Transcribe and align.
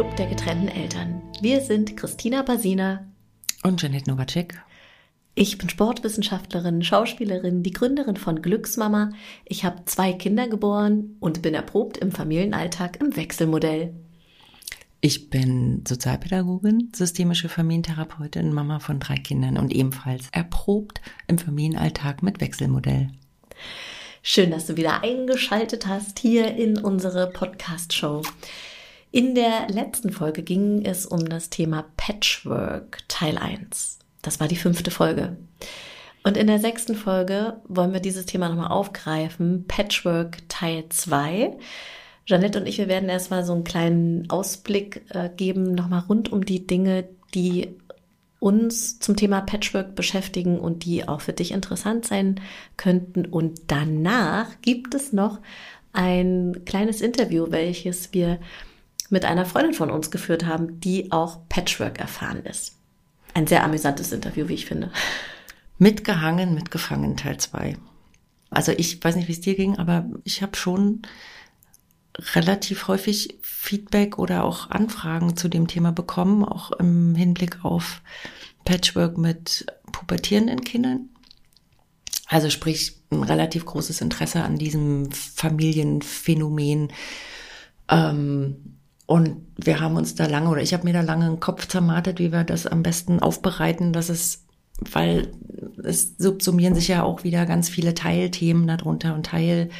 Club 0.00 0.16
der 0.16 0.28
getrennten 0.28 0.68
Eltern. 0.68 1.20
Wir 1.42 1.60
sind 1.60 1.94
Christina 1.94 2.40
Basina 2.40 3.06
und 3.64 3.82
Janet 3.82 4.06
Nowacek. 4.06 4.58
Ich 5.34 5.58
bin 5.58 5.68
Sportwissenschaftlerin, 5.68 6.82
Schauspielerin, 6.82 7.62
die 7.62 7.70
Gründerin 7.70 8.16
von 8.16 8.40
Glücksmama. 8.40 9.10
Ich 9.44 9.66
habe 9.66 9.84
zwei 9.84 10.14
Kinder 10.14 10.48
geboren 10.48 11.18
und 11.20 11.42
bin 11.42 11.52
erprobt 11.52 11.98
im 11.98 12.12
Familienalltag 12.12 12.98
im 12.98 13.14
Wechselmodell. 13.14 13.92
Ich 15.02 15.28
bin 15.28 15.84
Sozialpädagogin, 15.86 16.90
systemische 16.94 17.50
Familientherapeutin, 17.50 18.54
Mama 18.54 18.78
von 18.78 19.00
drei 19.00 19.16
Kindern 19.16 19.58
und 19.58 19.70
ebenfalls 19.70 20.30
erprobt 20.32 21.02
im 21.26 21.36
Familienalltag 21.36 22.22
mit 22.22 22.40
Wechselmodell. 22.40 23.10
Schön, 24.22 24.50
dass 24.50 24.64
du 24.64 24.78
wieder 24.78 25.02
eingeschaltet 25.02 25.86
hast 25.86 26.18
hier 26.18 26.56
in 26.56 26.78
unsere 26.78 27.26
Podcast-Show. 27.26 28.22
In 29.12 29.34
der 29.34 29.66
letzten 29.68 30.12
Folge 30.12 30.44
ging 30.44 30.84
es 30.84 31.04
um 31.04 31.28
das 31.28 31.50
Thema 31.50 31.84
Patchwork 31.96 32.98
Teil 33.08 33.38
1. 33.38 33.98
Das 34.22 34.38
war 34.38 34.46
die 34.46 34.56
fünfte 34.56 34.92
Folge. 34.92 35.36
Und 36.22 36.36
in 36.36 36.46
der 36.46 36.60
sechsten 36.60 36.94
Folge 36.94 37.60
wollen 37.66 37.92
wir 37.92 37.98
dieses 37.98 38.26
Thema 38.26 38.48
nochmal 38.48 38.70
aufgreifen. 38.70 39.64
Patchwork 39.66 40.48
Teil 40.48 40.84
2. 40.90 41.56
Jeanette 42.24 42.60
und 42.60 42.68
ich, 42.68 42.78
wir 42.78 42.86
werden 42.86 43.08
erstmal 43.08 43.44
so 43.44 43.52
einen 43.52 43.64
kleinen 43.64 44.30
Ausblick 44.30 45.02
äh, 45.08 45.28
geben, 45.28 45.74
nochmal 45.74 46.04
rund 46.08 46.30
um 46.30 46.44
die 46.44 46.68
Dinge, 46.68 47.08
die 47.34 47.74
uns 48.38 49.00
zum 49.00 49.16
Thema 49.16 49.40
Patchwork 49.40 49.96
beschäftigen 49.96 50.60
und 50.60 50.84
die 50.84 51.08
auch 51.08 51.20
für 51.20 51.32
dich 51.32 51.50
interessant 51.50 52.06
sein 52.06 52.40
könnten. 52.76 53.26
Und 53.26 53.62
danach 53.66 54.60
gibt 54.62 54.94
es 54.94 55.12
noch 55.12 55.40
ein 55.92 56.62
kleines 56.64 57.00
Interview, 57.00 57.46
welches 57.50 58.14
wir 58.14 58.38
mit 59.10 59.24
einer 59.24 59.44
Freundin 59.44 59.74
von 59.74 59.90
uns 59.90 60.10
geführt 60.10 60.46
haben, 60.46 60.80
die 60.80 61.12
auch 61.12 61.48
Patchwork 61.48 61.98
erfahren 61.98 62.44
ist. 62.44 62.76
Ein 63.34 63.46
sehr 63.46 63.64
amüsantes 63.64 64.12
Interview, 64.12 64.48
wie 64.48 64.54
ich 64.54 64.66
finde. 64.66 64.90
Mitgehangen, 65.78 66.54
mitgefangen, 66.54 67.16
Teil 67.16 67.38
2. 67.38 67.76
Also 68.50 68.72
ich 68.72 69.02
weiß 69.02 69.16
nicht, 69.16 69.28
wie 69.28 69.32
es 69.32 69.40
dir 69.40 69.54
ging, 69.54 69.78
aber 69.78 70.06
ich 70.24 70.42
habe 70.42 70.56
schon 70.56 71.02
relativ 72.34 72.88
häufig 72.88 73.38
Feedback 73.42 74.18
oder 74.18 74.44
auch 74.44 74.70
Anfragen 74.70 75.36
zu 75.36 75.48
dem 75.48 75.68
Thema 75.68 75.92
bekommen, 75.92 76.44
auch 76.44 76.72
im 76.72 77.14
Hinblick 77.14 77.64
auf 77.64 78.02
Patchwork 78.64 79.16
mit 79.16 79.66
pubertierenden 79.92 80.62
Kindern. 80.62 81.08
Also 82.26 82.50
sprich, 82.50 83.00
ein 83.10 83.22
relativ 83.22 83.64
großes 83.64 84.00
Interesse 84.00 84.42
an 84.42 84.56
diesem 84.56 85.10
Familienphänomen. 85.10 86.92
Ähm, 87.88 88.79
und 89.10 89.44
wir 89.56 89.80
haben 89.80 89.96
uns 89.96 90.14
da 90.14 90.26
lange, 90.26 90.50
oder 90.50 90.62
ich 90.62 90.72
habe 90.72 90.84
mir 90.84 90.92
da 90.92 91.00
lange 91.00 91.24
einen 91.24 91.40
Kopf 91.40 91.66
zermartet, 91.66 92.20
wie 92.20 92.30
wir 92.30 92.44
das 92.44 92.68
am 92.68 92.84
besten 92.84 93.18
aufbereiten, 93.18 93.92
dass 93.92 94.08
es, 94.08 94.44
weil 94.78 95.32
es 95.82 96.14
subsumieren 96.16 96.76
sich 96.76 96.86
ja 96.86 97.02
auch 97.02 97.24
wieder 97.24 97.44
ganz 97.44 97.68
viele 97.68 97.94
Teilthemen 97.94 98.68
darunter 98.68 99.16
und 99.16 99.26
Teil 99.26 99.70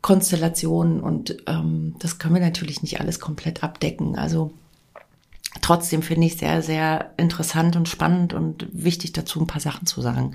Konstellationen 0.00 1.00
und 1.00 1.36
ähm, 1.46 1.96
das 1.98 2.18
können 2.18 2.36
wir 2.36 2.40
natürlich 2.40 2.80
nicht 2.80 3.00
alles 3.00 3.20
komplett 3.20 3.62
abdecken. 3.62 4.16
Also 4.16 4.54
trotzdem 5.60 6.00
finde 6.00 6.26
ich 6.26 6.38
sehr, 6.38 6.62
sehr 6.62 7.12
interessant 7.18 7.76
und 7.76 7.86
spannend 7.86 8.32
und 8.32 8.66
wichtig 8.72 9.12
dazu 9.12 9.42
ein 9.42 9.46
paar 9.46 9.60
Sachen 9.60 9.86
zu 9.86 10.00
sagen, 10.00 10.32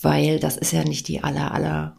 weil 0.00 0.38
das 0.38 0.56
ist 0.56 0.72
ja 0.72 0.84
nicht 0.84 1.08
die 1.08 1.24
aller, 1.24 1.50
aller, 1.50 1.96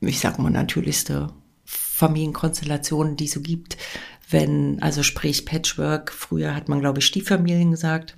ich 0.00 0.18
sag 0.18 0.38
mal, 0.38 0.48
natürlichste 0.48 1.28
Familienkonstellation, 1.66 3.16
die 3.16 3.26
es 3.26 3.32
so 3.32 3.42
gibt. 3.42 3.76
Wenn, 4.30 4.80
also 4.82 5.02
sprich 5.02 5.44
Patchwork, 5.44 6.12
früher 6.12 6.54
hat 6.54 6.68
man, 6.68 6.80
glaube 6.80 7.00
ich, 7.00 7.06
Stieffamilien 7.06 7.70
gesagt. 7.70 8.16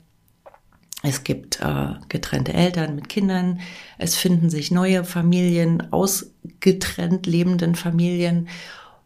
Es 1.03 1.25
gibt 1.25 1.61
äh, 1.61 1.95
getrennte 2.09 2.53
Eltern 2.53 2.95
mit 2.95 3.09
Kindern. 3.09 3.61
Es 3.99 4.15
finden 4.15 4.51
sich 4.51 4.71
neue 4.71 5.05
Familien 5.05 5.93
aus 5.93 6.31
getrennt 6.61 7.27
lebenden 7.27 7.75
Familien. 7.75 8.49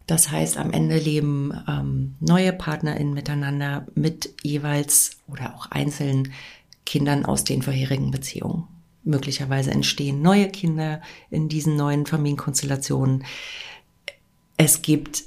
Das 0.05 0.31
heißt, 0.31 0.57
am 0.57 0.71
Ende 0.71 0.99
leben 0.99 1.51
ähm, 1.67 2.15
neue 2.19 2.53
PartnerInnen 2.53 3.13
miteinander 3.13 3.87
mit 3.95 4.33
jeweils 4.43 5.17
oder 5.27 5.55
auch 5.55 5.71
einzelnen 5.71 6.31
Kindern 6.85 7.25
aus 7.25 7.43
den 7.43 7.61
vorherigen 7.61 8.11
Beziehungen. 8.11 8.65
Möglicherweise 9.03 9.71
entstehen 9.71 10.21
neue 10.21 10.49
Kinder 10.49 11.01
in 11.29 11.49
diesen 11.49 11.75
neuen 11.75 12.05
Familienkonstellationen. 12.05 13.25
Es 14.57 14.81
gibt 14.81 15.23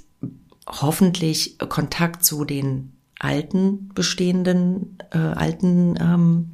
hoffentlich 0.70 1.58
Kontakt 1.58 2.24
zu 2.24 2.44
den 2.44 2.92
alten 3.18 3.90
bestehenden, 3.94 4.98
äh, 5.10 5.18
alten 5.18 5.96
ähm, 6.00 6.50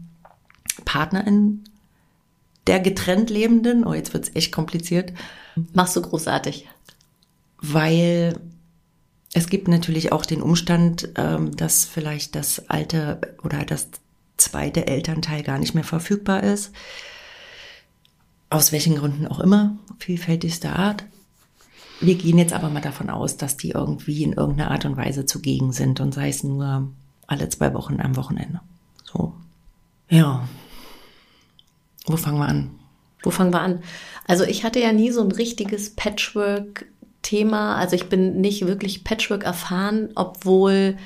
Partnerin 0.84 1.64
der 2.66 2.80
getrennt 2.80 3.30
Lebenden. 3.30 3.86
Oh, 3.86 3.94
jetzt 3.94 4.12
wird's 4.12 4.32
echt 4.34 4.52
kompliziert. 4.52 5.12
Machst 5.72 5.94
du 5.96 6.02
großartig. 6.02 6.66
Weil 7.60 8.40
es 9.32 9.48
gibt 9.48 9.68
natürlich 9.68 10.12
auch 10.12 10.26
den 10.26 10.42
Umstand, 10.42 11.10
ähm, 11.16 11.54
dass 11.56 11.84
vielleicht 11.84 12.34
das 12.34 12.68
alte 12.68 13.20
oder 13.42 13.64
das 13.64 13.88
zweite 14.36 14.86
Elternteil 14.86 15.42
gar 15.42 15.58
nicht 15.58 15.74
mehr 15.74 15.84
verfügbar 15.84 16.42
ist. 16.42 16.72
Aus 18.50 18.72
welchen 18.72 18.96
Gründen 18.96 19.26
auch 19.26 19.40
immer, 19.40 19.78
vielfältigster 19.98 20.76
Art. 20.76 21.04
Wir 22.00 22.14
gehen 22.16 22.38
jetzt 22.38 22.52
aber 22.52 22.68
mal 22.68 22.80
davon 22.80 23.10
aus, 23.10 23.36
dass 23.36 23.56
die 23.56 23.70
irgendwie 23.70 24.22
in 24.22 24.34
irgendeiner 24.34 24.70
Art 24.70 24.84
und 24.84 24.96
Weise 24.96 25.24
zugegen 25.24 25.72
sind 25.72 26.00
und 26.00 26.12
sei 26.12 26.28
es 26.28 26.44
nur 26.44 26.90
alle 27.26 27.48
zwei 27.48 27.72
Wochen 27.74 28.00
am 28.00 28.16
Wochenende. 28.16 28.60
So. 29.04 29.34
Ja, 30.08 30.46
wo 32.06 32.16
fangen 32.16 32.38
wir 32.38 32.46
an? 32.46 32.70
Wo 33.22 33.30
fangen 33.30 33.52
wir 33.52 33.60
an? 33.60 33.82
Also 34.26 34.44
ich 34.44 34.64
hatte 34.64 34.80
ja 34.80 34.92
nie 34.92 35.10
so 35.10 35.22
ein 35.22 35.32
richtiges 35.32 35.94
Patchwork-Thema. 35.96 37.76
Also 37.76 37.96
ich 37.96 38.08
bin 38.08 38.40
nicht 38.40 38.66
wirklich 38.66 39.02
Patchwork 39.02 39.44
erfahren, 39.44 40.10
obwohl 40.14 40.96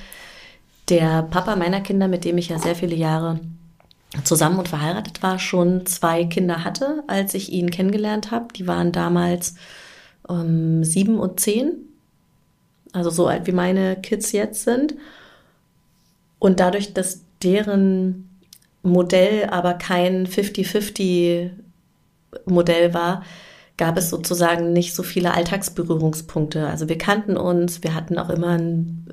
der 0.89 1.23
Papa 1.23 1.57
meiner 1.57 1.81
Kinder, 1.81 2.09
mit 2.09 2.25
dem 2.25 2.37
ich 2.37 2.49
ja 2.49 2.59
sehr 2.59 2.75
viele 2.75 2.97
Jahre 2.97 3.41
zusammen 4.25 4.59
und 4.59 4.69
verheiratet 4.69 5.23
war, 5.23 5.39
schon 5.39 5.87
zwei 5.87 6.25
Kinder 6.25 6.65
hatte, 6.65 7.05
als 7.07 7.33
ich 7.35 7.53
ihn 7.53 7.71
kennengelernt 7.71 8.31
habe. 8.31 8.53
Die 8.55 8.67
waren 8.67 8.93
damals 8.93 9.55
ähm, 10.29 10.85
sieben 10.85 11.19
und 11.19 11.41
zehn, 11.41 11.73
also 12.93 13.11
so 13.11 13.27
alt 13.27 13.47
wie 13.47 13.53
meine 13.53 13.97
Kids 13.97 14.33
jetzt 14.33 14.65
sind. 14.65 14.95
Und 16.39 16.61
dadurch, 16.61 16.95
dass 16.95 17.23
deren 17.43 18.29
Modell 18.83 19.47
aber 19.51 19.75
kein 19.75 20.27
50-50 20.27 21.51
Modell 22.47 22.95
war, 22.95 23.23
gab 23.77 23.97
es 23.97 24.11
sozusagen 24.11 24.73
nicht 24.73 24.95
so 24.95 25.03
viele 25.03 25.35
Alltagsberührungspunkte. 25.35 26.67
Also 26.67 26.89
wir 26.89 26.99
kannten 26.99 27.37
uns, 27.37 27.83
wir 27.83 27.95
hatten 27.95 28.19
auch 28.19 28.29
immer 28.29 28.49
einen 28.49 29.07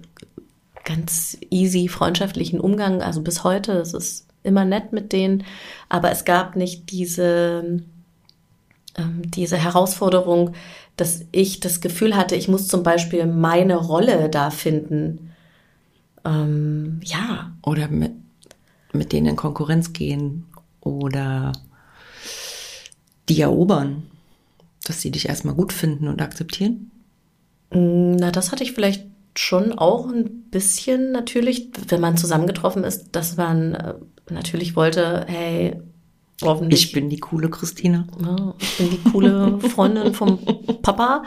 ganz 0.84 1.38
easy 1.50 1.88
freundschaftlichen 1.88 2.60
Umgang, 2.60 3.02
also 3.02 3.22
bis 3.22 3.44
heute, 3.44 3.74
es 3.74 3.94
ist 3.94 4.28
immer 4.44 4.66
nett 4.66 4.94
mit 4.94 5.12
denen, 5.12 5.44
aber 5.90 6.12
es 6.12 6.26
gab 6.26 6.56
nicht 6.56 6.92
diese, 6.92 7.82
ähm, 8.98 9.22
diese 9.24 9.58
Herausforderung, 9.58 10.54
dass 10.98 11.26
ich 11.32 11.60
das 11.60 11.80
Gefühl 11.80 12.16
hatte, 12.16 12.36
ich 12.36 12.48
muss 12.48 12.68
zum 12.68 12.84
Beispiel 12.84 13.26
meine 13.28 13.76
Rolle 13.76 14.30
da 14.30 14.50
finden. 14.50 15.32
Ähm, 16.26 17.00
ja. 17.04 17.54
Oder 17.64 17.88
mit, 17.88 18.14
mit 18.94 19.14
denen 19.14 19.28
in 19.28 19.36
Konkurrenz 19.36 19.94
gehen 19.94 20.46
oder 20.82 21.54
die 23.30 23.40
erobern, 23.40 24.08
dass 24.86 25.02
sie 25.02 25.12
dich 25.12 25.30
erstmal 25.30 25.54
gut 25.54 25.72
finden 25.72 26.08
und 26.08 26.22
akzeptieren? 26.22 26.92
Mm, 27.72 28.14
na, 28.14 28.32
das 28.32 28.52
hatte 28.52 28.64
ich 28.64 28.74
vielleicht 28.74 29.06
schon 29.36 29.78
auch 29.78 30.08
ein 30.08 30.50
bisschen 30.50 31.12
natürlich, 31.12 31.70
wenn 31.90 32.02
man 32.02 32.18
zusammengetroffen 32.18 32.84
ist, 32.84 33.10
dass 33.12 33.38
man 33.38 33.76
äh, 33.76 33.94
natürlich 34.32 34.76
wollte, 34.76 35.26
hey, 35.28 35.80
hoffentlich. 36.42 36.86
Ich 36.86 36.92
bin 36.92 37.10
die 37.10 37.20
coole 37.20 37.50
Christina. 37.50 38.06
Ja, 38.22 38.54
ich 38.60 38.78
bin 38.78 38.90
die 38.92 39.10
coole 39.12 39.60
Freundin 39.60 40.14
vom 40.14 40.40
Papa. 40.82 41.24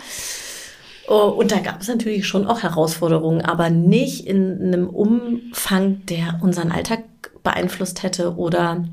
Oh, 1.08 1.34
und 1.36 1.50
da 1.50 1.58
gab 1.58 1.80
es 1.80 1.88
natürlich 1.88 2.26
schon 2.26 2.46
auch 2.46 2.62
Herausforderungen, 2.62 3.42
aber 3.42 3.68
nicht 3.68 4.26
in 4.26 4.60
einem 4.62 4.88
Umfang, 4.88 6.06
der 6.06 6.38
unseren 6.40 6.70
Alltag 6.70 7.02
beeinflusst 7.42 8.04
hätte 8.04 8.36
oder 8.36 8.84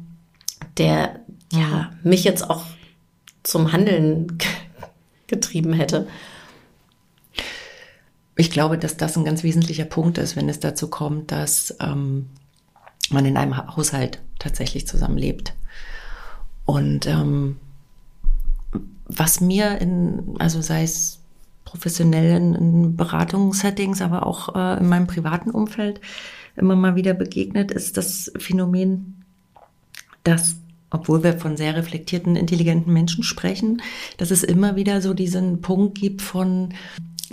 der 0.77 1.19
ja 1.51 1.91
mich 2.03 2.23
jetzt 2.23 2.49
auch 2.49 2.65
zum 3.43 3.71
Handeln 3.71 4.37
getrieben 5.27 5.73
hätte. 5.73 6.07
Ich 8.35 8.51
glaube, 8.51 8.77
dass 8.77 8.97
das 8.97 9.17
ein 9.17 9.25
ganz 9.25 9.43
wesentlicher 9.43 9.85
Punkt 9.85 10.17
ist, 10.17 10.35
wenn 10.35 10.49
es 10.49 10.59
dazu 10.59 10.89
kommt, 10.89 11.31
dass 11.31 11.75
ähm, 11.79 12.29
man 13.09 13.25
in 13.25 13.37
einem 13.37 13.57
Haushalt 13.75 14.19
tatsächlich 14.39 14.87
zusammenlebt. 14.87 15.53
Und 16.67 17.07
ähm, 17.07 17.55
was 19.05 19.39
mir 19.41 19.79
in, 19.79 20.35
also 20.37 20.61
sei 20.61 20.83
es 20.83 21.19
professionellen 21.63 22.53
in 22.55 22.95
Beratungssettings, 22.97 24.01
aber 24.01 24.27
auch 24.27 24.53
äh, 24.53 24.79
in 24.79 24.89
meinem 24.89 25.07
privaten 25.07 25.49
Umfeld 25.49 26.01
immer 26.57 26.75
mal 26.75 26.95
wieder 26.95 27.13
begegnet, 27.13 27.71
ist 27.71 27.97
das 27.97 28.31
Phänomen, 28.37 29.23
dass 30.23 30.57
obwohl 30.89 31.23
wir 31.23 31.37
von 31.37 31.57
sehr 31.57 31.75
reflektierten, 31.75 32.35
intelligenten 32.35 32.93
Menschen 32.93 33.23
sprechen, 33.23 33.81
dass 34.17 34.31
es 34.31 34.43
immer 34.43 34.75
wieder 34.75 35.01
so 35.01 35.13
diesen 35.13 35.61
Punkt 35.61 35.97
gibt 35.97 36.21
von, 36.21 36.73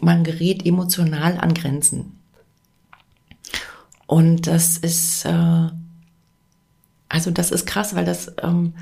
man 0.01 0.25
gerät 0.25 0.67
emotional 0.67 1.39
an 1.39 1.55
Grenzen. 1.55 2.19
Und 4.07 4.47
das 4.47 4.79
ist, 4.79 5.25
äh, 5.25 5.69
also 7.09 7.31
das 7.31 7.51
ist 7.51 7.67
krass, 7.67 7.95
weil 7.95 8.05
das 8.05 8.33
ähm, 8.43 8.75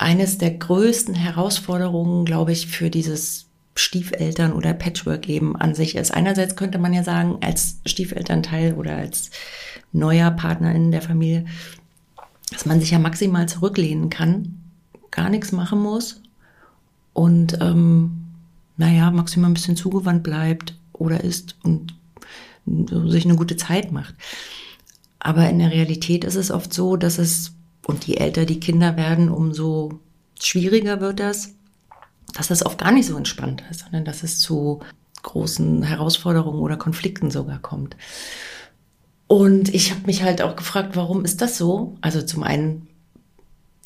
eines 0.00 0.38
der 0.38 0.52
größten 0.52 1.14
Herausforderungen, 1.14 2.24
glaube 2.24 2.52
ich, 2.52 2.66
für 2.66 2.88
dieses 2.88 3.46
Stiefeltern 3.74 4.52
oder 4.54 4.72
Patchwork-Leben 4.72 5.56
an 5.56 5.74
sich 5.74 5.94
ist. 5.94 6.12
Einerseits 6.12 6.56
könnte 6.56 6.78
man 6.78 6.94
ja 6.94 7.04
sagen, 7.04 7.38
als 7.42 7.80
Stiefelternteil 7.84 8.74
oder 8.74 8.96
als 8.96 9.30
neuer 9.92 10.30
Partner 10.30 10.74
in 10.74 10.90
der 10.90 11.02
Familie, 11.02 11.44
dass 12.50 12.64
man 12.64 12.80
sich 12.80 12.92
ja 12.92 12.98
maximal 12.98 13.46
zurücklehnen 13.46 14.08
kann, 14.08 14.58
gar 15.10 15.28
nichts 15.28 15.52
machen 15.52 15.80
muss 15.80 16.22
und 17.12 17.58
ähm, 17.60 18.24
naja, 18.78 19.10
maximal 19.10 19.50
ein 19.50 19.54
bisschen 19.54 19.76
zugewandt 19.76 20.22
bleibt 20.22 20.74
oder 20.94 21.22
ist 21.22 21.56
und 21.62 21.94
sich 22.64 23.26
eine 23.26 23.36
gute 23.36 23.56
Zeit 23.56 23.92
macht. 23.92 24.14
Aber 25.18 25.48
in 25.50 25.58
der 25.58 25.70
Realität 25.70 26.24
ist 26.24 26.36
es 26.36 26.50
oft 26.50 26.72
so, 26.72 26.96
dass 26.96 27.18
es, 27.18 27.52
und 27.90 28.06
je 28.06 28.14
älter 28.14 28.46
die 28.46 28.60
Kinder 28.60 28.96
werden, 28.96 29.28
umso 29.28 30.00
schwieriger 30.40 31.00
wird 31.00 31.20
das, 31.20 31.54
dass 32.32 32.50
es 32.50 32.64
oft 32.64 32.78
gar 32.78 32.92
nicht 32.92 33.06
so 33.06 33.16
entspannt 33.16 33.62
ist, 33.70 33.80
sondern 33.80 34.04
dass 34.04 34.22
es 34.22 34.38
zu 34.38 34.80
großen 35.22 35.82
Herausforderungen 35.82 36.60
oder 36.60 36.76
Konflikten 36.76 37.30
sogar 37.30 37.58
kommt. 37.58 37.96
Und 39.26 39.74
ich 39.74 39.90
habe 39.90 40.06
mich 40.06 40.22
halt 40.22 40.40
auch 40.40 40.56
gefragt, 40.56 40.96
warum 40.96 41.24
ist 41.24 41.42
das 41.42 41.58
so? 41.58 41.96
Also 42.00 42.22
zum 42.22 42.42
einen 42.42 42.86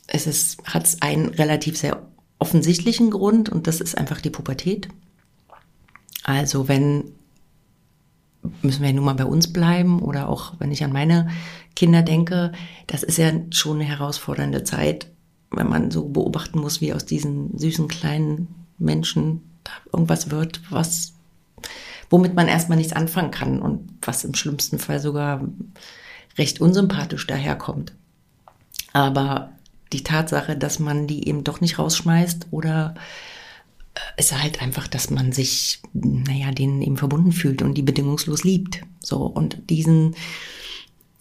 es 0.06 0.26
ist, 0.26 0.62
hat 0.64 0.84
es 0.84 1.00
einen 1.02 1.28
relativ 1.30 1.78
sehr 1.78 2.02
offensichtlichen 2.38 3.10
Grund 3.10 3.48
und 3.48 3.66
das 3.66 3.80
ist 3.80 3.96
einfach 3.96 4.20
die 4.20 4.30
Pubertät. 4.30 4.88
Also 6.24 6.68
wenn 6.68 7.12
müssen 8.60 8.82
wir 8.82 8.88
ja 8.88 8.94
nun 8.94 9.06
mal 9.06 9.14
bei 9.14 9.24
uns 9.24 9.52
bleiben 9.52 10.00
oder 10.00 10.28
auch 10.28 10.52
wenn 10.58 10.70
ich 10.70 10.84
an 10.84 10.92
meine 10.92 11.30
Kinder 11.74 12.02
denke, 12.02 12.52
das 12.86 13.02
ist 13.02 13.18
ja 13.18 13.32
schon 13.50 13.80
eine 13.80 13.84
herausfordernde 13.84 14.64
Zeit, 14.64 15.08
wenn 15.50 15.68
man 15.68 15.90
so 15.90 16.08
beobachten 16.08 16.60
muss, 16.60 16.80
wie 16.80 16.92
aus 16.92 17.04
diesen 17.04 17.56
süßen 17.58 17.88
kleinen 17.88 18.48
Menschen 18.78 19.42
da 19.64 19.72
irgendwas 19.92 20.30
wird, 20.30 20.60
was, 20.70 21.14
womit 22.10 22.34
man 22.34 22.48
erstmal 22.48 22.78
nichts 22.78 22.92
anfangen 22.92 23.30
kann 23.30 23.60
und 23.60 23.88
was 24.02 24.24
im 24.24 24.34
schlimmsten 24.34 24.78
Fall 24.78 25.00
sogar 25.00 25.42
recht 26.36 26.60
unsympathisch 26.60 27.26
daherkommt. 27.26 27.92
Aber 28.92 29.52
die 29.92 30.02
Tatsache, 30.02 30.56
dass 30.56 30.78
man 30.78 31.06
die 31.06 31.28
eben 31.28 31.44
doch 31.44 31.60
nicht 31.60 31.78
rausschmeißt 31.78 32.48
oder 32.50 32.94
äh, 33.94 34.20
ist 34.20 34.36
halt 34.36 34.60
einfach, 34.60 34.88
dass 34.88 35.10
man 35.10 35.32
sich, 35.32 35.80
naja, 35.92 36.50
denen 36.50 36.82
eben 36.82 36.96
verbunden 36.96 37.32
fühlt 37.32 37.62
und 37.62 37.74
die 37.74 37.82
bedingungslos 37.82 38.44
liebt. 38.44 38.82
So, 39.00 39.18
und 39.24 39.70
diesen 39.70 40.14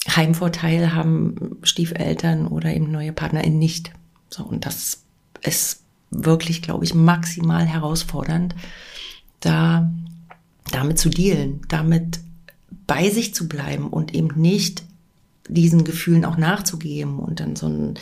Heimvorteil 0.08 0.94
haben 0.94 1.58
Stiefeltern 1.64 2.48
oder 2.48 2.74
eben 2.74 2.92
neue 2.92 3.14
PartnerInnen 3.14 3.60
nicht. 3.60 3.92
So, 4.30 4.44
und 4.44 4.66
das 4.66 5.04
ist 5.42 5.84
wirklich, 6.12 6.62
glaube 6.62 6.86
ich, 6.86 6.94
maximal 6.94 7.66
herausfordernd, 7.66 8.56
da 9.40 9.92
damit 10.72 11.00
zu 11.00 11.10
dealen, 11.10 11.62
damit 11.68 12.20
bei 12.88 13.10
sich 13.10 13.34
zu 13.34 13.48
bleiben 13.48 13.88
und 13.88 14.14
eben 14.14 14.30
nicht 14.40 14.84
diesen 15.48 15.84
Gefühlen 15.84 16.26
auch 16.26 16.38
nachzugeben 16.38 17.20
und 17.20 17.40
dann 17.40 17.56
so 17.56 17.68
ein 17.68 18.00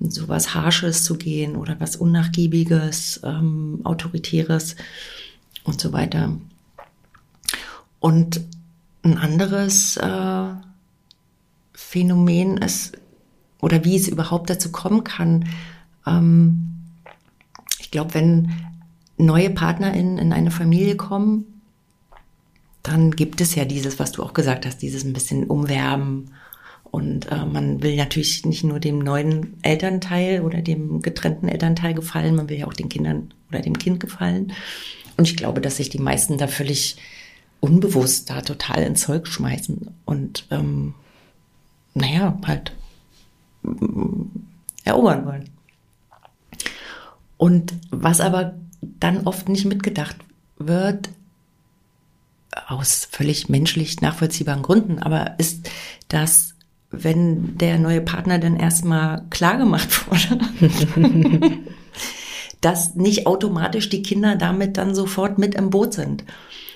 so 0.00 0.28
was 0.28 0.54
Harsches 0.54 1.04
zu 1.04 1.16
gehen 1.16 1.56
oder 1.56 1.78
was 1.78 1.96
Unnachgiebiges, 1.96 3.20
ähm, 3.22 3.80
Autoritäres 3.84 4.76
und 5.64 5.80
so 5.80 5.92
weiter. 5.92 6.36
Und 7.98 8.40
ein 9.02 9.18
anderes 9.18 9.98
äh, 9.98 10.52
Phänomen 11.90 12.56
ist, 12.58 12.96
oder 13.60 13.84
wie 13.84 13.96
es 13.96 14.06
überhaupt 14.06 14.48
dazu 14.48 14.70
kommen 14.70 15.02
kann, 15.02 15.48
ähm, 16.06 16.68
ich 17.80 17.90
glaube, 17.90 18.14
wenn 18.14 18.52
neue 19.18 19.50
PartnerInnen 19.50 20.16
in 20.16 20.32
eine 20.32 20.52
Familie 20.52 20.94
kommen, 20.94 21.62
dann 22.84 23.10
gibt 23.10 23.40
es 23.40 23.56
ja 23.56 23.64
dieses, 23.64 23.98
was 23.98 24.12
du 24.12 24.22
auch 24.22 24.34
gesagt 24.34 24.66
hast, 24.66 24.82
dieses 24.82 25.02
ein 25.02 25.12
bisschen 25.12 25.48
Umwerben. 25.48 26.30
Und 26.92 27.26
äh, 27.32 27.44
man 27.44 27.82
will 27.82 27.96
natürlich 27.96 28.46
nicht 28.46 28.62
nur 28.62 28.78
dem 28.78 29.00
neuen 29.00 29.56
Elternteil 29.62 30.42
oder 30.42 30.62
dem 30.62 31.02
getrennten 31.02 31.48
Elternteil 31.48 31.94
gefallen, 31.94 32.36
man 32.36 32.48
will 32.48 32.58
ja 32.58 32.68
auch 32.68 32.72
den 32.72 32.88
Kindern 32.88 33.34
oder 33.48 33.62
dem 33.62 33.76
Kind 33.76 33.98
gefallen. 33.98 34.52
Und 35.16 35.26
ich 35.26 35.36
glaube, 35.36 35.60
dass 35.60 35.78
sich 35.78 35.88
die 35.88 35.98
meisten 35.98 36.38
da 36.38 36.46
völlig 36.46 36.98
unbewusst 37.58 38.30
da 38.30 38.42
total 38.42 38.84
ins 38.84 39.00
Zeug 39.00 39.26
schmeißen. 39.26 39.90
Und 40.04 40.46
ähm, 40.52 40.94
naja, 41.94 42.38
halt 42.46 42.72
erobern 44.84 45.26
wollen. 45.26 45.50
Und 47.36 47.74
was 47.90 48.20
aber 48.20 48.54
dann 48.80 49.26
oft 49.26 49.48
nicht 49.48 49.64
mitgedacht 49.64 50.16
wird, 50.58 51.10
aus 52.66 53.08
völlig 53.10 53.48
menschlich 53.48 54.00
nachvollziehbaren 54.00 54.62
Gründen, 54.62 54.98
aber 54.98 55.38
ist, 55.38 55.70
dass 56.08 56.54
wenn 56.90 57.56
der 57.56 57.78
neue 57.78 58.00
Partner 58.00 58.38
dann 58.38 58.56
erstmal 58.56 59.24
klar 59.30 59.56
gemacht 59.58 60.10
wurde, 60.10 61.58
dass 62.60 62.94
nicht 62.94 63.26
automatisch 63.26 63.88
die 63.88 64.02
Kinder 64.02 64.36
damit 64.36 64.76
dann 64.76 64.94
sofort 64.94 65.38
mit 65.38 65.54
im 65.54 65.70
Boot 65.70 65.94
sind. 65.94 66.24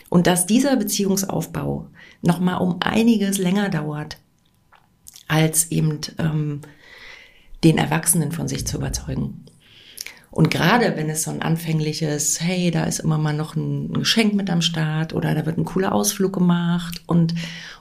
Und 0.08 0.26
dass 0.26 0.46
dieser 0.46 0.76
Beziehungsaufbau 0.76 1.89
nochmal 2.22 2.60
um 2.60 2.77
einiges 2.81 3.39
länger 3.39 3.69
dauert, 3.69 4.19
als 5.28 5.70
eben 5.70 6.00
ähm, 6.19 6.60
den 7.62 7.78
Erwachsenen 7.78 8.32
von 8.32 8.48
sich 8.48 8.66
zu 8.66 8.76
überzeugen. 8.76 9.44
Und 10.31 10.50
gerade 10.50 10.96
wenn 10.96 11.08
es 11.08 11.22
so 11.22 11.31
ein 11.31 11.43
anfängliches, 11.43 12.40
hey, 12.40 12.72
da 12.72 12.84
ist 12.84 12.98
immer 12.98 13.19
mal 13.19 13.32
noch 13.32 13.54
ein 13.54 13.93
Geschenk 13.93 14.34
mit 14.34 14.50
am 14.50 14.62
Start 14.62 15.14
oder 15.14 15.32
da 15.32 15.46
wird 15.46 15.58
ein 15.58 15.64
cooler 15.64 15.93
Ausflug 15.93 16.32
gemacht 16.32 17.02
und, 17.06 17.34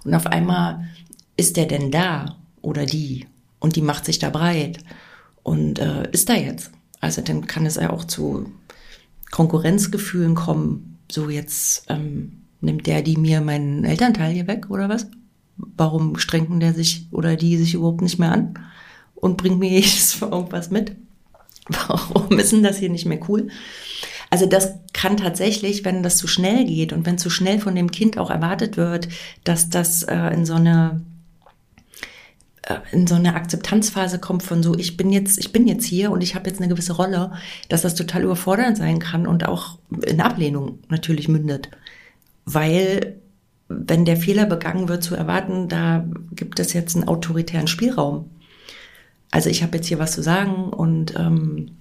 und 0.04 0.14
auf 0.14 0.28
einmal 0.28 0.88
ist 1.36 1.58
der 1.58 1.66
denn 1.66 1.90
da 1.90 2.38
oder 2.62 2.86
die? 2.86 3.26
Und 3.60 3.76
die 3.76 3.82
macht 3.82 4.06
sich 4.06 4.20
da 4.20 4.30
breit 4.30 4.78
und 5.42 5.80
äh, 5.80 6.10
ist 6.12 6.30
da 6.30 6.36
jetzt. 6.36 6.72
Also 7.02 7.22
dann 7.22 7.48
kann 7.48 7.66
es 7.66 7.76
ja 7.76 7.90
auch 7.90 8.06
zu 8.06 8.52
Konkurrenzgefühlen 9.32 10.36
kommen. 10.36 11.00
So 11.12 11.30
jetzt 11.32 11.86
ähm, 11.90 12.44
nimmt 12.62 12.86
der 12.86 13.02
die 13.02 13.18
mir 13.18 13.42
meinen 13.42 13.84
Elternteil 13.84 14.32
hier 14.32 14.46
weg 14.46 14.70
oder 14.70 14.90
was? 14.90 15.08
Warum 15.76 16.18
strengen 16.18 16.60
der 16.60 16.74
sich 16.74 17.08
oder 17.12 17.36
die 17.36 17.58
sich 17.58 17.74
überhaupt 17.74 18.02
nicht 18.02 18.20
mehr 18.20 18.32
an 18.32 18.60
und 19.16 19.38
bringt 19.38 19.60
mir 19.60 19.70
jedes 19.80 20.20
Mal 20.22 20.32
irgendwas 20.32 20.70
mit? 20.70 20.96
Warum 21.68 22.38
ist 22.40 22.52
denn 22.52 22.64
das 22.64 22.78
hier 22.78 22.90
nicht 22.90 23.06
mehr 23.06 23.20
cool? 23.30 23.48
Also 24.30 24.48
das 24.48 24.74
kann 24.94 25.18
tatsächlich, 25.18 25.86
wenn 25.86 26.02
das 26.04 26.18
zu 26.18 26.28
schnell 26.28 26.66
geht 26.66 26.92
und 26.92 27.06
wenn 27.06 27.18
zu 27.18 27.30
schnell 27.30 27.60
von 27.60 27.76
dem 27.76 27.92
Kind 27.92 28.18
auch 28.18 28.32
erwartet 28.32 28.78
wird, 28.78 29.08
dass 29.44 29.70
das 29.70 30.04
äh, 30.04 30.34
in 30.34 30.46
so 30.46 30.56
eine 30.56 31.02
äh, 32.64 32.78
in 32.92 33.06
so 33.08 33.16
eine 33.16 33.36
Akzeptanzphase 33.36 34.20
kommt 34.20 34.44
von 34.44 34.64
so, 34.64 34.76
ich 34.76 34.98
bin 34.98 35.12
jetzt, 35.12 35.38
ich 35.38 35.52
bin 35.52 35.68
jetzt 35.68 35.86
hier 35.86 36.12
und 36.12 36.22
ich 36.22 36.34
habe 36.34 36.50
jetzt 36.50 36.60
eine 36.60 36.70
gewisse 36.70 36.94
Rolle, 36.94 37.34
dass 37.70 37.84
das 37.84 37.96
total 37.96 38.24
überfordernd 38.24 38.78
sein 38.78 39.00
kann 39.00 39.28
und 39.28 39.46
auch 39.46 39.78
in 40.06 40.22
Ablehnung 40.22 40.80
natürlich 40.90 41.28
mündet. 41.28 41.70
Weil 42.46 43.22
wenn 43.86 44.06
der 44.06 44.18
Fehler 44.18 44.46
begangen 44.46 44.90
wird, 44.90 45.04
zu 45.04 45.16
erwarten, 45.16 45.68
da 45.68 46.06
gibt 46.36 46.60
es 46.60 46.74
jetzt 46.74 46.96
einen 46.96 47.08
autoritären 47.08 47.68
Spielraum. 47.68 48.30
Also 49.32 49.50
ich 49.50 49.64
habe 49.64 49.78
jetzt 49.78 49.88
hier 49.88 50.00
was 50.00 50.12
zu 50.12 50.22
sagen 50.22 50.70
und 50.70 51.16
ähm, 51.16 51.72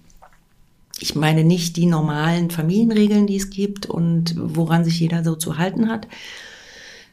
ich 0.99 1.15
meine 1.15 1.45
nicht 1.45 1.77
die 1.77 1.87
normalen 1.87 2.51
Familienregeln, 2.51 3.27
die 3.27 3.37
es 3.37 3.51
gibt 3.51 3.87
und 3.87 4.35
woran 4.39 4.85
sich 4.85 5.01
jeder 5.01 5.25
so 5.25 5.35
zu 5.35 5.59
halten 5.59 5.89
hat, 5.89 6.07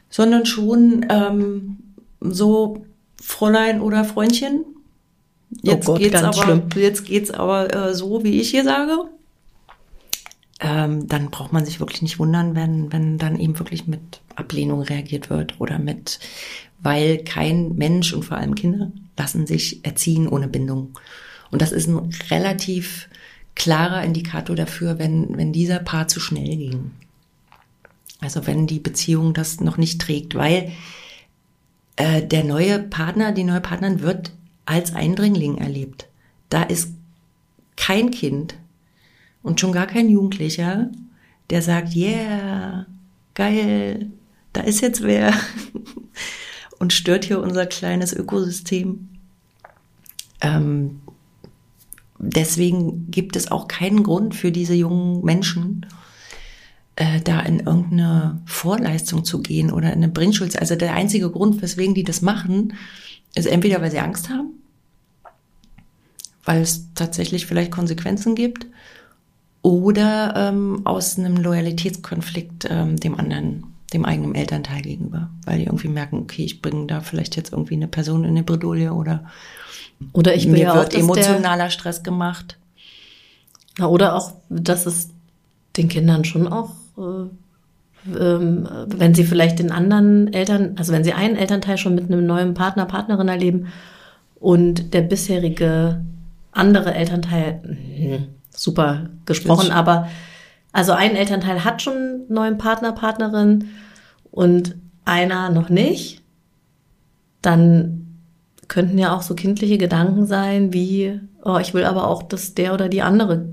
sondern 0.08 0.46
schon 0.46 1.06
ähm, 1.10 1.78
so 2.20 2.84
Fräulein 3.20 3.80
oder 3.80 4.04
Freundchen. 4.04 4.64
Jetzt 5.62 5.88
oh 5.88 5.92
Gott, 5.92 6.00
geht's 6.00 6.22
aber, 6.22 6.32
schlimm. 6.32 6.62
jetzt 6.76 7.04
geht's 7.04 7.30
aber 7.30 7.74
äh, 7.74 7.94
so, 7.94 8.22
wie 8.22 8.40
ich 8.40 8.50
hier 8.50 8.64
sage. 8.64 9.10
Ähm, 10.60 11.08
dann 11.08 11.30
braucht 11.30 11.52
man 11.52 11.64
sich 11.64 11.80
wirklich 11.80 12.02
nicht 12.02 12.18
wundern, 12.18 12.54
wenn, 12.54 12.92
wenn 12.92 13.16
dann 13.16 13.38
eben 13.38 13.58
wirklich 13.58 13.86
mit 13.86 14.20
Ablehnung 14.36 14.82
reagiert 14.82 15.30
wird 15.30 15.60
oder 15.60 15.78
mit, 15.78 16.20
weil 16.80 17.24
kein 17.24 17.76
Mensch 17.76 18.12
und 18.12 18.24
vor 18.24 18.36
allem 18.36 18.54
Kinder 18.54 18.92
lassen 19.16 19.46
sich 19.46 19.84
erziehen 19.84 20.28
ohne 20.28 20.48
Bindung. 20.48 20.98
Und 21.50 21.62
das 21.62 21.72
ist 21.72 21.88
ein 21.88 22.10
relativ 22.30 23.08
klarer 23.54 24.04
Indikator 24.04 24.54
dafür, 24.54 24.98
wenn, 24.98 25.36
wenn 25.36 25.52
dieser 25.52 25.78
Paar 25.78 26.08
zu 26.08 26.20
schnell 26.20 26.56
ging. 26.56 26.90
Also 28.20 28.46
wenn 28.46 28.66
die 28.66 28.78
Beziehung 28.78 29.34
das 29.34 29.60
noch 29.60 29.78
nicht 29.78 30.00
trägt, 30.00 30.34
weil 30.34 30.72
äh, 31.96 32.22
der 32.22 32.44
neue 32.44 32.78
Partner, 32.78 33.32
die 33.32 33.44
neue 33.44 33.60
Partnerin 33.60 34.00
wird 34.00 34.32
als 34.66 34.94
Eindringling 34.94 35.58
erlebt. 35.58 36.06
Da 36.48 36.62
ist 36.62 36.92
kein 37.76 38.10
Kind 38.10 38.54
und 39.42 39.60
schon 39.60 39.72
gar 39.72 39.86
kein 39.86 40.08
Jugendlicher, 40.08 40.90
der 41.50 41.62
sagt, 41.62 41.94
yeah, 41.94 42.86
geil, 43.34 44.10
da 44.52 44.62
ist 44.62 44.80
jetzt 44.80 45.02
wer 45.02 45.32
und 46.78 46.92
stört 46.92 47.24
hier 47.24 47.40
unser 47.40 47.66
kleines 47.66 48.12
Ökosystem. 48.12 49.08
Ähm, 50.40 51.00
deswegen 52.18 53.10
gibt 53.10 53.36
es 53.36 53.50
auch 53.50 53.68
keinen 53.68 54.02
Grund 54.02 54.34
für 54.34 54.52
diese 54.52 54.74
jungen 54.74 55.24
Menschen, 55.24 55.86
äh, 56.96 57.20
da 57.20 57.40
in 57.40 57.60
irgendeine 57.60 58.42
Vorleistung 58.46 59.24
zu 59.24 59.40
gehen 59.40 59.70
oder 59.72 59.88
in 59.88 59.98
eine 59.98 60.08
Bringschuld. 60.08 60.58
Also 60.58 60.76
der 60.76 60.94
einzige 60.94 61.30
Grund, 61.30 61.62
weswegen 61.62 61.94
die 61.94 62.04
das 62.04 62.22
machen, 62.22 62.74
ist 63.34 63.46
entweder, 63.46 63.80
weil 63.80 63.90
sie 63.90 64.00
Angst 64.00 64.28
haben, 64.28 64.54
weil 66.44 66.62
es 66.62 66.88
tatsächlich 66.94 67.46
vielleicht 67.46 67.70
Konsequenzen 67.70 68.34
gibt, 68.34 68.66
oder 69.62 70.34
ähm, 70.36 70.82
aus 70.84 71.18
einem 71.18 71.36
Loyalitätskonflikt 71.36 72.66
ähm, 72.70 72.96
dem 72.96 73.18
anderen, 73.18 73.64
dem 73.92 74.04
eigenen 74.04 74.34
Elternteil 74.34 74.82
gegenüber, 74.82 75.30
weil 75.44 75.58
die 75.58 75.64
irgendwie 75.64 75.88
merken, 75.88 76.18
okay, 76.18 76.44
ich 76.44 76.62
bringe 76.62 76.86
da 76.86 77.00
vielleicht 77.00 77.36
jetzt 77.36 77.52
irgendwie 77.52 77.74
eine 77.74 77.88
Person 77.88 78.24
in 78.24 78.30
eine 78.30 78.42
Bredouille 78.42 78.92
oder 78.92 79.24
oder 80.12 80.34
ich 80.34 80.46
mir 80.46 80.60
ja 80.60 80.74
wird 80.74 80.94
auch, 80.94 80.98
emotionaler 80.98 81.64
der, 81.64 81.70
Stress 81.70 82.02
gemacht. 82.02 82.56
Na, 83.78 83.86
oder 83.86 84.14
auch, 84.14 84.32
dass 84.48 84.86
es 84.86 85.10
den 85.76 85.88
Kindern 85.88 86.24
schon 86.24 86.48
auch, 86.48 86.70
äh, 86.96 88.18
ähm, 88.18 88.66
wenn 88.86 89.14
sie 89.14 89.24
vielleicht 89.24 89.58
den 89.58 89.70
anderen 89.70 90.32
Eltern, 90.32 90.74
also 90.76 90.92
wenn 90.92 91.04
sie 91.04 91.12
einen 91.12 91.36
Elternteil 91.36 91.76
schon 91.76 91.94
mit 91.94 92.04
einem 92.04 92.26
neuen 92.26 92.54
Partner, 92.54 92.86
Partnerin 92.86 93.28
erleben 93.28 93.66
und 94.36 94.94
der 94.94 95.02
bisherige 95.02 96.02
andere 96.52 96.94
Elternteil, 96.94 97.60
mh, 97.62 98.18
super 98.60 99.08
gesprochen, 99.24 99.70
aber 99.70 100.08
also 100.72 100.92
ein 100.92 101.16
Elternteil 101.16 101.64
hat 101.64 101.82
schon 101.82 101.96
einen 101.96 102.24
neuen 102.28 102.58
Partner, 102.58 102.92
Partnerin 102.92 103.68
und 104.30 104.76
einer 105.04 105.50
noch 105.50 105.68
nicht, 105.68 106.22
dann 107.42 108.18
könnten 108.68 108.98
ja 108.98 109.16
auch 109.16 109.22
so 109.22 109.34
kindliche 109.34 109.78
Gedanken 109.78 110.26
sein 110.26 110.72
wie, 110.72 111.20
oh, 111.42 111.58
ich 111.58 111.74
will 111.74 111.84
aber 111.84 112.06
auch, 112.06 112.22
dass 112.22 112.54
der 112.54 112.74
oder 112.74 112.88
die 112.88 113.02
andere 113.02 113.48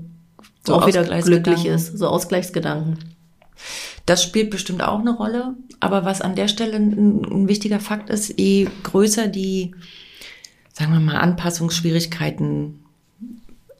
so 0.64 0.74
auch 0.74 0.86
wieder 0.86 1.04
glücklich 1.04 1.64
ist, 1.64 1.96
so 1.98 2.06
Ausgleichsgedanken. 2.06 2.98
Das 4.06 4.22
spielt 4.22 4.50
bestimmt 4.50 4.82
auch 4.82 5.00
eine 5.00 5.10
Rolle, 5.10 5.54
aber 5.80 6.04
was 6.04 6.20
an 6.20 6.36
der 6.36 6.48
Stelle 6.48 6.76
ein, 6.76 7.24
ein 7.24 7.48
wichtiger 7.48 7.80
Fakt 7.80 8.10
ist, 8.10 8.38
je 8.38 8.68
größer 8.82 9.26
die, 9.26 9.74
sagen 10.72 10.92
wir 10.92 11.00
mal, 11.00 11.16
Anpassungsschwierigkeiten 11.16 12.84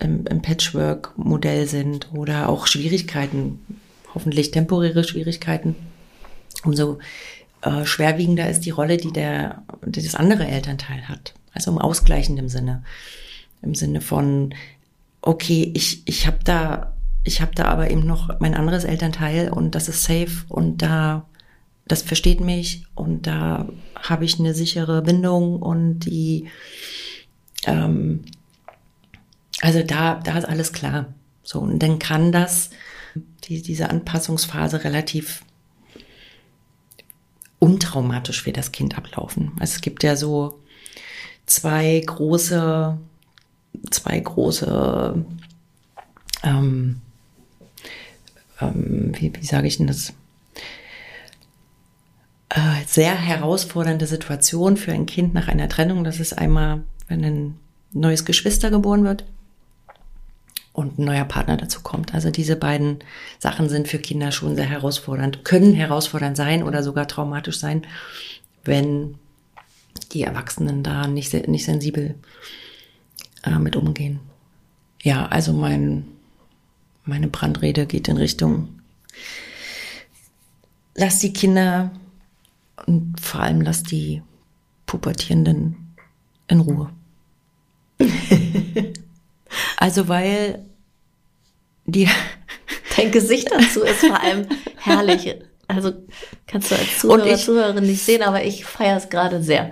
im, 0.01 0.27
im 0.27 0.43
Patchwork-Modell 0.43 1.67
sind 1.67 2.13
oder 2.13 2.49
auch 2.49 2.67
Schwierigkeiten, 2.67 3.61
hoffentlich 4.15 4.51
temporäre 4.51 5.05
Schwierigkeiten, 5.05 5.75
umso 6.65 6.99
äh, 7.63 7.85
schwerwiegender 7.85 8.49
ist 8.49 8.61
die 8.61 8.71
Rolle, 8.71 8.97
die 8.97 9.13
der, 9.13 9.63
die 9.85 10.03
das 10.03 10.15
andere 10.15 10.47
Elternteil 10.47 11.09
hat. 11.09 11.35
Also 11.53 11.71
im 11.71 11.79
ausgleichenden 11.79 12.49
Sinne. 12.49 12.85
Im 13.63 13.75
Sinne 13.75 14.01
von, 14.01 14.55
okay, 15.23 15.73
ich, 15.75 16.03
ich 16.07 16.27
habe 16.27 16.39
da, 16.45 16.95
ich 17.25 17.43
da 17.55 17.65
aber 17.65 17.91
eben 17.91 18.07
noch 18.07 18.39
mein 18.41 18.55
anderes 18.55 18.85
Elternteil 18.85 19.51
und 19.51 19.75
das 19.75 19.89
ist 19.89 20.05
safe 20.05 20.45
und 20.49 20.83
da, 20.83 21.27
das 21.87 22.03
versteht 22.03 22.41
mich 22.41 22.85
und 22.95 23.27
da 23.27 23.69
habe 23.97 24.25
ich 24.25 24.39
eine 24.39 24.55
sichere 24.55 25.03
Bindung 25.03 25.61
und 25.61 26.01
die, 26.01 26.49
ähm, 27.67 28.25
also 29.61 29.83
da, 29.83 30.17
da 30.17 30.39
ist 30.39 30.45
alles 30.45 30.73
klar. 30.73 31.07
So, 31.43 31.61
und 31.61 31.79
dann 31.79 31.99
kann 31.99 32.33
das, 32.33 32.71
die, 33.45 33.63
diese 33.63 33.91
Anpassungsphase 33.91 34.85
relativ 34.85 35.43
untraumatisch 37.59 38.43
für 38.43 38.53
das 38.53 38.71
Kind 38.71 38.97
ablaufen. 38.97 39.53
Also 39.59 39.75
es 39.75 39.81
gibt 39.81 40.03
ja 40.05 40.15
so 40.15 40.61
zwei 41.47 42.01
große, 42.05 42.99
zwei 43.91 44.21
große, 44.21 45.25
ähm, 46.45 47.01
ähm, 48.61 49.13
wie, 49.19 49.33
wie 49.35 49.47
sage 49.47 49.67
ich 49.67 49.79
denn 49.79 49.89
das? 49.89 50.13
Äh, 52.51 52.85
sehr 52.87 53.15
herausfordernde 53.15 54.07
Situation 54.07 54.77
für 54.77 54.93
ein 54.93 55.07
Kind 55.07 55.35
nach 55.35 55.49
einer 55.49 55.69
Trennung. 55.69 56.05
Das 56.05 56.21
ist 56.21 56.39
einmal, 56.39 56.83
wenn 57.09 57.25
ein 57.25 57.57
neues 57.93 58.25
Geschwister 58.25 58.71
geboren 58.71 59.05
wird 59.05 59.25
und 60.79 60.97
ein 60.97 61.05
neuer 61.07 61.25
Partner 61.25 61.57
dazu 61.57 61.81
kommt. 61.81 62.15
Also 62.15 62.31
diese 62.31 62.55
beiden 62.55 63.01
Sachen 63.41 63.69
sind 63.69 63.89
für 63.89 63.99
Kinder 63.99 64.31
schon 64.31 64.55
sehr 64.55 64.65
herausfordernd, 64.65 65.45
können 65.45 65.75
herausfordernd 65.75 66.37
sein 66.37 66.63
oder 66.63 66.85
sogar 66.85 67.09
traumatisch 67.09 67.59
sein, 67.59 67.85
wenn 68.63 69.17
die 70.13 70.23
Erwachsenen 70.23 70.85
da 70.85 71.09
nicht, 71.09 71.35
nicht 71.49 71.65
sensibel 71.65 72.15
äh, 73.43 73.59
mit 73.59 73.75
umgehen. 73.75 74.21
Ja, 75.03 75.27
also 75.27 75.53
mein, 75.53 76.07
meine 77.05 77.27
Brandrede 77.27 77.87
geht 77.87 78.07
in 78.07 78.17
Richtung, 78.17 78.79
lass 80.95 81.19
die 81.19 81.33
Kinder 81.33 81.91
und 82.87 83.19
vor 83.21 83.41
allem 83.41 83.63
lass 83.63 83.83
die 83.83 84.23
Pubertierenden 84.87 85.97
in 86.47 86.61
Ruhe. 86.61 86.91
also 89.77 90.07
weil 90.07 90.68
die 91.89 92.09
Dein 92.97 93.11
Gesicht 93.13 93.49
dazu 93.53 93.83
ist 93.83 94.01
vor 94.01 94.21
allem 94.21 94.47
herrlich. 94.77 95.37
Also 95.69 95.93
kannst 96.47 96.71
du 96.71 96.75
als 96.75 96.99
Zuhörer, 96.99 97.27
ich, 97.27 97.45
Zuhörerin 97.45 97.85
nicht 97.85 98.03
sehen, 98.03 98.23
aber 98.23 98.45
ich 98.45 98.65
feiere 98.65 98.97
es 98.97 99.09
gerade 99.09 99.43
sehr. 99.43 99.71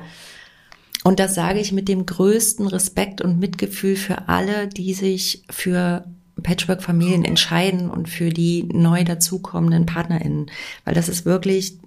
Und 1.02 1.18
das 1.18 1.34
sage 1.34 1.58
ich 1.58 1.72
mit 1.72 1.88
dem 1.88 2.06
größten 2.06 2.66
Respekt 2.68 3.20
und 3.20 3.38
Mitgefühl 3.38 3.96
für 3.96 4.28
alle, 4.28 4.68
die 4.68 4.94
sich 4.94 5.42
für 5.50 6.04
Patchwork-Familien 6.42 7.24
entscheiden 7.24 7.90
und 7.90 8.08
für 8.08 8.30
die 8.30 8.64
neu 8.72 9.04
dazukommenden 9.04 9.86
PartnerInnen. 9.86 10.50
Weil 10.84 10.94
das 10.94 11.08
ist 11.08 11.24
wirklich 11.24 11.78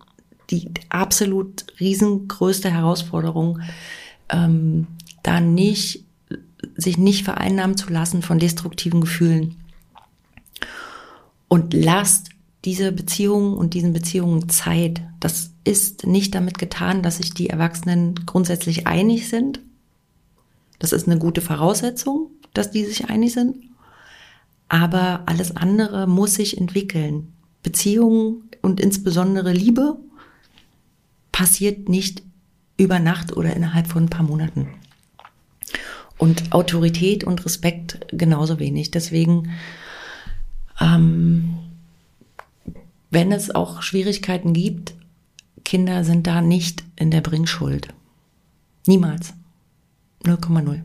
die 0.49 0.71
absolut 0.89 1.65
riesengrößte 1.79 2.71
Herausforderung, 2.71 3.61
ähm, 4.29 4.87
da 5.21 5.39
nicht, 5.39 6.03
sich 6.75 6.97
nicht 6.97 7.23
vereinnahmen 7.23 7.77
zu 7.77 7.91
lassen 7.91 8.21
von 8.21 8.39
destruktiven 8.39 9.01
Gefühlen 9.01 9.58
und 11.49 11.73
lasst 11.73 12.29
diese 12.63 12.91
Beziehungen 12.91 13.57
und 13.57 13.73
diesen 13.73 13.91
Beziehungen 13.91 14.47
Zeit. 14.47 15.01
Das 15.19 15.51
ist 15.65 16.05
nicht 16.05 16.35
damit 16.35 16.57
getan, 16.57 17.03
dass 17.03 17.17
sich 17.17 17.33
die 17.33 17.49
Erwachsenen 17.49 18.15
grundsätzlich 18.25 18.87
einig 18.87 19.27
sind. 19.27 19.59
Das 20.77 20.93
ist 20.93 21.07
eine 21.07 21.19
gute 21.19 21.41
Voraussetzung, 21.41 22.31
dass 22.53 22.71
die 22.71 22.85
sich 22.85 23.09
einig 23.09 23.33
sind. 23.33 23.57
Aber 24.69 25.23
alles 25.25 25.55
andere 25.55 26.07
muss 26.07 26.35
sich 26.35 26.57
entwickeln. 26.57 27.33
Beziehungen 27.63 28.49
und 28.61 28.79
insbesondere 28.79 29.51
Liebe 29.51 29.97
passiert 31.31 31.89
nicht 31.89 32.23
über 32.77 32.99
Nacht 32.99 33.35
oder 33.35 33.55
innerhalb 33.55 33.87
von 33.87 34.03
ein 34.05 34.09
paar 34.09 34.23
Monaten. 34.23 34.69
Und 36.17 36.51
Autorität 36.51 37.23
und 37.23 37.43
Respekt 37.45 38.05
genauso 38.11 38.59
wenig. 38.59 38.91
Deswegen 38.91 39.49
ähm, 40.79 41.57
wenn 43.11 43.31
es 43.31 43.53
auch 43.53 43.81
Schwierigkeiten 43.81 44.53
gibt, 44.53 44.93
Kinder 45.63 46.03
sind 46.03 46.27
da 46.27 46.41
nicht 46.41 46.83
in 46.95 47.11
der 47.11 47.21
Bringschuld. 47.21 47.93
Niemals. 48.87 49.33
0,0. 50.23 50.81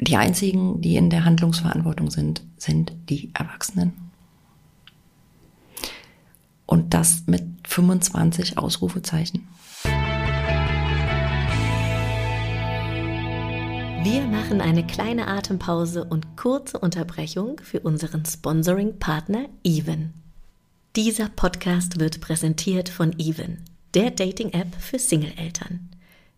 Die 0.00 0.16
einzigen, 0.16 0.80
die 0.80 0.96
in 0.96 1.10
der 1.10 1.24
Handlungsverantwortung 1.24 2.10
sind, 2.10 2.42
sind 2.56 2.92
die 3.10 3.30
Erwachsenen. 3.34 3.92
Und 6.64 6.94
das 6.94 7.24
mit 7.26 7.42
25 7.66 8.56
Ausrufezeichen. 8.56 9.46
Wir 14.02 14.22
machen 14.22 14.62
eine 14.62 14.86
kleine 14.86 15.28
Atempause 15.28 16.04
und 16.04 16.38
kurze 16.38 16.78
Unterbrechung 16.78 17.60
für 17.62 17.80
unseren 17.80 18.24
Sponsoring-Partner 18.24 19.50
Even. 19.62 20.14
Dieser 20.96 21.28
Podcast 21.28 22.00
wird 22.00 22.22
präsentiert 22.22 22.88
von 22.88 23.14
Even, 23.18 23.62
der 23.92 24.10
Dating-App 24.10 24.74
für 24.80 24.98
Single-Eltern. 24.98 25.90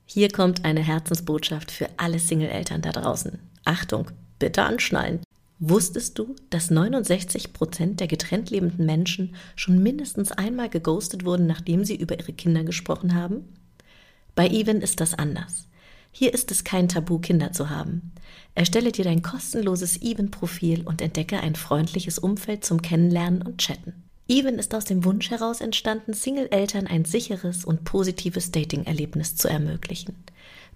Hier 0.05 0.29
kommt 0.29 0.65
eine 0.65 0.81
Herzensbotschaft 0.81 1.71
für 1.71 1.89
alle 1.99 2.19
Single-Eltern 2.19 2.83
da 2.83 2.91
draußen. 2.91 3.39
Achtung, 3.65 4.11
bitte 4.41 4.65
anschnallen. 4.65 5.21
Wusstest 5.61 6.19
du, 6.19 6.35
dass 6.51 6.73
69 6.73 7.53
Prozent 7.53 8.01
der 8.01 8.09
getrennt 8.09 8.51
lebenden 8.51 8.87
Menschen 8.87 9.37
schon 9.55 9.81
mindestens 9.81 10.33
einmal 10.33 10.69
geghostet 10.69 11.25
wurden, 11.25 11.47
nachdem 11.47 11.85
sie 11.85 11.95
über 11.95 12.19
ihre 12.19 12.33
Kinder 12.33 12.65
gesprochen 12.65 13.15
haben? 13.15 13.45
Bei 14.35 14.49
Even 14.49 14.81
ist 14.81 14.99
das 14.99 15.15
anders. 15.15 15.69
Hier 16.13 16.35
ist 16.35 16.51
es 16.51 16.63
kein 16.63 16.89
Tabu, 16.89 17.19
Kinder 17.19 17.53
zu 17.53 17.71
haben. 17.71 18.13
Erstelle 18.55 18.93
dir 18.93 19.05
dein 19.05 19.23
kostenloses 19.23 20.03
Even-Profil 20.03 20.83
und 20.83 21.01
entdecke 21.01 21.41
ein 21.41 21.57
freundliches 21.57 22.19
Umfeld 22.19 22.65
zum 22.65 22.83
Kennenlernen 22.83 23.41
und 23.41 23.59
Chatten. 23.59 24.05
Even 24.29 24.59
ist 24.59 24.75
aus 24.75 24.85
dem 24.85 25.05
Wunsch 25.05 25.31
heraus 25.31 25.61
entstanden, 25.61 26.13
Single-Eltern 26.13 26.87
ein 26.87 27.07
sicheres 27.07 27.65
und 27.65 27.85
positives 27.85 28.53
Dating-Erlebnis 28.53 29.37
zu 29.37 29.49
ermöglichen. 29.49 30.15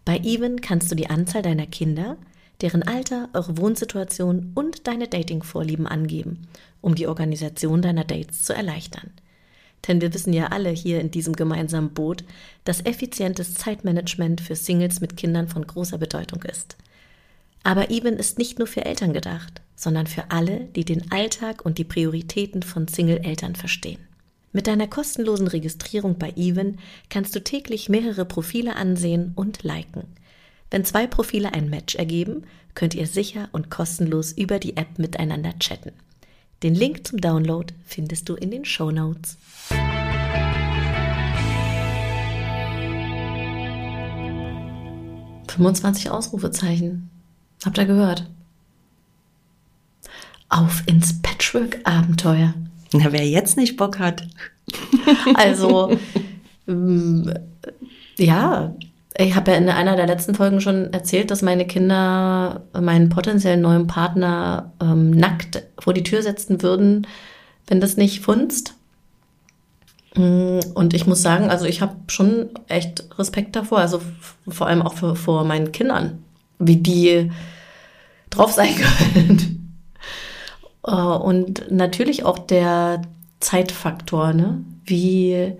Bei 0.04 0.18
Even 0.18 0.60
kannst 0.62 0.90
du 0.90 0.94
die 0.94 1.10
Anzahl 1.10 1.42
deiner 1.42 1.66
Kinder, 1.66 2.16
deren 2.62 2.82
Alter, 2.82 3.28
eure 3.34 3.58
Wohnsituation 3.58 4.52
und 4.54 4.86
deine 4.86 5.06
Dating-Vorlieben 5.06 5.86
angeben, 5.86 6.48
um 6.80 6.94
die 6.94 7.06
Organisation 7.06 7.82
deiner 7.82 8.04
Dates 8.04 8.42
zu 8.42 8.54
erleichtern. 8.54 9.10
Denn 9.86 10.00
wir 10.00 10.12
wissen 10.12 10.32
ja 10.32 10.46
alle 10.46 10.70
hier 10.70 11.00
in 11.00 11.10
diesem 11.10 11.34
gemeinsamen 11.34 11.90
Boot, 11.90 12.24
dass 12.64 12.84
effizientes 12.84 13.54
Zeitmanagement 13.54 14.40
für 14.40 14.56
Singles 14.56 15.00
mit 15.00 15.16
Kindern 15.16 15.48
von 15.48 15.66
großer 15.66 15.98
Bedeutung 15.98 16.42
ist. 16.42 16.76
Aber 17.62 17.90
Even 17.90 18.14
ist 18.14 18.38
nicht 18.38 18.58
nur 18.58 18.66
für 18.66 18.84
Eltern 18.84 19.12
gedacht, 19.12 19.60
sondern 19.74 20.06
für 20.06 20.30
alle, 20.30 20.66
die 20.76 20.84
den 20.84 21.10
Alltag 21.10 21.64
und 21.64 21.78
die 21.78 21.84
Prioritäten 21.84 22.62
von 22.62 22.88
Single-Eltern 22.88 23.56
verstehen. 23.56 24.00
Mit 24.52 24.66
deiner 24.66 24.86
kostenlosen 24.86 25.48
Registrierung 25.48 26.18
bei 26.18 26.32
Even 26.36 26.78
kannst 27.10 27.34
du 27.34 27.42
täglich 27.42 27.88
mehrere 27.88 28.24
Profile 28.24 28.76
ansehen 28.76 29.32
und 29.34 29.62
liken– 29.62 30.04
wenn 30.70 30.84
zwei 30.84 31.06
Profile 31.06 31.52
ein 31.54 31.70
Match 31.70 31.94
ergeben, 31.94 32.44
könnt 32.74 32.94
ihr 32.94 33.06
sicher 33.06 33.48
und 33.52 33.70
kostenlos 33.70 34.32
über 34.32 34.58
die 34.58 34.76
App 34.76 34.98
miteinander 34.98 35.58
chatten. 35.58 35.92
Den 36.62 36.74
Link 36.74 37.06
zum 37.06 37.20
Download 37.20 37.74
findest 37.84 38.30
du 38.30 38.34
in 38.34 38.50
den 38.50 38.64
Show 38.64 38.90
Notes. 38.90 39.36
»25 45.48 46.08
Ausrufezeichen«. 46.08 47.10
Habt 47.64 47.76
ihr 47.76 47.84
gehört? 47.84 48.26
Auf 50.48 50.82
ins 50.86 51.20
Patchwork-Abenteuer. 51.20 52.54
Na, 52.92 53.12
wer 53.12 53.26
jetzt 53.26 53.58
nicht 53.58 53.76
Bock 53.76 53.98
hat. 53.98 54.26
also, 55.34 55.98
ähm, 56.66 57.34
ja, 58.16 58.74
ich 59.18 59.34
habe 59.34 59.50
ja 59.50 59.56
in 59.56 59.68
einer 59.68 59.96
der 59.96 60.06
letzten 60.06 60.34
Folgen 60.34 60.60
schon 60.60 60.92
erzählt, 60.92 61.30
dass 61.30 61.42
meine 61.42 61.66
Kinder 61.66 62.62
meinen 62.78 63.08
potenziellen 63.08 63.62
neuen 63.62 63.86
Partner 63.86 64.72
ähm, 64.80 65.10
nackt 65.10 65.62
vor 65.78 65.94
die 65.94 66.02
Tür 66.02 66.22
setzen 66.22 66.62
würden, 66.62 67.06
wenn 67.66 67.80
das 67.80 67.96
nicht 67.96 68.20
funzt. 68.20 68.74
Mm, 70.16 70.60
und 70.74 70.92
ich 70.92 71.06
muss 71.06 71.22
sagen, 71.22 71.50
also 71.50 71.64
ich 71.64 71.80
habe 71.80 71.94
schon 72.08 72.50
echt 72.68 73.06
Respekt 73.18 73.56
davor, 73.56 73.78
also 73.78 74.02
vor 74.48 74.66
allem 74.66 74.82
auch 74.82 74.94
für, 74.94 75.16
vor 75.16 75.44
meinen 75.44 75.72
Kindern, 75.72 76.22
wie 76.58 76.76
die 76.76 77.30
drauf 78.30 78.52
sein 78.52 78.74
können. 79.14 79.78
Äh, 80.86 80.90
und 80.90 81.70
natürlich 81.70 82.24
auch 82.24 82.38
der 82.38 83.02
Zeitfaktor, 83.40 84.32
ne? 84.32 84.62
Wie 84.84 85.52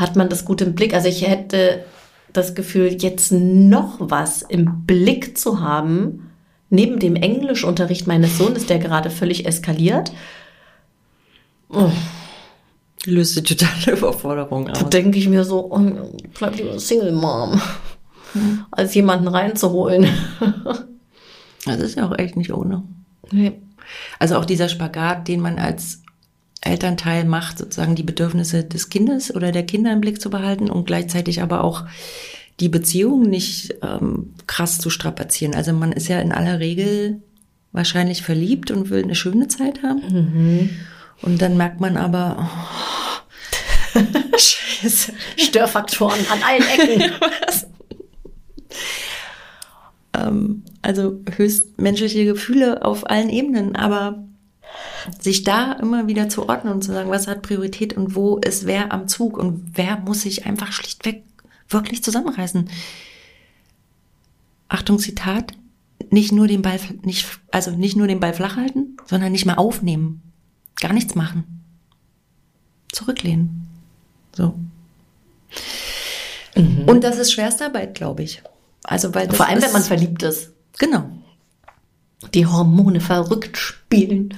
hat 0.00 0.16
man 0.16 0.28
das 0.28 0.44
gut 0.44 0.60
im 0.62 0.74
Blick. 0.74 0.94
Also 0.94 1.08
ich 1.08 1.26
hätte 1.26 1.84
das 2.32 2.54
Gefühl, 2.54 2.96
jetzt 3.00 3.32
noch 3.32 3.96
was 3.98 4.42
im 4.42 4.84
Blick 4.86 5.36
zu 5.36 5.60
haben, 5.60 6.30
neben 6.70 6.98
dem 6.98 7.16
Englischunterricht 7.16 8.06
meines 8.06 8.38
Sohnes, 8.38 8.66
der 8.66 8.78
gerade 8.78 9.10
völlig 9.10 9.46
eskaliert. 9.46 10.12
Oh. 11.68 11.90
Löst 13.04 13.36
die 13.36 13.42
totale 13.42 13.96
Überforderung 13.96 14.68
aus. 14.68 14.78
Da 14.78 14.84
denke 14.84 15.18
ich 15.18 15.28
mir 15.28 15.44
so, 15.44 15.72
oh, 15.72 15.80
bleib 16.38 16.56
lieber 16.56 16.78
Single 16.78 17.12
Mom, 17.12 17.60
hm. 18.32 18.64
als 18.70 18.94
jemanden 18.94 19.28
reinzuholen. 19.28 20.08
das 21.64 21.78
ist 21.78 21.96
ja 21.96 22.08
auch 22.08 22.18
echt 22.18 22.36
nicht 22.36 22.52
ohne. 22.52 22.82
Nee. 23.30 23.60
Also 24.18 24.36
auch 24.36 24.44
dieser 24.44 24.68
Spagat, 24.68 25.28
den 25.28 25.40
man 25.40 25.58
als 25.58 26.02
Elternteil 26.60 27.24
macht, 27.24 27.58
sozusagen 27.58 27.94
die 27.94 28.02
Bedürfnisse 28.02 28.64
des 28.64 28.90
Kindes 28.90 29.34
oder 29.34 29.52
der 29.52 29.64
Kinder 29.64 29.92
im 29.92 30.00
Blick 30.00 30.20
zu 30.20 30.30
behalten 30.30 30.70
und 30.70 30.86
gleichzeitig 30.86 31.42
aber 31.42 31.64
auch 31.64 31.84
die 32.60 32.68
Beziehung 32.68 33.22
nicht 33.22 33.76
ähm, 33.82 34.34
krass 34.46 34.78
zu 34.78 34.90
strapazieren. 34.90 35.54
Also 35.54 35.72
man 35.72 35.92
ist 35.92 36.08
ja 36.08 36.20
in 36.20 36.32
aller 36.32 36.60
Regel 36.60 37.22
wahrscheinlich 37.72 38.22
verliebt 38.22 38.70
und 38.70 38.90
will 38.90 39.02
eine 39.02 39.14
schöne 39.14 39.48
Zeit 39.48 39.82
haben. 39.82 40.02
Mhm. 40.12 40.70
Und 41.22 41.40
dann 41.40 41.56
merkt 41.56 41.80
man 41.80 41.96
aber, 41.96 42.50
oh, 43.94 43.98
Scheiße. 44.38 45.12
Störfaktoren 45.36 46.20
an 46.30 46.42
allen 46.42 46.62
Ecken. 46.62 47.12
ähm, 50.18 50.62
also 50.82 51.20
höchst 51.36 51.80
menschliche 51.80 52.24
Gefühle 52.24 52.84
auf 52.84 53.08
allen 53.08 53.30
Ebenen, 53.30 53.76
aber 53.76 54.24
sich 55.20 55.44
da 55.44 55.72
immer 55.72 56.06
wieder 56.06 56.28
zu 56.28 56.48
ordnen 56.48 56.72
und 56.74 56.82
zu 56.82 56.92
sagen, 56.92 57.10
was 57.10 57.26
hat 57.26 57.42
Priorität 57.42 57.96
und 57.96 58.14
wo 58.14 58.38
ist 58.38 58.66
wer 58.66 58.92
am 58.92 59.08
Zug 59.08 59.38
und 59.38 59.72
wer 59.74 59.98
muss 59.98 60.22
sich 60.22 60.46
einfach 60.46 60.72
schlichtweg 60.72 61.24
wirklich 61.68 62.02
zusammenreißen. 62.02 62.68
Achtung, 64.68 64.98
Zitat, 64.98 65.52
nicht 66.10 66.32
nur 66.32 66.48
den 66.48 66.62
Ball, 66.62 66.78
nicht, 67.02 67.26
also 67.50 67.70
nicht 67.70 67.96
nur 67.96 68.06
den 68.06 68.20
Ball 68.20 68.34
flach 68.34 68.56
halten, 68.56 68.96
sondern 69.06 69.32
nicht 69.32 69.46
mal 69.46 69.54
aufnehmen. 69.54 70.22
Gar 70.80 70.92
nichts 70.92 71.14
machen. 71.14 71.62
Zurücklehnen. 72.92 73.66
So. 74.32 74.54
Mhm. 76.56 76.84
Und 76.86 77.04
das 77.04 77.18
ist 77.18 77.32
Schwerstarbeit, 77.32 77.94
glaube 77.94 78.22
ich. 78.22 78.42
Also, 78.84 79.14
weil 79.14 79.30
Vor 79.30 79.46
allem, 79.46 79.58
ist, 79.58 79.66
wenn 79.66 79.72
man 79.72 79.82
verliebt 79.82 80.22
ist. 80.22 80.52
Genau. 80.78 81.10
Die 82.34 82.46
Hormone 82.46 83.00
verrückt 83.00 83.56
spielen. 83.56 84.34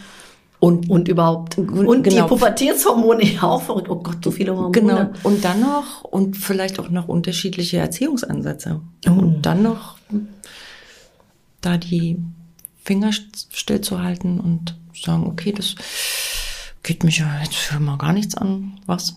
Und, 0.63 0.89
und 0.89 1.09
überhaupt. 1.09 1.59
Und 1.59 2.05
genau. 2.05 2.05
die 2.05 2.23
Pubertätshormone 2.23 3.25
ja 3.25 3.43
auch 3.43 3.63
verrückt. 3.63 3.91
Oh 3.91 3.97
Gott, 3.97 4.23
so 4.23 4.31
viele 4.31 4.53
Hormone. 4.53 4.71
Genau. 4.71 5.11
Und 5.25 5.45
dann 5.45 5.59
noch, 5.59 6.05
und 6.05 6.37
vielleicht 6.37 6.79
auch 6.79 6.89
noch 6.89 7.09
unterschiedliche 7.09 7.79
Erziehungsansätze. 7.79 8.81
Oh. 9.09 9.11
Und 9.11 9.43
dann 9.43 9.65
noch 9.65 9.99
da 11.63 11.79
die 11.79 12.17
Finger 12.85 13.11
still 13.13 13.81
zu 13.81 14.03
halten 14.05 14.39
und 14.39 14.77
sagen, 14.95 15.27
okay, 15.27 15.51
das 15.51 15.75
geht 16.85 17.03
mich 17.03 17.19
ja 17.19 17.41
jetzt 17.43 17.57
für 17.57 17.81
mal 17.81 17.99
gar 17.99 18.13
nichts 18.13 18.37
an. 18.37 18.79
Was? 18.87 19.17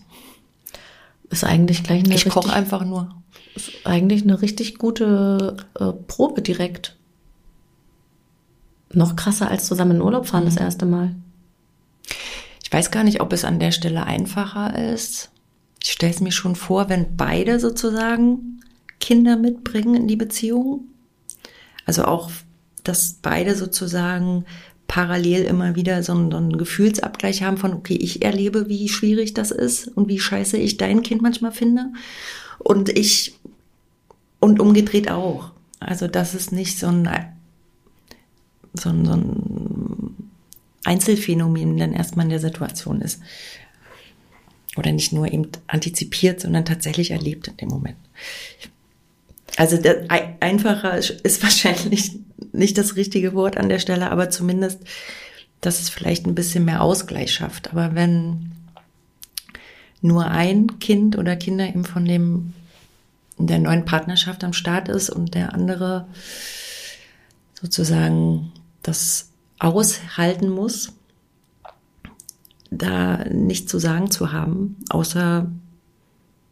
Ist 1.30 1.44
eigentlich 1.44 1.84
gleich 1.84 2.02
eine. 2.04 2.16
Ich 2.16 2.28
koche 2.28 2.52
einfach 2.52 2.84
nur. 2.84 3.14
Ist 3.54 3.70
eigentlich 3.84 4.24
eine 4.24 4.42
richtig 4.42 4.78
gute 4.78 5.58
äh, 5.78 5.92
Probe 6.08 6.42
direkt. 6.42 6.96
Noch 8.92 9.14
krasser 9.14 9.48
als 9.48 9.66
zusammen 9.66 9.92
in 9.92 10.02
Urlaub 10.02 10.26
fahren 10.26 10.42
mhm. 10.42 10.48
das 10.48 10.56
erste 10.56 10.86
Mal. 10.86 11.14
Ich 12.66 12.72
weiß 12.72 12.90
gar 12.90 13.04
nicht, 13.04 13.20
ob 13.20 13.32
es 13.32 13.44
an 13.44 13.60
der 13.60 13.70
Stelle 13.70 14.06
einfacher 14.06 14.76
ist. 14.92 15.30
Ich 15.80 15.92
stelle 15.92 16.12
es 16.12 16.20
mir 16.20 16.32
schon 16.32 16.56
vor, 16.56 16.88
wenn 16.88 17.16
beide 17.16 17.60
sozusagen 17.60 18.60
Kinder 18.98 19.36
mitbringen 19.36 19.94
in 19.94 20.08
die 20.08 20.16
Beziehung. 20.16 20.88
Also 21.84 22.06
auch, 22.06 22.28
dass 22.82 23.20
beide 23.22 23.54
sozusagen 23.54 24.46
parallel 24.88 25.44
immer 25.44 25.76
wieder 25.76 26.02
so 26.02 26.12
einen, 26.12 26.32
so 26.32 26.38
einen, 26.38 26.58
Gefühlsabgleich 26.58 27.44
haben 27.44 27.56
von, 27.56 27.72
okay, 27.72 27.94
ich 27.94 28.24
erlebe, 28.24 28.68
wie 28.68 28.88
schwierig 28.88 29.32
das 29.32 29.52
ist 29.52 29.86
und 29.86 30.08
wie 30.08 30.18
scheiße 30.18 30.56
ich 30.56 30.76
dein 30.76 31.04
Kind 31.04 31.22
manchmal 31.22 31.52
finde. 31.52 31.92
Und 32.58 32.88
ich, 32.88 33.38
und 34.40 34.58
umgedreht 34.58 35.08
auch. 35.08 35.52
Also, 35.78 36.08
dass 36.08 36.34
es 36.34 36.50
nicht 36.50 36.80
so 36.80 36.88
ein, 36.88 37.08
so 38.74 38.88
ein, 38.88 39.04
so 39.04 39.12
ein 39.12 40.05
Einzelfänomen 40.86 41.76
dann 41.76 41.92
erstmal 41.92 42.26
in 42.26 42.30
der 42.30 42.40
Situation 42.40 43.00
ist. 43.00 43.20
Oder 44.76 44.92
nicht 44.92 45.12
nur 45.12 45.26
eben 45.26 45.48
antizipiert, 45.66 46.40
sondern 46.40 46.64
tatsächlich 46.64 47.10
erlebt 47.10 47.48
in 47.48 47.56
dem 47.56 47.68
Moment. 47.68 47.96
Also 49.56 49.78
einfacher 50.40 50.98
ist 50.98 51.42
wahrscheinlich 51.42 52.12
nicht 52.52 52.76
das 52.78 52.96
richtige 52.96 53.34
Wort 53.34 53.56
an 53.56 53.68
der 53.68 53.78
Stelle, 53.78 54.10
aber 54.10 54.30
zumindest, 54.30 54.80
dass 55.60 55.80
es 55.80 55.88
vielleicht 55.88 56.26
ein 56.26 56.34
bisschen 56.34 56.64
mehr 56.64 56.82
Ausgleich 56.82 57.32
schafft. 57.32 57.72
Aber 57.72 57.94
wenn 57.94 58.52
nur 60.02 60.26
ein 60.26 60.78
Kind 60.78 61.16
oder 61.16 61.36
Kinder 61.36 61.66
eben 61.66 61.84
von 61.84 62.04
dem 62.04 62.52
in 63.38 63.46
der 63.46 63.58
neuen 63.58 63.84
Partnerschaft 63.84 64.44
am 64.44 64.52
Start 64.52 64.88
ist 64.88 65.10
und 65.10 65.34
der 65.34 65.52
andere 65.52 66.06
sozusagen 67.60 68.52
das 68.82 69.30
aushalten 69.58 70.48
muss, 70.48 70.92
da 72.70 73.24
nichts 73.24 73.70
zu 73.70 73.78
sagen 73.78 74.10
zu 74.10 74.32
haben, 74.32 74.76
außer 74.90 75.50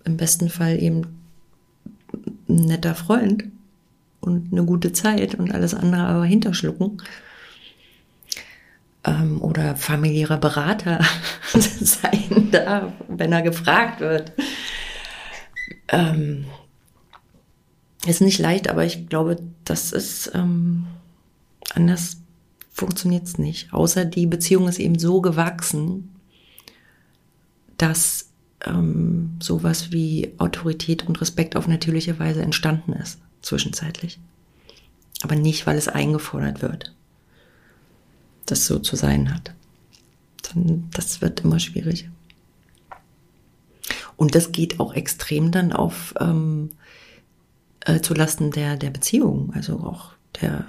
im 0.05 0.17
besten 0.17 0.49
Fall 0.49 0.83
eben 0.83 1.21
ein 2.49 2.55
netter 2.67 2.95
Freund 2.95 3.45
und 4.21 4.53
eine 4.53 4.65
gute 4.65 4.93
Zeit 4.93 5.35
und 5.35 5.53
alles 5.53 5.75
andere 5.75 6.03
aber 6.03 6.25
hinterschlucken, 6.25 7.03
ähm, 9.05 9.41
oder 9.43 9.77
familiärer 9.77 10.39
Berater 10.39 11.05
sein 11.53 12.51
darf, 12.51 12.93
wenn 13.09 13.33
er 13.33 13.43
gefragt 13.43 14.01
wird. 14.01 14.33
Ähm, 15.89 16.47
ist 18.07 18.21
nicht 18.21 18.39
leicht, 18.39 18.69
aber 18.69 18.85
ich 18.85 19.09
glaube, 19.09 19.37
das 19.65 19.93
ist 19.93 20.33
ähm, 20.35 20.87
anders 21.75 22.19
funktioniert 22.75 23.27
es 23.27 23.39
nicht. 23.39 23.73
Außer 23.73 24.05
die 24.05 24.27
Beziehung 24.27 24.69
ist 24.69 24.81
eben 24.81 24.99
so 24.99 25.23
gewachsen, 25.23 26.11
dass 27.79 28.31
ähm, 28.65 29.37
sowas 29.41 29.93
wie 29.93 30.35
Autorität 30.39 31.07
und 31.07 31.21
Respekt 31.21 31.57
auf 31.57 31.69
natürliche 31.69 32.19
Weise 32.19 32.43
entstanden 32.43 32.93
ist, 32.93 33.21
zwischenzeitlich. 33.43 34.19
Aber 35.23 35.37
nicht, 35.37 35.67
weil 35.67 35.79
es 35.79 35.89
eingefordert 35.89 36.63
wird, 36.63 36.95
das 38.47 38.67
so 38.67 38.81
zu 38.81 38.97
sein 38.97 39.33
hat. 39.33 39.55
Das 40.93 41.23
wird 41.23 41.41
immer 41.41 41.61
schwierig. 41.61 42.11
Und 44.17 44.35
das 44.35 44.53
geht 44.53 44.81
auch 44.81 44.95
extrem 44.95 45.51
dann 45.51 45.73
auf 45.73 46.15
ähm, 46.21 46.71
äh, 47.81 48.01
zulasten 48.01 48.51
der, 48.51 48.77
der 48.77 48.91
Beziehung, 48.91 49.53
also 49.55 49.79
auch 49.81 50.13
der 50.41 50.67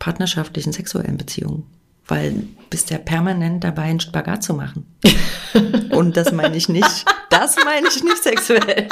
partnerschaftlichen 0.00 0.72
sexuellen 0.72 1.16
Beziehung. 1.16 1.64
Weil 2.08 2.48
bist 2.70 2.90
ja 2.90 2.98
permanent 2.98 3.62
dabei, 3.62 3.82
einen 3.82 4.00
Spagat 4.00 4.42
zu 4.42 4.54
machen. 4.54 4.84
Und 5.92 6.16
das 6.16 6.32
meine 6.32 6.56
ich 6.56 6.68
nicht, 6.68 7.04
das 7.28 7.54
meine 7.64 7.86
ich 7.86 8.02
nicht 8.02 8.20
sexuell. 8.20 8.88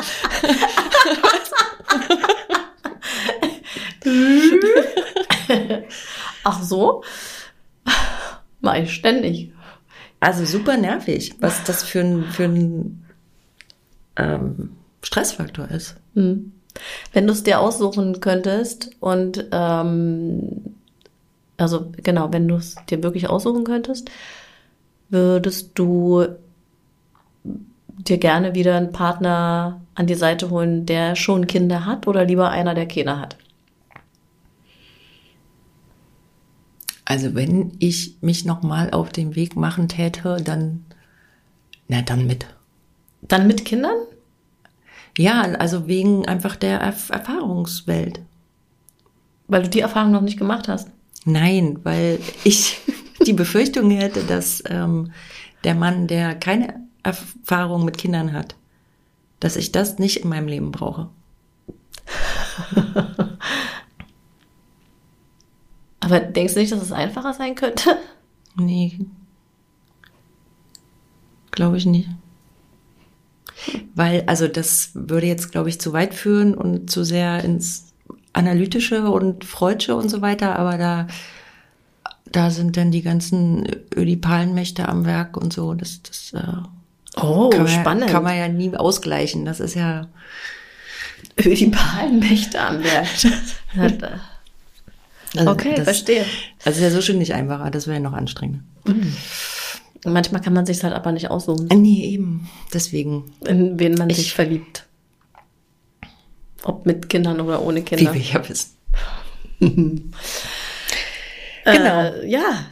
Ach 6.44 6.62
so? 6.62 7.02
Mach 8.60 8.76
ich 8.76 8.94
ständig. 8.94 9.52
Also 10.20 10.44
super 10.44 10.76
nervig, 10.76 11.34
was 11.40 11.64
das 11.64 11.82
für 11.82 12.00
ein, 12.00 12.24
für 12.24 12.44
ein 12.44 13.04
ähm, 14.16 14.76
Stressfaktor 15.02 15.68
ist. 15.70 15.96
Hm. 16.14 16.52
Wenn 17.12 17.26
du 17.26 17.32
es 17.32 17.42
dir 17.42 17.60
aussuchen 17.60 18.20
könntest 18.20 18.90
und 19.00 19.46
ähm, 19.52 20.77
also 21.58 21.92
genau, 22.02 22.32
wenn 22.32 22.48
du 22.48 22.54
es 22.54 22.76
dir 22.88 23.02
wirklich 23.02 23.28
aussuchen 23.28 23.64
könntest, 23.64 24.10
würdest 25.10 25.72
du 25.74 26.26
dir 27.44 28.18
gerne 28.18 28.54
wieder 28.54 28.76
einen 28.76 28.92
Partner 28.92 29.80
an 29.94 30.06
die 30.06 30.14
Seite 30.14 30.50
holen, 30.50 30.86
der 30.86 31.16
schon 31.16 31.46
Kinder 31.46 31.84
hat 31.84 32.06
oder 32.06 32.24
lieber 32.24 32.50
einer, 32.50 32.74
der 32.74 32.86
Kinder 32.86 33.20
hat? 33.20 33.36
Also 37.04 37.34
wenn 37.34 37.72
ich 37.78 38.16
mich 38.20 38.44
nochmal 38.44 38.90
auf 38.90 39.10
den 39.10 39.34
Weg 39.34 39.56
machen 39.56 39.88
täte, 39.88 40.36
dann, 40.44 40.84
na 41.88 42.02
dann 42.02 42.26
mit. 42.26 42.46
Dann 43.22 43.46
mit 43.46 43.64
Kindern? 43.64 43.96
Ja, 45.16 45.40
also 45.42 45.88
wegen 45.88 46.28
einfach 46.28 46.54
der 46.54 46.80
Erf 46.80 47.10
Erfahrungswelt. 47.10 48.20
Weil 49.48 49.62
du 49.64 49.70
die 49.70 49.80
Erfahrung 49.80 50.12
noch 50.12 50.20
nicht 50.20 50.38
gemacht 50.38 50.68
hast? 50.68 50.90
Nein, 51.28 51.78
weil 51.82 52.18
ich 52.44 52.80
die 53.26 53.34
Befürchtung 53.34 53.90
hätte, 53.90 54.22
dass 54.24 54.62
ähm, 54.66 55.12
der 55.62 55.74
Mann, 55.74 56.06
der 56.06 56.34
keine 56.34 56.86
Erfahrung 57.02 57.84
mit 57.84 57.98
Kindern 57.98 58.32
hat, 58.32 58.56
dass 59.38 59.56
ich 59.56 59.70
das 59.70 59.98
nicht 59.98 60.18
in 60.18 60.30
meinem 60.30 60.48
Leben 60.48 60.72
brauche. 60.72 61.10
Aber 66.00 66.20
denkst 66.20 66.54
du 66.54 66.60
nicht, 66.60 66.72
dass 66.72 66.80
es 66.80 66.92
einfacher 66.92 67.34
sein 67.34 67.54
könnte? 67.54 67.98
Nee. 68.56 68.98
Glaube 71.50 71.76
ich 71.76 71.84
nicht. 71.84 72.08
Weil, 73.94 74.22
also 74.26 74.48
das 74.48 74.92
würde 74.94 75.26
jetzt, 75.26 75.52
glaube 75.52 75.68
ich, 75.68 75.78
zu 75.78 75.92
weit 75.92 76.14
führen 76.14 76.54
und 76.54 76.90
zu 76.90 77.04
sehr 77.04 77.44
ins 77.44 77.87
Analytische 78.38 79.10
und 79.10 79.44
Freudsche 79.44 79.96
und 79.96 80.08
so 80.08 80.22
weiter, 80.22 80.56
aber 80.58 80.78
da, 80.78 81.06
da 82.30 82.50
sind 82.50 82.76
dann 82.76 82.92
die 82.92 83.02
ganzen 83.02 83.66
ödipalen 83.94 84.54
Mächte 84.54 84.88
am 84.88 85.04
Werk 85.04 85.36
und 85.36 85.52
so. 85.52 85.74
Das, 85.74 86.02
das 86.02 86.32
äh, 86.34 87.20
oh, 87.20 87.50
kann 87.50 87.64
man, 87.64 87.68
spannend. 87.68 88.10
Kann 88.10 88.22
man 88.22 88.36
ja 88.36 88.48
nie 88.48 88.74
ausgleichen. 88.76 89.44
Das 89.44 89.58
ist 89.60 89.74
ja. 89.74 90.06
Ödipalen 91.36 92.20
Mächte 92.20 92.60
am 92.60 92.82
Werk. 92.84 93.08
also 95.36 95.50
okay, 95.50 95.74
das, 95.74 95.84
verstehe. 95.84 96.24
Also 96.64 96.78
ist 96.78 96.84
ja 96.84 96.90
so 96.90 97.02
schön 97.02 97.18
nicht 97.18 97.34
einfacher, 97.34 97.70
das 97.72 97.88
wäre 97.88 97.96
ja 97.96 98.02
noch 98.02 98.12
anstrengender. 98.12 98.62
Mhm. 98.86 99.16
Manchmal 100.04 100.40
kann 100.40 100.52
man 100.52 100.64
sich 100.64 100.82
halt 100.84 100.94
aber 100.94 101.10
nicht 101.10 101.28
aussuchen. 101.28 101.66
Nee, 101.74 102.04
eben. 102.04 102.48
Deswegen. 102.72 103.24
In 103.44 103.80
wen 103.80 103.94
man 103.94 104.10
ich, 104.10 104.16
sich 104.16 104.32
verliebt. 104.32 104.87
Ob 106.62 106.86
mit 106.86 107.08
Kindern 107.08 107.40
oder 107.40 107.62
ohne 107.62 107.82
Kinder. 107.82 108.12
Wie 108.14 108.18
wir 108.18 108.32
ja 108.32 108.48
wissen. 108.48 108.70
genau. 109.60 110.12
Äh, 111.64 112.28
ja, 112.28 112.66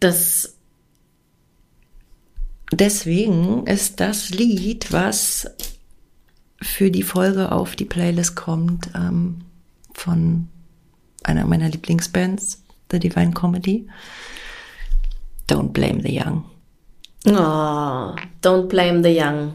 das. 0.00 0.54
Deswegen 2.72 3.66
ist 3.66 4.00
das 4.00 4.30
Lied, 4.30 4.92
was 4.92 5.48
für 6.60 6.90
die 6.90 7.04
Folge 7.04 7.52
auf 7.52 7.76
die 7.76 7.84
Playlist 7.84 8.34
kommt, 8.34 8.90
ähm, 8.94 9.42
von 9.94 10.48
einer 11.22 11.46
meiner 11.46 11.68
Lieblingsbands, 11.68 12.62
The 12.90 12.98
Divine 12.98 13.32
Comedy. 13.32 13.86
Don't 15.48 15.72
blame 15.72 16.02
the 16.02 16.12
young. 16.12 16.44
Oh, 17.26 18.14
don't 18.42 18.68
blame 18.68 19.02
the 19.02 19.10
young. 19.10 19.54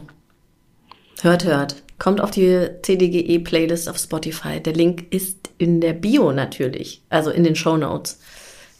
Hört, 1.20 1.44
hört. 1.44 1.82
Kommt 2.02 2.20
auf 2.20 2.32
die 2.32 2.66
CDGE-Playlist 2.82 3.88
auf 3.88 3.96
Spotify. 3.96 4.58
Der 4.58 4.72
Link 4.72 5.06
ist 5.12 5.50
in 5.56 5.80
der 5.80 5.92
Bio 5.92 6.32
natürlich, 6.32 7.00
also 7.10 7.30
in 7.30 7.44
den 7.44 7.54
Show 7.54 7.76
Notes. 7.76 8.18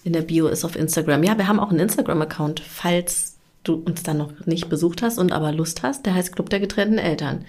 In 0.02 0.12
der 0.12 0.22
Bio 0.22 0.48
ist 0.48 0.64
auf 0.64 0.74
Instagram. 0.74 1.22
Ja, 1.22 1.38
wir 1.38 1.46
haben 1.46 1.61
auch 1.61 1.70
einen 1.70 1.78
Instagram-Account, 1.78 2.58
falls 2.58 3.38
du 3.62 3.74
uns 3.74 4.02
dann 4.02 4.18
noch 4.18 4.44
nicht 4.46 4.68
besucht 4.68 5.02
hast 5.02 5.18
und 5.18 5.30
aber 5.30 5.52
Lust 5.52 5.85
hast. 5.85 6.04
Der 6.04 6.14
heißt 6.14 6.35
Club 6.35 6.50
der 6.50 6.58
getrennten 6.58 6.98
Eltern. 6.98 7.44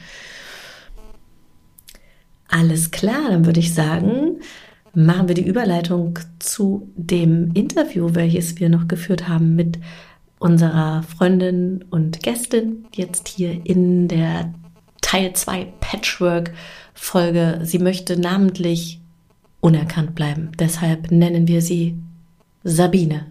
Alles 2.50 2.92
klar, 2.92 3.30
dann 3.32 3.48
würde 3.48 3.60
ich 3.60 3.74
sagen, 3.74 4.42
machen 4.94 5.28
wir 5.28 5.34
die 5.34 5.48
Überleitung 5.48 6.20
zu 6.38 6.88
dem 6.96 7.50
Interview, 7.56 8.10
welches 8.14 8.60
wir 8.60 8.70
noch 8.70 8.88
geführt 8.88 9.28
haben 9.28 9.56
mit 9.56 9.80
unserer 10.38 11.02
Freundin 11.02 11.84
und 11.90 12.22
Gästin 12.22 12.86
jetzt 12.94 13.28
hier 13.28 13.60
in 13.66 14.08
der 14.08 14.54
Teil 15.14 15.32
2 15.32 15.68
Patchwork-Folge. 15.80 17.60
Sie 17.62 17.78
möchte 17.78 18.20
namentlich 18.20 19.00
unerkannt 19.60 20.16
bleiben. 20.16 20.54
Deshalb 20.58 21.12
nennen 21.12 21.48
wir 21.48 21.62
sie 21.62 22.00
Sabine. 22.64 23.28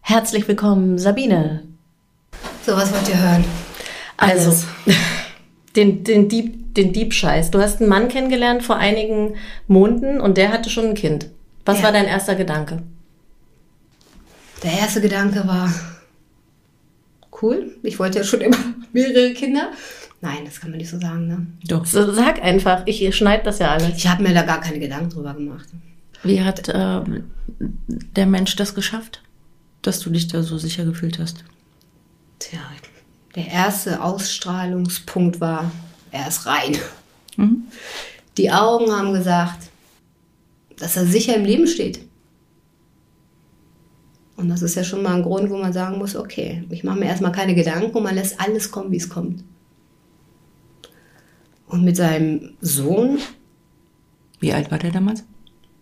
Herzlich 0.00 0.48
willkommen, 0.48 0.96
Sabine. 0.96 1.64
So, 2.64 2.72
was 2.72 2.90
wollt 2.94 3.06
ihr 3.10 3.20
hören? 3.20 3.44
Also, 4.16 4.56
den, 5.76 6.02
den, 6.02 6.30
Dieb, 6.30 6.74
den 6.74 6.94
Diebscheiß. 6.94 7.50
Du 7.50 7.60
hast 7.60 7.80
einen 7.80 7.90
Mann 7.90 8.08
kennengelernt 8.08 8.62
vor 8.62 8.76
einigen 8.76 9.34
Monaten 9.66 10.18
und 10.18 10.38
der 10.38 10.50
hatte 10.50 10.70
schon 10.70 10.86
ein 10.86 10.94
Kind. 10.94 11.28
Was 11.66 11.80
ja. 11.80 11.84
war 11.84 11.92
dein 11.92 12.06
erster 12.06 12.36
Gedanke? 12.36 12.82
Der 14.62 14.72
erste 14.78 15.02
Gedanke 15.02 15.46
war, 15.46 15.70
cool, 17.42 17.76
ich 17.82 17.98
wollte 17.98 18.20
ja 18.20 18.24
schon 18.24 18.40
immer 18.40 18.56
mehrere 18.94 19.34
Kinder. 19.34 19.72
Nein, 20.22 20.44
das 20.44 20.60
kann 20.60 20.70
man 20.70 20.78
nicht 20.78 20.90
so 20.90 21.00
sagen, 21.00 21.28
ne? 21.28 21.46
Doch. 21.66 21.86
So, 21.86 22.12
sag 22.12 22.42
einfach, 22.42 22.82
ich 22.86 23.16
schneide 23.16 23.44
das 23.44 23.58
ja 23.58 23.70
alles. 23.70 23.96
Ich 23.96 24.06
habe 24.06 24.22
mir 24.22 24.34
da 24.34 24.42
gar 24.42 24.60
keine 24.60 24.78
Gedanken 24.78 25.10
drüber 25.10 25.32
gemacht. 25.32 25.68
Wie 26.22 26.42
hat 26.42 26.68
äh, 26.68 27.00
der 27.58 28.26
Mensch 28.26 28.54
das 28.56 28.74
geschafft, 28.74 29.22
dass 29.80 30.00
du 30.00 30.10
dich 30.10 30.28
da 30.28 30.42
so 30.42 30.58
sicher 30.58 30.84
gefühlt 30.84 31.18
hast? 31.18 31.44
Tja, 32.38 32.60
der 33.34 33.48
erste 33.48 34.02
Ausstrahlungspunkt 34.02 35.40
war, 35.40 35.70
er 36.10 36.28
ist 36.28 36.46
rein. 36.46 36.76
Mhm. 37.36 37.64
Die 38.36 38.50
Augen 38.50 38.92
haben 38.92 39.12
gesagt, 39.14 39.68
dass 40.78 40.96
er 40.96 41.06
sicher 41.06 41.36
im 41.36 41.44
Leben 41.44 41.66
steht. 41.66 42.00
Und 44.36 44.48
das 44.48 44.62
ist 44.62 44.74
ja 44.74 44.84
schon 44.84 45.02
mal 45.02 45.16
ein 45.16 45.22
Grund, 45.22 45.50
wo 45.50 45.58
man 45.58 45.72
sagen 45.72 45.98
muss, 45.98 46.16
okay, 46.16 46.64
ich 46.70 46.82
mache 46.82 46.98
mir 46.98 47.06
erstmal 47.06 47.32
keine 47.32 47.54
Gedanken 47.54 47.94
und 47.96 48.02
man 48.02 48.14
lässt 48.14 48.40
alles 48.40 48.70
kommen, 48.70 48.90
wie 48.90 48.96
es 48.96 49.08
kommt. 49.08 49.44
Und 51.70 51.84
mit 51.84 51.96
seinem 51.96 52.54
Sohn. 52.60 53.18
Wie 54.40 54.52
alt 54.52 54.70
war 54.70 54.78
der 54.78 54.90
damals? 54.90 55.24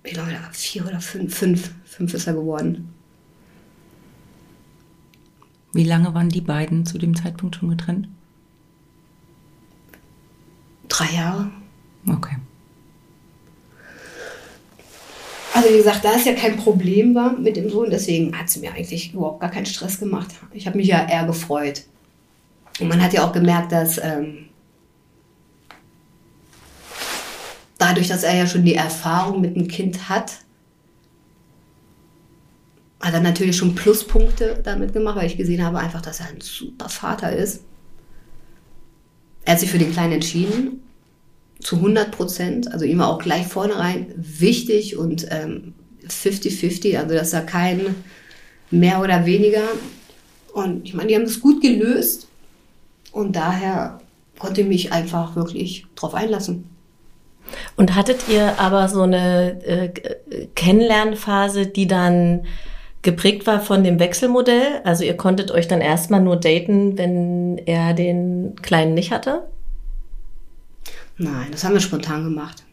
Ich 0.04 0.12
glaube, 0.12 0.32
er 0.32 0.42
war 0.42 0.52
vier 0.52 0.86
oder 0.86 1.00
fünf. 1.00 1.34
Fünf, 1.34 1.70
fünf 1.84 2.14
ist 2.14 2.26
er 2.26 2.34
geworden. 2.34 2.92
Wie 5.72 5.84
lange 5.84 6.12
waren 6.14 6.28
die 6.28 6.42
beiden 6.42 6.84
zu 6.84 6.98
dem 6.98 7.16
Zeitpunkt 7.16 7.56
schon 7.56 7.70
getrennt? 7.70 8.08
Drei 10.88 11.10
Jahre. 11.14 11.50
Okay. 12.06 12.36
Also 15.54 15.70
wie 15.70 15.76
gesagt, 15.78 16.04
da 16.04 16.14
es 16.14 16.24
ja 16.24 16.34
kein 16.34 16.56
Problem 16.56 17.14
war 17.14 17.32
mit 17.32 17.56
dem 17.56 17.68
Sohn, 17.70 17.90
deswegen 17.90 18.38
hat 18.38 18.48
sie 18.48 18.60
mir 18.60 18.72
eigentlich 18.72 19.12
überhaupt 19.14 19.40
gar 19.40 19.50
keinen 19.50 19.66
Stress 19.66 19.98
gemacht. 19.98 20.28
Ich 20.52 20.66
habe 20.66 20.76
mich 20.76 20.86
ja 20.86 21.06
eher 21.08 21.26
gefreut. 21.26 21.84
Und 22.78 22.88
man 22.88 23.02
hat 23.02 23.12
ja 23.12 23.26
auch 23.26 23.32
gemerkt, 23.32 23.72
dass 23.72 23.98
ähm, 23.98 24.47
dadurch, 27.78 28.08
dass 28.08 28.24
er 28.24 28.36
ja 28.36 28.46
schon 28.46 28.64
die 28.64 28.74
Erfahrung 28.74 29.40
mit 29.40 29.56
dem 29.56 29.68
Kind 29.68 30.08
hat, 30.08 30.32
hat 33.00 33.14
er 33.14 33.20
natürlich 33.20 33.56
schon 33.56 33.76
Pluspunkte 33.76 34.60
damit 34.64 34.92
gemacht, 34.92 35.16
weil 35.16 35.26
ich 35.26 35.36
gesehen 35.36 35.64
habe 35.64 35.78
einfach, 35.78 36.02
dass 36.02 36.20
er 36.20 36.26
ein 36.26 36.40
super 36.40 36.88
Vater 36.88 37.32
ist. 37.34 37.62
Er 39.44 39.52
hat 39.52 39.60
sich 39.60 39.70
für 39.70 39.78
den 39.78 39.92
Kleinen 39.92 40.14
entschieden, 40.14 40.82
zu 41.60 41.76
100 41.76 42.10
Prozent, 42.10 42.72
also 42.72 42.84
ihm 42.84 43.00
auch 43.00 43.18
gleich 43.18 43.46
vornherein 43.46 44.12
wichtig 44.16 44.96
und 44.96 45.28
50-50, 45.28 46.88
ähm, 46.88 46.96
also 46.98 47.14
dass 47.14 47.32
er 47.32 47.42
kein 47.42 47.94
mehr 48.70 49.00
oder 49.00 49.26
weniger. 49.26 49.64
Und 50.52 50.84
ich 50.84 50.94
meine, 50.94 51.08
die 51.08 51.14
haben 51.14 51.24
das 51.24 51.40
gut 51.40 51.62
gelöst 51.62 52.28
und 53.12 53.36
daher 53.36 54.00
konnte 54.38 54.62
ich 54.62 54.66
mich 54.66 54.92
einfach 54.92 55.36
wirklich 55.36 55.86
drauf 55.94 56.14
einlassen. 56.14 56.64
Und 57.76 57.94
hattet 57.94 58.28
ihr 58.28 58.58
aber 58.58 58.88
so 58.88 59.02
eine 59.02 59.64
äh, 59.64 59.88
Kennenlernphase, 60.54 61.66
die 61.66 61.86
dann 61.86 62.44
geprägt 63.02 63.46
war 63.46 63.60
von 63.60 63.84
dem 63.84 63.98
Wechselmodell? 63.98 64.80
Also 64.84 65.04
ihr 65.04 65.16
konntet 65.16 65.50
euch 65.50 65.68
dann 65.68 65.80
erstmal 65.80 66.20
nur 66.20 66.36
daten, 66.36 66.98
wenn 66.98 67.58
er 67.58 67.94
den 67.94 68.56
Kleinen 68.62 68.94
nicht 68.94 69.12
hatte? 69.12 69.48
Nein, 71.16 71.48
das 71.50 71.64
haben 71.64 71.74
wir 71.74 71.80
spontan 71.80 72.24
gemacht. 72.24 72.64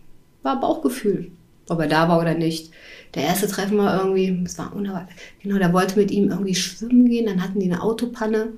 War 0.44 0.60
Bauchgefühl, 0.60 1.32
ob 1.70 1.80
er 1.80 1.88
da 1.88 2.08
war 2.10 2.20
oder 2.20 2.36
nicht. 2.36 2.72
Der 3.16 3.24
erste 3.24 3.48
Treffen 3.48 3.78
war 3.78 3.98
irgendwie, 4.00 4.44
es 4.46 4.58
war 4.60 4.76
unerwartet. 4.76 5.16
Genau, 5.42 5.58
der 5.58 5.74
wollte 5.74 5.98
mit 5.98 6.12
ihm 6.12 6.30
irgendwie 6.30 6.54
schwimmen 6.54 7.08
gehen, 7.08 7.26
dann 7.26 7.42
hatten 7.42 7.60
die 7.60 7.72
eine 7.72 7.82
Autopanne 7.82 8.50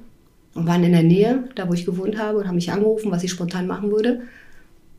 und 0.55 0.65
waren 0.65 0.83
in 0.83 0.91
der 0.91 1.03
Nähe, 1.03 1.47
da 1.55 1.69
wo 1.69 1.73
ich 1.73 1.85
gewohnt 1.85 2.17
habe, 2.17 2.39
und 2.39 2.47
haben 2.47 2.55
mich 2.55 2.71
angerufen, 2.71 3.11
was 3.11 3.23
ich 3.23 3.31
spontan 3.31 3.67
machen 3.67 3.91
würde. 3.91 4.21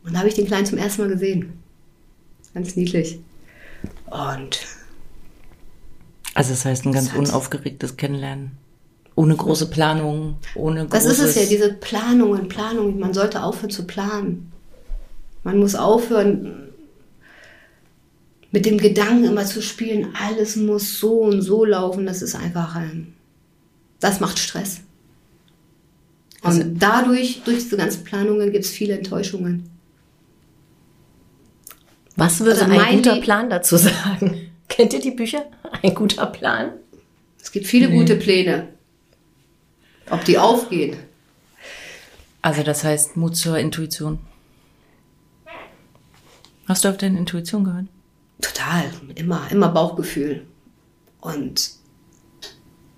Und 0.09 0.15
da 0.15 0.21
habe 0.21 0.29
ich 0.29 0.35
den 0.35 0.47
Kleinen 0.47 0.65
zum 0.65 0.79
ersten 0.79 1.03
Mal 1.03 1.11
gesehen. 1.11 1.53
Ganz 2.55 2.75
niedlich. 2.77 3.21
Und. 4.07 4.59
Also, 6.33 6.51
das 6.51 6.65
heißt, 6.65 6.87
ein 6.87 6.93
ganz 6.93 7.13
unaufgeregtes 7.13 7.97
Kennenlernen. 7.97 8.53
Ohne 9.15 9.37
große 9.37 9.69
Planung, 9.69 10.37
ohne 10.55 10.87
Das 10.87 11.05
ist 11.05 11.19
es 11.19 11.35
ja, 11.35 11.45
diese 11.45 11.75
Planungen, 11.75 12.49
Planungen. 12.49 12.99
Man 12.99 13.13
sollte 13.13 13.43
aufhören 13.43 13.71
zu 13.71 13.85
planen. 13.85 14.51
Man 15.43 15.59
muss 15.59 15.75
aufhören, 15.75 16.69
mit 18.51 18.65
dem 18.65 18.79
Gedanken 18.79 19.25
immer 19.25 19.45
zu 19.45 19.61
spielen, 19.61 20.15
alles 20.15 20.57
muss 20.57 21.01
so 21.01 21.21
und 21.21 21.43
so 21.43 21.65
laufen. 21.65 22.07
Das 22.07 22.23
ist 22.23 22.35
einfach, 22.35 22.77
ähm, 22.77 23.15
das 24.01 24.21
macht 24.21 24.39
Stress. 24.39 24.81
Und 26.43 26.51
also, 26.51 26.63
dadurch, 26.65 27.43
durch 27.45 27.65
diese 27.65 27.77
ganzen 27.77 28.05
Planungen, 28.05 28.53
gibt 28.53 28.65
es 28.65 28.71
viele 28.71 28.97
Enttäuschungen. 28.97 29.69
Was 32.19 32.41
würde 32.41 32.61
also 32.61 32.65
ein 32.65 32.97
guter 32.97 33.21
Plan 33.21 33.49
dazu 33.49 33.77
sagen? 33.77 34.51
Kennt 34.69 34.93
ihr 34.93 35.01
die 35.01 35.13
Bücher? 35.13 35.45
Ein 35.83 35.95
guter 35.95 36.27
Plan? 36.27 36.73
Es 37.41 37.53
gibt 37.53 37.67
viele 37.67 37.89
nee. 37.89 37.97
gute 37.97 38.17
Pläne. 38.17 38.69
Ob 40.11 40.25
die 40.25 40.37
aufgehen. 40.37 40.97
Also 42.43 42.65
das 42.65 42.83
heißt 42.83 43.17
Mut 43.17 43.37
zur 43.37 43.59
Intuition. 43.59 44.19
Hast 46.67 46.85
du 46.85 46.89
auf 46.89 46.97
deine 46.97 47.19
Intuition 47.19 47.63
gehört? 47.63 47.87
Total, 48.41 48.91
immer, 49.15 49.47
immer 49.53 49.69
Bauchgefühl. 49.69 50.45
Und 51.21 51.71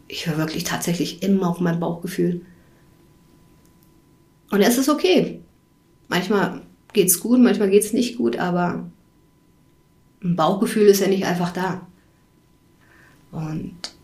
ich 0.08 0.26
höre 0.26 0.38
wirklich 0.38 0.64
tatsächlich 0.64 1.22
immer 1.22 1.50
auf 1.50 1.60
mein 1.60 1.78
Bauchgefühl. 1.78 2.40
Und 4.50 4.62
es 4.62 4.78
ist 4.78 4.88
okay. 4.88 5.42
Manchmal 6.08 6.62
geht 6.94 7.08
es 7.08 7.20
gut, 7.20 7.38
manchmal 7.38 7.68
geht 7.68 7.84
es 7.84 7.92
nicht 7.92 8.16
gut, 8.16 8.38
aber 8.38 8.90
ein 10.22 10.36
Bauchgefühl 10.36 10.86
ist 10.86 11.00
ja 11.00 11.08
nicht 11.08 11.24
einfach 11.24 11.52
da. 11.52 11.86
Und 13.32 13.94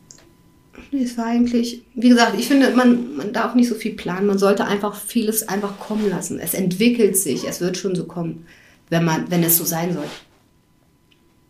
es 0.93 1.19
war 1.19 1.27
eigentlich, 1.27 1.83
wie 1.95 2.09
gesagt, 2.09 2.39
ich 2.39 2.49
finde, 2.49 2.71
man, 2.71 3.17
man 3.17 3.33
darf 3.33 3.55
nicht 3.55 3.69
so 3.69 3.75
viel 3.75 3.95
planen. 3.95 4.27
Man 4.27 4.39
sollte 4.39 4.65
einfach 4.65 4.95
vieles 4.95 5.49
einfach 5.49 5.79
kommen 5.79 6.09
lassen. 6.09 6.39
Es 6.39 6.55
entwickelt 6.55 7.17
sich, 7.17 7.47
es 7.47 7.61
wird 7.61 7.77
schon 7.77 7.95
so 7.95 8.05
kommen, 8.05 8.47
wenn, 8.89 9.05
man, 9.05 9.31
wenn 9.31 9.43
es 9.43 9.59
so 9.59 9.65
sein 9.65 9.93
soll. 9.93 10.07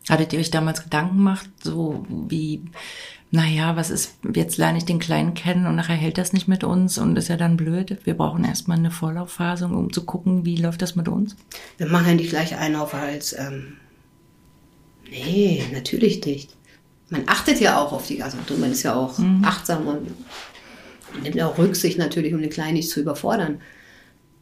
Hattet 0.08 0.32
ihr 0.32 0.38
euch 0.38 0.50
damals 0.50 0.84
Gedanken 0.84 1.16
gemacht, 1.16 1.50
so 1.62 2.06
wie, 2.08 2.62
naja, 3.32 3.74
was 3.74 3.90
ist, 3.90 4.14
jetzt 4.34 4.56
lerne 4.56 4.78
ich 4.78 4.84
den 4.84 5.00
Kleinen 5.00 5.34
kennen 5.34 5.66
und 5.66 5.74
nachher 5.74 5.96
hält 5.96 6.16
das 6.16 6.32
nicht 6.32 6.46
mit 6.46 6.62
uns 6.62 6.96
und 6.96 7.18
ist 7.18 7.28
ja 7.28 7.36
dann 7.36 7.56
blöd. 7.56 7.98
Wir 8.04 8.14
brauchen 8.14 8.44
erstmal 8.44 8.78
eine 8.78 8.92
Vorlaufphase, 8.92 9.66
um 9.66 9.92
zu 9.92 10.04
gucken, 10.04 10.44
wie 10.44 10.56
läuft 10.56 10.80
das 10.80 10.94
mit 10.94 11.08
uns? 11.08 11.36
Wir 11.76 11.88
machen 11.88 12.06
ja 12.06 12.14
nicht 12.14 12.30
gleich 12.30 12.56
einen 12.56 12.76
auf 12.76 12.94
als 12.94 13.36
ähm, 13.36 13.78
Nee, 15.10 15.62
natürlich 15.72 16.24
nicht. 16.24 16.56
Man 17.10 17.22
achtet 17.26 17.60
ja 17.60 17.80
auch 17.80 17.92
auf 17.92 18.06
die, 18.06 18.22
also 18.22 18.36
man 18.58 18.72
ist 18.72 18.82
ja 18.82 18.94
auch 18.94 19.18
mhm. 19.18 19.44
achtsam 19.44 19.86
und 19.86 20.10
nimmt 21.22 21.40
auch 21.40 21.56
Rücksicht 21.58 21.98
natürlich, 21.98 22.34
um 22.34 22.40
den 22.40 22.50
Kleinen 22.50 22.74
nicht 22.74 22.90
zu 22.90 23.00
überfordern. 23.00 23.60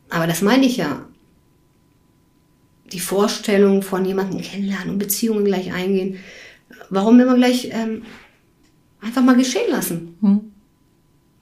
Aber 0.09 0.27
das 0.27 0.43
meine 0.43 0.65
ich 0.65 0.77
ja. 0.77 1.07
Die 2.93 3.01
Vorstellung 3.01 3.83
von 3.83 4.05
jemandem 4.05 4.41
kennenlernen 4.41 4.91
und 4.91 4.99
Beziehungen 4.99 5.45
gleich 5.45 5.73
eingehen. 5.73 6.19
Warum 6.91 7.19
immer 7.19 7.35
gleich 7.35 7.71
ähm, 7.73 8.03
einfach 9.01 9.23
mal 9.23 9.37
geschehen 9.37 9.71
lassen? 9.71 10.17
Mhm. 10.21 10.41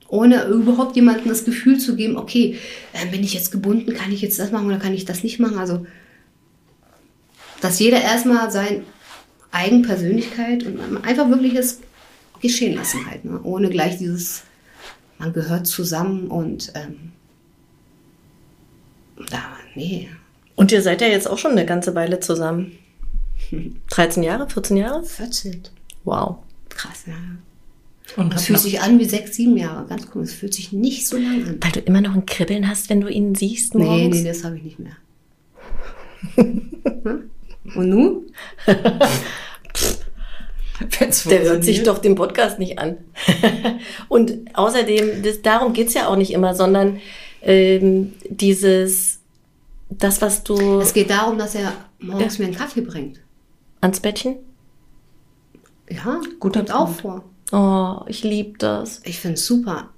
Ohne 0.07 0.45
überhaupt 0.45 0.95
jemandem 0.95 1.29
das 1.29 1.43
Gefühl 1.43 1.79
zu 1.79 1.95
geben, 1.95 2.17
okay, 2.17 2.57
äh, 2.93 3.05
bin 3.07 3.23
ich 3.23 3.33
jetzt 3.33 3.51
gebunden, 3.51 3.93
kann 3.93 4.11
ich 4.11 4.21
jetzt 4.21 4.39
das 4.39 4.51
machen 4.51 4.67
oder 4.67 4.77
kann 4.77 4.93
ich 4.93 5.05
das 5.05 5.23
nicht 5.23 5.39
machen? 5.39 5.57
Also, 5.57 5.85
dass 7.61 7.79
jeder 7.79 8.01
erstmal 8.01 8.51
sein 8.51 8.83
Eigenpersönlichkeit 9.53 10.63
und 10.63 11.05
einfach 11.05 11.29
wirklich 11.29 11.55
es 11.55 11.79
geschehen 12.41 12.75
lassen 12.75 13.05
halt, 13.09 13.23
ne? 13.23 13.39
ohne 13.43 13.69
gleich 13.69 13.97
dieses, 13.97 14.43
man 15.19 15.31
gehört 15.31 15.67
zusammen 15.67 16.27
und 16.27 16.73
ähm, 16.75 17.13
da, 19.29 19.43
nee. 19.75 20.09
Und 20.55 20.71
ihr 20.71 20.81
seid 20.81 21.01
ja 21.01 21.07
jetzt 21.07 21.29
auch 21.29 21.37
schon 21.37 21.51
eine 21.51 21.65
ganze 21.65 21.95
Weile 21.95 22.19
zusammen. 22.19 22.77
13 23.89 24.23
Jahre, 24.23 24.49
14 24.49 24.77
Jahre? 24.77 25.03
14. 25.03 25.63
Wow. 26.03 26.37
Krass, 26.69 27.03
ja. 27.07 27.13
Und 28.17 28.33
es 28.35 28.45
fühlt 28.45 28.59
sich 28.59 28.81
an 28.81 28.99
wie 28.99 29.05
sechs, 29.05 29.35
sieben 29.35 29.55
Jahre. 29.55 29.87
Ganz 29.87 30.09
komisch. 30.09 30.31
Es 30.31 30.35
fühlt 30.35 30.53
sich 30.53 30.73
nicht 30.73 31.07
so 31.07 31.17
lange 31.17 31.45
an. 31.45 31.57
Weil 31.61 31.71
du 31.71 31.79
immer 31.79 32.01
noch 32.01 32.13
ein 32.13 32.25
Kribbeln 32.25 32.67
hast, 32.67 32.89
wenn 32.89 33.01
du 33.01 33.07
ihn 33.07 33.33
siehst 33.33 33.75
morgens? 33.75 34.17
Nee, 34.17 34.21
nee, 34.23 34.27
das 34.27 34.43
habe 34.43 34.57
ich 34.57 34.63
nicht 34.63 34.79
mehr. 34.79 34.97
Und 37.75 37.89
nun? 37.89 38.31
Der 41.29 41.43
hört 41.43 41.63
sich 41.63 41.83
doch 41.83 41.99
den 41.99 42.15
Podcast 42.15 42.59
nicht 42.59 42.77
an. 42.79 42.97
und 44.09 44.33
außerdem, 44.53 45.23
das, 45.23 45.41
darum 45.41 45.73
geht's 45.73 45.93
ja 45.93 46.07
auch 46.07 46.15
nicht 46.15 46.33
immer, 46.33 46.55
sondern 46.55 46.99
ähm, 47.41 48.13
dieses, 48.27 49.19
das, 49.89 50.21
was 50.21 50.43
du. 50.43 50.79
Es 50.79 50.93
geht 50.93 51.09
darum, 51.09 51.37
dass 51.37 51.55
er 51.55 51.73
morgens 51.99 52.37
ja. 52.37 52.43
mir 52.43 52.47
einen 52.47 52.57
Kaffee 52.57 52.81
bringt. 52.81 53.19
Ans 53.81 53.99
Bettchen? 53.99 54.37
Ja, 55.89 56.21
gut 56.39 56.53
kommt 56.53 56.73
auch 56.73 56.89
vor. 56.89 57.23
Oh, 57.51 58.03
ich 58.07 58.23
liebe 58.23 58.57
das. 58.57 59.01
Ich 59.03 59.19
finde 59.19 59.35
es 59.35 59.45
super. 59.45 59.89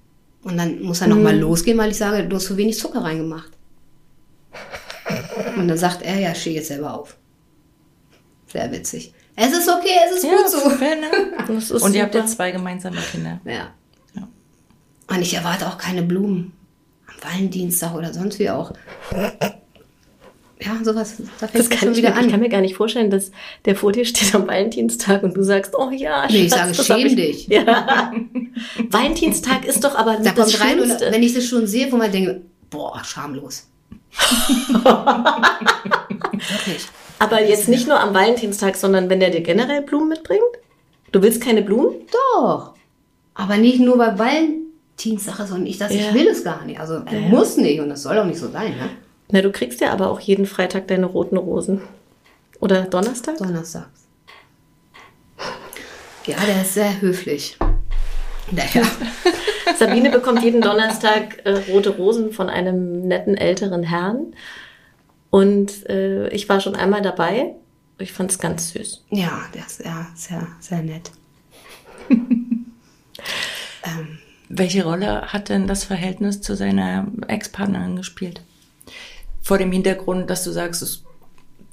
Und 0.43 0.57
dann 0.57 0.81
muss 0.81 1.01
er 1.01 1.07
nochmal 1.07 1.35
mm. 1.37 1.41
losgehen, 1.41 1.77
weil 1.77 1.91
ich 1.91 1.97
sage, 1.97 2.27
du 2.27 2.35
hast 2.35 2.45
zu 2.45 2.57
wenig 2.57 2.77
Zucker 2.77 3.01
reingemacht. 3.01 3.51
Und 5.57 5.67
dann 5.67 5.77
sagt 5.77 6.01
er, 6.01 6.19
ja, 6.19 6.35
steh 6.35 6.53
jetzt 6.53 6.67
selber 6.67 6.99
auf. 6.99 7.15
Sehr 8.51 8.71
witzig. 8.71 9.13
Es 9.35 9.51
ist 9.51 9.67
okay, 9.69 9.89
es 10.05 10.17
ist 10.17 10.23
ja, 10.23 10.31
gut 10.31 10.49
so. 10.49 10.69
Ne? 10.69 11.57
Ist 11.57 11.71
und 11.71 11.93
ihr 11.93 12.03
habt 12.03 12.15
ja 12.15 12.25
zwei 12.25 12.51
gemeinsame 12.51 13.01
Kinder. 13.11 13.41
Ja. 13.43 13.73
ja. 14.15 14.27
Und 15.07 15.21
ich 15.21 15.33
erwarte 15.33 15.67
auch 15.67 15.77
keine 15.77 16.03
Blumen. 16.03 16.53
Am 17.07 17.31
Valentinstag 17.31 17.93
oder 17.95 18.13
sonst 18.13 18.39
wie 18.39 18.49
auch. 18.49 18.71
Ja, 20.61 20.77
sowas, 20.83 21.17
da 21.39 21.47
fängt 21.47 21.69
das 21.69 21.79
schon 21.79 21.95
wieder 21.97 22.11
mir, 22.11 22.15
an. 22.15 22.25
Ich 22.25 22.31
kann 22.31 22.39
mir 22.39 22.47
gar 22.47 22.61
nicht 22.61 22.75
vorstellen, 22.75 23.09
dass 23.09 23.31
der 23.65 23.75
vor 23.75 23.91
dir 23.91 24.05
steht 24.05 24.33
am 24.33 24.47
Valentinstag 24.47 25.21
und 25.23 25.35
du 25.35 25.43
sagst, 25.43 25.73
oh 25.77 25.89
ja, 25.91 26.27
Nee, 26.29 26.45
ich 26.45 26.51
sage, 26.51 26.73
schäm 26.73 27.05
ich, 27.05 27.15
dich. 27.15 27.47
Ja. 27.47 28.13
Valentinstag 28.89 29.65
ist 29.65 29.83
doch 29.83 29.95
aber 29.95 30.15
da 30.15 30.31
das 30.31 30.35
kommt 30.35 30.61
rein 30.61 30.79
und 30.79 30.89
wenn 30.89 31.23
ich 31.23 31.33
das 31.33 31.45
schon 31.45 31.67
sehe, 31.67 31.91
wo 31.91 31.97
man 31.97 32.09
denkt, 32.09 32.41
boah, 32.69 33.03
schamlos. 33.03 33.67
Wirklich. 36.31 36.87
Aber 37.19 37.41
jetzt 37.41 37.67
nicht 37.69 37.87
nur 37.87 37.99
am 37.99 38.13
Valentinstag, 38.13 38.75
sondern 38.75 39.09
wenn 39.09 39.19
der 39.19 39.29
dir 39.29 39.41
generell 39.41 39.81
Blumen 39.81 40.09
mitbringt? 40.09 40.41
Du 41.11 41.21
willst 41.21 41.41
keine 41.41 41.61
Blumen? 41.61 41.95
Doch. 42.11 42.73
Aber 43.33 43.57
nicht 43.57 43.79
nur 43.79 43.97
bei 43.97 44.17
Valentinstag, 44.17 45.47
sondern 45.47 45.67
ich, 45.67 45.77
dass 45.77 45.93
ja. 45.93 46.01
ich 46.01 46.13
will 46.13 46.27
es 46.27 46.43
gar 46.43 46.65
nicht. 46.65 46.79
Also 46.79 46.95
er 47.05 47.19
ja. 47.19 47.27
muss 47.29 47.57
nicht 47.57 47.79
und 47.79 47.89
das 47.89 48.03
soll 48.03 48.17
auch 48.17 48.25
nicht 48.25 48.39
so 48.39 48.49
sein. 48.49 48.71
Ne? 48.71 48.89
Na, 49.31 49.41
du 49.41 49.51
kriegst 49.51 49.81
ja 49.81 49.91
aber 49.91 50.09
auch 50.09 50.19
jeden 50.19 50.45
Freitag 50.45 50.87
deine 50.87 51.05
roten 51.05 51.37
Rosen. 51.37 51.81
Oder 52.59 52.83
Donnerstag? 52.83 53.37
Donnerstags. 53.37 54.07
Ja, 56.25 56.37
der 56.47 56.61
ist 56.61 56.73
sehr 56.73 57.01
höflich. 57.01 57.57
Naja. 58.51 58.87
Sabine 59.79 60.09
bekommt 60.09 60.43
jeden 60.43 60.61
Donnerstag 60.61 61.45
äh, 61.45 61.61
rote 61.71 61.91
Rosen 61.91 62.31
von 62.31 62.49
einem 62.49 63.07
netten 63.07 63.35
älteren 63.35 63.83
Herrn. 63.83 64.33
Und 65.35 65.85
äh, 65.89 66.29
ich 66.29 66.47
war 66.47 66.61
schon 66.61 66.77
einmal 66.77 67.01
dabei. 67.01 67.55
Ich 67.97 68.13
fand 68.13 68.31
es 68.31 68.39
ganz 68.39 68.69
süß. 68.69 69.03
Ja, 69.09 69.41
der 69.53 69.65
ist 69.65 69.83
ja, 69.83 70.07
sehr, 70.15 70.47
sehr 70.61 70.81
nett. 70.81 71.11
ähm, 72.09 72.69
Welche 74.47 74.85
Rolle 74.85 75.33
hat 75.33 75.49
denn 75.49 75.67
das 75.67 75.83
Verhältnis 75.83 76.39
zu 76.39 76.55
seiner 76.55 77.07
Ex-Partnerin 77.27 77.97
gespielt? 77.97 78.43
Vor 79.41 79.57
dem 79.57 79.73
Hintergrund, 79.73 80.29
dass 80.29 80.45
du 80.45 80.51
sagst, 80.51 80.81
es, 80.81 81.03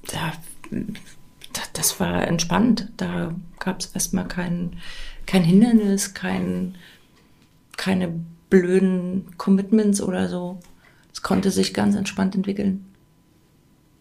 da, 0.09 0.33
das 1.73 2.01
war 2.01 2.27
entspannt. 2.27 2.89
Da 2.97 3.33
gab 3.61 3.79
es 3.79 3.93
erstmal 3.95 4.27
kein, 4.27 4.81
kein 5.25 5.45
Hindernis, 5.45 6.15
kein, 6.15 6.75
keine 7.77 8.13
blöden 8.51 9.37
Commitments 9.39 10.01
oder 10.01 10.29
so. 10.29 10.59
Es 11.13 11.23
konnte 11.23 11.53
sich 11.53 11.73
ganz 11.73 11.95
entspannt 11.95 12.35
entwickeln. 12.35 12.89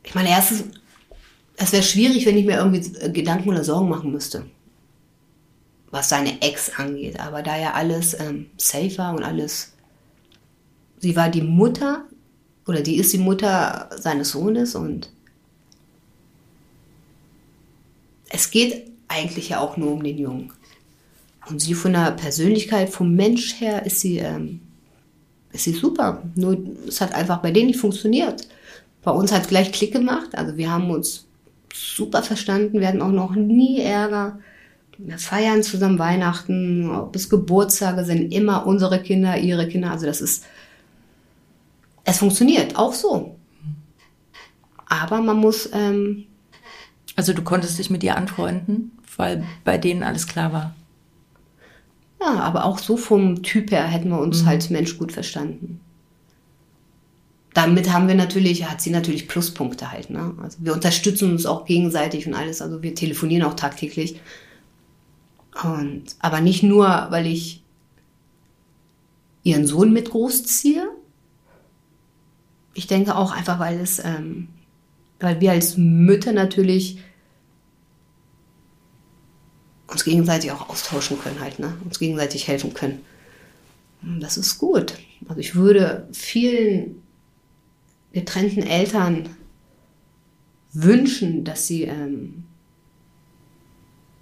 Ich 0.03 0.15
meine, 0.15 0.29
erstens, 0.29 0.63
es 1.57 1.71
wäre 1.71 1.83
schwierig, 1.83 2.25
wenn 2.25 2.37
ich 2.37 2.45
mir 2.45 2.57
irgendwie 2.57 3.11
Gedanken 3.11 3.49
oder 3.49 3.63
Sorgen 3.63 3.89
machen 3.89 4.11
müsste, 4.11 4.45
was 5.91 6.09
seine 6.09 6.41
Ex 6.41 6.71
angeht. 6.77 7.19
Aber 7.19 7.43
da 7.43 7.57
ja 7.57 7.73
alles 7.73 8.19
ähm, 8.19 8.47
safe 8.57 8.97
war 8.97 9.15
und 9.15 9.23
alles, 9.23 9.73
sie 10.99 11.15
war 11.15 11.29
die 11.29 11.41
Mutter 11.41 12.05
oder 12.67 12.81
die 12.81 12.97
ist 12.97 13.13
die 13.13 13.17
Mutter 13.17 13.89
seines 13.97 14.31
Sohnes 14.31 14.75
und 14.75 15.11
es 18.29 18.49
geht 18.49 18.91
eigentlich 19.07 19.49
ja 19.49 19.59
auch 19.59 19.77
nur 19.77 19.91
um 19.91 20.03
den 20.03 20.17
Jungen. 20.17 20.53
Und 21.49 21.59
sie 21.59 21.73
von 21.73 21.93
der 21.93 22.11
Persönlichkeit, 22.11 22.89
vom 22.89 23.13
Mensch 23.15 23.59
her, 23.59 23.85
ist 23.85 23.99
sie, 23.99 24.19
ähm, 24.19 24.61
ist 25.51 25.65
sie 25.65 25.73
super. 25.73 26.23
Nur 26.35 26.57
es 26.87 27.01
hat 27.01 27.13
einfach 27.13 27.41
bei 27.41 27.51
denen 27.51 27.67
nicht 27.67 27.79
funktioniert. 27.79 28.47
Bei 29.03 29.11
uns 29.11 29.31
hat 29.31 29.43
es 29.43 29.47
gleich 29.47 29.71
Klick 29.71 29.93
gemacht. 29.93 30.35
Also 30.35 30.57
wir 30.57 30.71
haben 30.71 30.89
uns 30.91 31.27
super 31.73 32.21
verstanden. 32.23 32.79
Wir 32.79 32.87
hatten 32.87 33.01
auch 33.01 33.11
noch 33.11 33.35
nie 33.35 33.81
Ärger. 33.81 34.39
Wir 34.97 35.17
feiern 35.17 35.63
zusammen 35.63 35.97
Weihnachten, 35.97 36.91
ob 36.91 37.15
es 37.15 37.29
Geburtstage 37.29 38.05
sind, 38.05 38.31
immer 38.31 38.67
unsere 38.67 39.01
Kinder, 39.01 39.37
ihre 39.37 39.67
Kinder. 39.67 39.91
Also 39.91 40.05
das 40.05 40.21
ist, 40.21 40.45
es 42.03 42.19
funktioniert 42.19 42.75
auch 42.75 42.93
so. 42.93 43.35
Aber 44.85 45.21
man 45.21 45.37
muss, 45.37 45.69
ähm, 45.73 46.25
Also 47.15 47.33
du 47.33 47.41
konntest 47.41 47.79
dich 47.79 47.89
mit 47.89 48.03
ihr 48.03 48.15
anfreunden, 48.17 48.91
weil 49.17 49.43
bei 49.63 49.77
denen 49.77 50.03
alles 50.03 50.27
klar 50.27 50.53
war. 50.53 50.75
ja, 52.21 52.39
aber 52.39 52.65
auch 52.65 52.77
so 52.77 52.97
vom 52.97 53.41
Typ 53.43 53.71
her 53.71 53.85
hätten 53.87 54.09
wir 54.09 54.19
uns 54.19 54.45
als 54.45 54.69
Mensch 54.69 54.97
gut 54.97 55.11
verstanden. 55.11 55.79
Damit 57.53 57.91
haben 57.91 58.07
wir 58.07 58.15
natürlich, 58.15 58.69
hat 58.69 58.81
sie 58.81 58.91
natürlich 58.91 59.27
Pluspunkte 59.27 59.91
halt. 59.91 60.09
Ne? 60.09 60.33
Also 60.41 60.57
wir 60.61 60.73
unterstützen 60.73 61.31
uns 61.31 61.45
auch 61.45 61.65
gegenseitig 61.65 62.25
und 62.25 62.33
alles. 62.33 62.61
Also 62.61 62.81
wir 62.81 62.95
telefonieren 62.95 63.43
auch 63.43 63.55
tagtäglich. 63.55 64.21
Und, 65.63 66.15
aber 66.19 66.39
nicht 66.39 66.63
nur, 66.63 66.87
weil 67.09 67.27
ich 67.27 67.61
ihren 69.43 69.67
Sohn 69.67 69.91
mit 69.91 70.09
großziehe. 70.11 70.87
Ich 72.73 72.87
denke 72.87 73.15
auch 73.15 73.31
einfach, 73.31 73.59
weil 73.59 73.79
es, 73.79 73.99
ähm, 73.99 74.47
weil 75.19 75.41
wir 75.41 75.51
als 75.51 75.75
Mütter 75.77 76.31
natürlich 76.31 76.99
uns 79.87 80.05
gegenseitig 80.05 80.51
auch 80.51 80.69
austauschen 80.69 81.19
können 81.19 81.41
halt, 81.41 81.59
ne? 81.59 81.77
Uns 81.83 81.99
gegenseitig 81.99 82.47
helfen 82.47 82.73
können. 82.73 83.01
Das 84.01 84.37
ist 84.37 84.57
gut. 84.57 84.93
Also 85.27 85.41
ich 85.41 85.53
würde 85.55 86.07
vielen 86.13 87.01
getrennten 88.13 88.63
Eltern 88.63 89.29
wünschen, 90.73 91.43
dass 91.43 91.67
sie 91.67 91.83
ähm, 91.83 92.43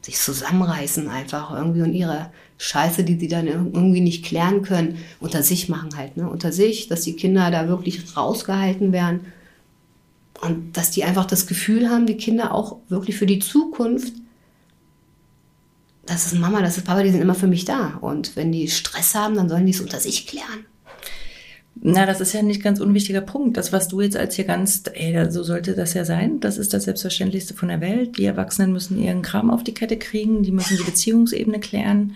sich 0.01 0.17
zusammenreißen 0.17 1.07
einfach 1.07 1.51
irgendwie 1.51 1.81
und 1.81 1.93
ihre 1.93 2.31
Scheiße, 2.57 3.03
die 3.03 3.19
sie 3.19 3.27
dann 3.27 3.47
irgendwie 3.47 4.01
nicht 4.01 4.25
klären 4.25 4.63
können, 4.63 4.97
unter 5.19 5.43
sich 5.43 5.69
machen 5.69 5.95
halt, 5.95 6.17
ne? 6.17 6.29
Unter 6.29 6.51
sich, 6.51 6.87
dass 6.87 7.01
die 7.01 7.15
Kinder 7.15 7.51
da 7.51 7.67
wirklich 7.67 8.17
rausgehalten 8.17 8.91
werden 8.91 9.21
und 10.41 10.77
dass 10.77 10.91
die 10.91 11.03
einfach 11.03 11.25
das 11.25 11.47
Gefühl 11.47 11.89
haben, 11.89 12.05
die 12.05 12.17
Kinder 12.17 12.53
auch 12.53 12.77
wirklich 12.89 13.17
für 13.17 13.25
die 13.25 13.39
Zukunft, 13.39 14.13
das 16.05 16.25
ist 16.25 16.39
Mama, 16.39 16.61
das 16.61 16.77
ist 16.77 16.85
Papa, 16.85 17.03
die 17.03 17.11
sind 17.11 17.21
immer 17.21 17.35
für 17.35 17.47
mich 17.47 17.65
da. 17.65 17.99
Und 18.01 18.35
wenn 18.35 18.51
die 18.51 18.67
Stress 18.67 19.13
haben, 19.13 19.35
dann 19.35 19.47
sollen 19.47 19.65
die 19.65 19.73
es 19.73 19.81
unter 19.81 19.99
sich 19.99 20.25
klären. 20.25 20.65
Na, 21.75 22.05
das 22.05 22.19
ist 22.19 22.33
ja 22.33 22.41
nicht 22.41 22.61
ganz 22.61 22.81
unwichtiger 22.81 23.21
Punkt. 23.21 23.55
Das, 23.55 23.71
was 23.71 23.87
du 23.87 24.01
jetzt 24.01 24.17
als 24.17 24.35
hier 24.35 24.45
ganz, 24.45 24.83
ey, 24.93 25.31
so 25.31 25.43
sollte 25.43 25.75
das 25.75 25.93
ja 25.93 26.03
sein. 26.03 26.39
Das 26.41 26.57
ist 26.57 26.73
das 26.73 26.83
Selbstverständlichste 26.83 27.53
von 27.53 27.69
der 27.69 27.79
Welt. 27.79 28.17
Die 28.17 28.25
Erwachsenen 28.25 28.73
müssen 28.73 29.01
ihren 29.01 29.21
Kram 29.21 29.49
auf 29.49 29.63
die 29.63 29.73
Kette 29.73 29.97
kriegen. 29.97 30.43
Die 30.43 30.51
müssen 30.51 30.77
die 30.77 30.83
Beziehungsebene 30.83 31.59
klären. 31.59 32.15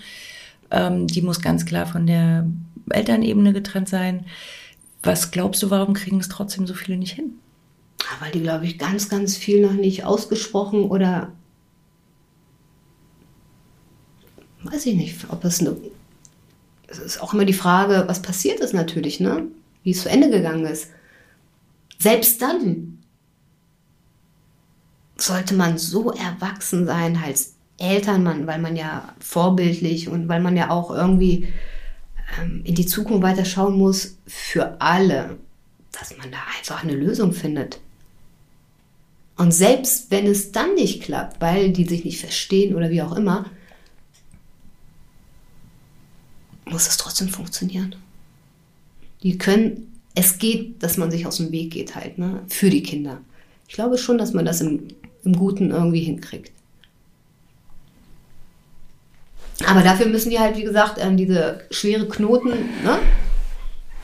Ähm, 0.69 1.07
die 1.07 1.21
muss 1.21 1.41
ganz 1.41 1.65
klar 1.65 1.85
von 1.85 2.07
der 2.07 2.45
Elternebene 2.89 3.53
getrennt 3.53 3.87
sein. 3.87 4.25
Was 5.01 5.31
glaubst 5.31 5.63
du, 5.63 5.69
warum 5.69 5.93
kriegen 5.93 6.19
es 6.19 6.29
trotzdem 6.29 6.67
so 6.67 6.73
viele 6.73 6.97
nicht 6.97 7.13
hin? 7.13 7.33
Ja, 8.01 8.07
Weil 8.19 8.31
die, 8.31 8.41
glaube 8.41 8.65
ich, 8.65 8.77
ganz, 8.77 9.07
ganz 9.07 9.37
viel 9.37 9.61
noch 9.61 9.73
nicht 9.73 10.03
ausgesprochen 10.03 10.85
oder 10.85 11.31
weiß 14.63 14.85
ich 14.85 14.95
nicht, 14.95 15.25
ob 15.29 15.43
es 15.45 15.59
eine. 15.61 15.75
Es 16.87 16.99
ist 16.99 17.21
auch 17.21 17.33
immer 17.33 17.45
die 17.45 17.53
Frage, 17.53 18.03
was 18.07 18.21
passiert 18.21 18.59
ist 18.59 18.73
natürlich, 18.73 19.19
ne? 19.19 19.47
Wie 19.83 19.91
es 19.91 20.01
zu 20.01 20.09
Ende 20.09 20.29
gegangen 20.29 20.65
ist. 20.65 20.89
Selbst 21.97 22.41
dann 22.41 22.99
sollte 25.17 25.53
man 25.53 25.77
so 25.77 26.11
erwachsen 26.11 26.85
sein 26.85 27.17
als 27.23 27.55
Elternmann, 27.77 28.47
weil 28.47 28.59
man 28.59 28.75
ja 28.75 29.13
vorbildlich 29.19 30.09
und 30.09 30.27
weil 30.27 30.41
man 30.41 30.57
ja 30.57 30.69
auch 30.69 30.91
irgendwie 30.91 31.47
ähm, 32.39 32.61
in 32.63 32.75
die 32.75 32.85
Zukunft 32.85 33.23
weiter 33.23 33.45
schauen 33.45 33.77
muss 33.77 34.17
für 34.27 34.79
alle, 34.79 35.37
dass 35.91 36.17
man 36.17 36.31
da 36.31 36.37
einfach 36.57 36.83
eine 36.83 36.95
Lösung 36.95 37.33
findet. 37.33 37.79
Und 39.35 39.51
selbst 39.51 40.11
wenn 40.11 40.27
es 40.27 40.51
dann 40.51 40.75
nicht 40.75 41.03
klappt, 41.03 41.41
weil 41.41 41.71
die 41.71 41.85
sich 41.85 42.05
nicht 42.05 42.19
verstehen 42.19 42.75
oder 42.75 42.89
wie 42.89 43.01
auch 43.01 43.15
immer, 43.15 43.45
muss 46.65 46.87
es 46.87 46.97
trotzdem 46.97 47.29
funktionieren. 47.29 47.95
Die 49.21 49.37
können, 49.37 49.91
es 50.15 50.37
geht, 50.37 50.81
dass 50.83 50.97
man 50.97 51.11
sich 51.11 51.25
aus 51.25 51.37
dem 51.37 51.51
Weg 51.51 51.71
geht 51.71 51.95
halt, 51.95 52.17
ne, 52.17 52.41
für 52.47 52.69
die 52.69 52.83
Kinder. 52.83 53.19
Ich 53.67 53.75
glaube 53.75 53.97
schon, 53.97 54.17
dass 54.17 54.33
man 54.33 54.45
das 54.45 54.61
im, 54.61 54.87
im 55.23 55.33
Guten 55.33 55.71
irgendwie 55.71 56.01
hinkriegt. 56.01 56.51
Aber 59.65 59.81
dafür 59.81 60.07
müssen 60.07 60.29
die 60.29 60.39
halt, 60.39 60.57
wie 60.57 60.63
gesagt, 60.63 60.97
ähm, 60.99 61.15
diese 61.15 61.61
schwere 61.71 62.07
Knoten, 62.07 62.49
ne, 62.49 62.99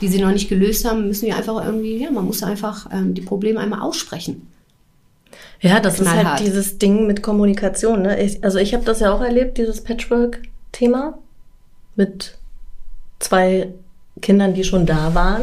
die 0.00 0.08
sie 0.08 0.20
noch 0.20 0.32
nicht 0.32 0.48
gelöst 0.48 0.84
haben, 0.84 1.06
müssen 1.06 1.26
die 1.26 1.32
einfach 1.32 1.64
irgendwie, 1.64 1.98
ja, 1.98 2.10
man 2.10 2.24
muss 2.24 2.42
einfach 2.42 2.88
ähm, 2.92 3.14
die 3.14 3.20
Probleme 3.20 3.60
einmal 3.60 3.80
aussprechen. 3.80 4.46
Ja, 5.60 5.80
das 5.80 6.00
ist 6.00 6.02
Knallhart. 6.02 6.38
halt 6.38 6.46
dieses 6.46 6.78
Ding 6.78 7.06
mit 7.06 7.22
Kommunikation. 7.22 8.02
Ne? 8.02 8.22
Ich, 8.22 8.42
also 8.42 8.58
ich 8.58 8.72
habe 8.72 8.84
das 8.84 9.00
ja 9.00 9.12
auch 9.12 9.20
erlebt, 9.20 9.58
dieses 9.58 9.84
Patchwork-Thema 9.84 11.18
mit 11.96 12.38
zwei 13.20 13.68
Kindern, 14.20 14.54
die 14.54 14.64
schon 14.64 14.86
da 14.86 15.14
waren. 15.14 15.42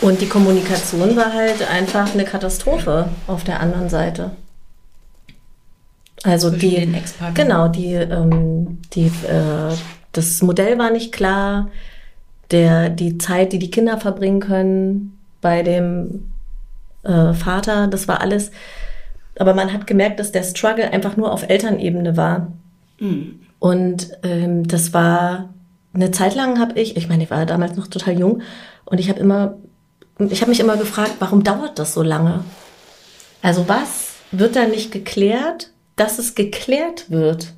Und 0.00 0.22
die 0.22 0.28
Kommunikation 0.28 1.14
war 1.14 1.34
halt 1.34 1.68
einfach 1.70 2.14
eine 2.14 2.24
Katastrophe 2.24 3.10
auf 3.26 3.44
der 3.44 3.60
anderen 3.60 3.90
Seite. 3.90 4.30
Also 6.22 6.50
die, 6.50 6.92
genau, 7.34 7.68
die, 7.68 7.94
ähm, 7.94 8.78
die, 8.94 9.06
äh, 9.06 9.74
das 10.12 10.42
Modell 10.42 10.78
war 10.78 10.90
nicht 10.90 11.12
klar. 11.12 11.68
Der, 12.50 12.90
die 12.90 13.18
Zeit, 13.18 13.52
die 13.52 13.58
die 13.58 13.70
Kinder 13.70 13.98
verbringen 13.98 14.40
können 14.40 15.18
bei 15.40 15.62
dem 15.62 16.32
äh, 17.04 17.32
Vater, 17.32 17.86
das 17.86 18.08
war 18.08 18.20
alles. 18.20 18.50
Aber 19.38 19.54
man 19.54 19.72
hat 19.72 19.86
gemerkt, 19.86 20.18
dass 20.18 20.32
der 20.32 20.42
Struggle 20.42 20.92
einfach 20.92 21.16
nur 21.16 21.32
auf 21.32 21.48
Elternebene 21.48 22.16
war. 22.16 22.52
Und 23.58 24.10
ähm, 24.22 24.66
das 24.66 24.92
war 24.92 25.50
eine 25.92 26.10
Zeit 26.10 26.34
lang 26.34 26.58
habe 26.58 26.78
ich, 26.78 26.96
ich 26.96 27.08
meine, 27.08 27.24
ich 27.24 27.30
war 27.30 27.44
damals 27.46 27.76
noch 27.76 27.88
total 27.88 28.18
jung 28.18 28.42
und 28.84 28.98
ich 29.00 29.08
habe 29.08 29.18
immer, 29.18 29.56
ich 30.18 30.40
habe 30.40 30.50
mich 30.50 30.60
immer 30.60 30.76
gefragt, 30.76 31.16
warum 31.18 31.42
dauert 31.42 31.78
das 31.78 31.94
so 31.94 32.02
lange? 32.02 32.44
Also 33.42 33.68
was 33.68 34.12
wird 34.30 34.56
da 34.56 34.66
nicht 34.66 34.92
geklärt, 34.92 35.72
dass 35.96 36.18
es 36.18 36.34
geklärt 36.34 37.10
wird? 37.10 37.54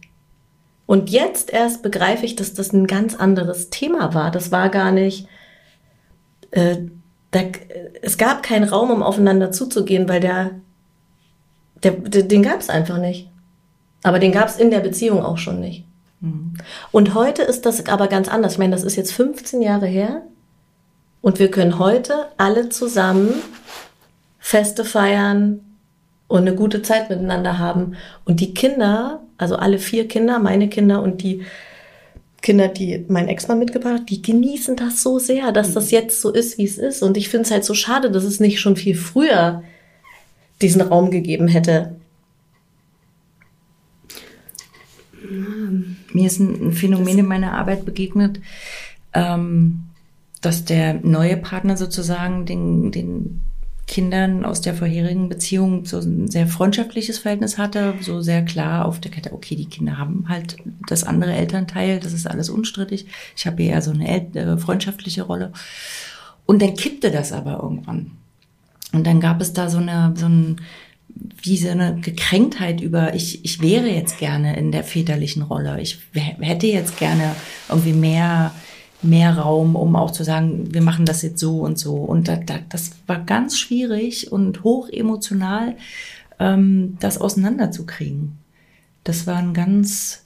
Und 0.87 1.11
jetzt 1.11 1.53
erst 1.53 1.83
begreife 1.83 2.25
ich, 2.25 2.37
dass 2.37 2.55
das 2.55 2.73
ein 2.73 2.87
ganz 2.87 3.15
anderes 3.15 3.71
Thema 3.71 4.15
war. 4.15 4.31
Das 4.31 4.51
war 4.53 4.69
gar 4.69 4.93
nicht, 4.93 5.27
äh, 6.51 6.77
da, 7.31 7.41
es 8.03 8.19
gab 8.19 8.43
keinen 8.43 8.69
Raum, 8.69 8.91
um 8.91 9.03
aufeinander 9.03 9.53
zuzugehen, 9.53 10.09
weil 10.09 10.21
der, 10.21 10.51
der, 11.83 11.93
den 12.23 12.43
gab 12.43 12.61
es 12.61 12.69
einfach 12.69 12.99
nicht. 12.99 13.31
Aber 14.03 14.19
den 14.19 14.33
gab 14.33 14.49
es 14.49 14.57
in 14.57 14.71
der 14.71 14.81
Beziehung 14.81 15.25
auch 15.25 15.39
schon 15.39 15.61
nicht. 15.61 15.87
Und 16.93 17.15
heute 17.15 17.43
ist 17.43 17.67
das 17.67 17.87
aber 17.87 18.07
ganz 18.07 18.29
anders. 18.29 18.53
Ich 18.53 18.59
meine, 18.59 18.75
das 18.75 18.85
ist 18.85 18.97
jetzt 18.97 19.13
15 19.13 19.61
Jahre 19.61 19.87
her. 19.87 20.23
Und 21.21 21.39
wir 21.39 21.51
können 21.51 21.79
heute 21.79 22.27
alle 22.37 22.69
zusammen 22.69 23.35
Feste 24.39 24.85
feiern 24.85 25.61
und 26.29 26.41
eine 26.41 26.55
gute 26.55 26.83
Zeit 26.83 27.11
miteinander 27.11 27.59
haben. 27.59 27.97
Und 28.25 28.41
die 28.41 28.55
Kinder, 28.55 29.23
also 29.39 29.57
alle 29.57 29.79
vier 29.79 30.09
Kinder, 30.09 30.39
meine 30.39 30.69
Kinder 30.69 31.03
und 31.03 31.23
die 31.23 31.45
Kinder, 32.41 32.69
die 32.69 33.05
mein 33.09 33.29
Ex-Mann 33.29 33.59
mitgebracht 33.59 34.01
hat, 34.01 34.11
die 34.11 34.21
genießen 34.21 34.75
das 34.75 35.03
so 35.03 35.19
sehr, 35.19 35.53
dass 35.53 35.75
das 35.75 35.93
jetzt 35.93 36.21
so 36.21 36.33
ist, 36.33 36.59
wie 36.59 36.65
es 36.65 36.77
ist. 36.77 37.03
Und 37.03 37.17
ich 37.17 37.29
finde 37.29 37.45
es 37.45 37.51
halt 37.53 37.65
so 37.65 37.75
schade, 37.75 38.11
dass 38.11 38.25
es 38.25 38.41
nicht 38.41 38.61
schon 38.61 38.77
viel 38.77 38.97
früher 38.97 39.63
diesen 40.61 40.81
Raum 40.81 41.11
gegeben 41.11 41.49
hätte. 41.49 41.97
Mir 46.13 46.27
ist 46.27 46.41
ein, 46.41 46.73
Phänomen 46.73 47.19
in 47.19 47.27
meiner 47.27 47.53
Arbeit 47.53 47.85
begegnet, 47.85 48.41
ähm, 49.13 49.85
dass 50.41 50.65
der 50.65 50.95
neue 50.95 51.37
Partner 51.37 51.77
sozusagen 51.77 52.47
den, 52.47 52.91
den 52.91 53.41
Kindern 53.87 54.45
aus 54.45 54.61
der 54.61 54.75
vorherigen 54.75 55.29
Beziehung 55.29 55.85
so 55.85 55.99
ein 55.99 56.29
sehr 56.31 56.47
freundschaftliches 56.47 57.19
Verhältnis 57.19 57.59
hatte, 57.59 57.95
so 58.01 58.21
sehr 58.23 58.45
klar 58.45 58.87
auf 58.87 59.01
der 59.01 59.11
Kette, 59.11 59.33
okay, 59.33 59.55
die 59.55 59.67
Kinder 59.67 59.99
haben 59.99 60.27
halt 60.29 60.57
das 60.89 61.05
andere 61.05 61.33
Elternteil, 61.35 62.01
das 62.01 62.13
ist 62.13 62.27
alles 62.27 62.49
unstrittig. 62.49 63.07
Ich 63.37 63.47
habe 63.47 63.63
eher 63.63 63.83
so 63.83 63.91
eine 63.91 64.09
El 64.09 64.37
äh, 64.37 64.57
freundschaftliche 64.57 65.23
Rolle. 65.23 65.53
Und 66.47 66.63
dann 66.63 66.75
kippte 66.75 67.11
das 67.11 67.33
aber 67.33 67.61
irgendwann. 67.63 68.13
Und 68.93 69.07
dann 69.07 69.21
gab 69.21 69.41
es 69.41 69.53
da 69.53 69.69
so 69.69 69.79
eine, 69.79 70.15
so 70.17 70.27
ein, 70.27 70.61
wie 71.15 71.57
so 71.57 71.69
eine 71.69 71.97
Gekränktheit 72.01 72.81
über, 72.81 73.15
ich, 73.15 73.45
ich 73.45 73.61
wäre 73.61 73.89
jetzt 73.89 74.19
gerne 74.19 74.57
in 74.57 74.73
der 74.73 74.85
väterlichen 74.85 75.43
Rolle. 75.43 75.81
Ich 75.81 75.99
hätte 76.13 76.67
jetzt 76.67 76.99
gerne 76.99 77.35
irgendwie 77.69 77.93
mehr, 77.93 78.53
mehr 79.03 79.37
Raum, 79.37 79.77
um 79.77 79.97
auch 79.97 80.11
zu 80.11 80.25
sagen, 80.25 80.73
wir 80.73 80.83
machen 80.83 81.05
das 81.05 81.23
jetzt 81.23 81.41
so 81.41 81.61
und 81.61 81.79
so. 81.79 81.95
Und 81.97 82.29
da, 82.29 82.37
da, 82.37 82.59
das 82.69 82.93
war 83.07 83.19
ganz 83.19 83.59
schwierig 83.59 84.31
und 84.31 84.63
hoch 84.63 84.89
emotional, 84.89 85.77
ähm, 86.39 86.97
das 87.01 87.19
auseinanderzukriegen. 87.19 88.39
Das 89.05 89.27
war 89.27 89.37
ein 89.37 89.53
ganz, 89.53 90.22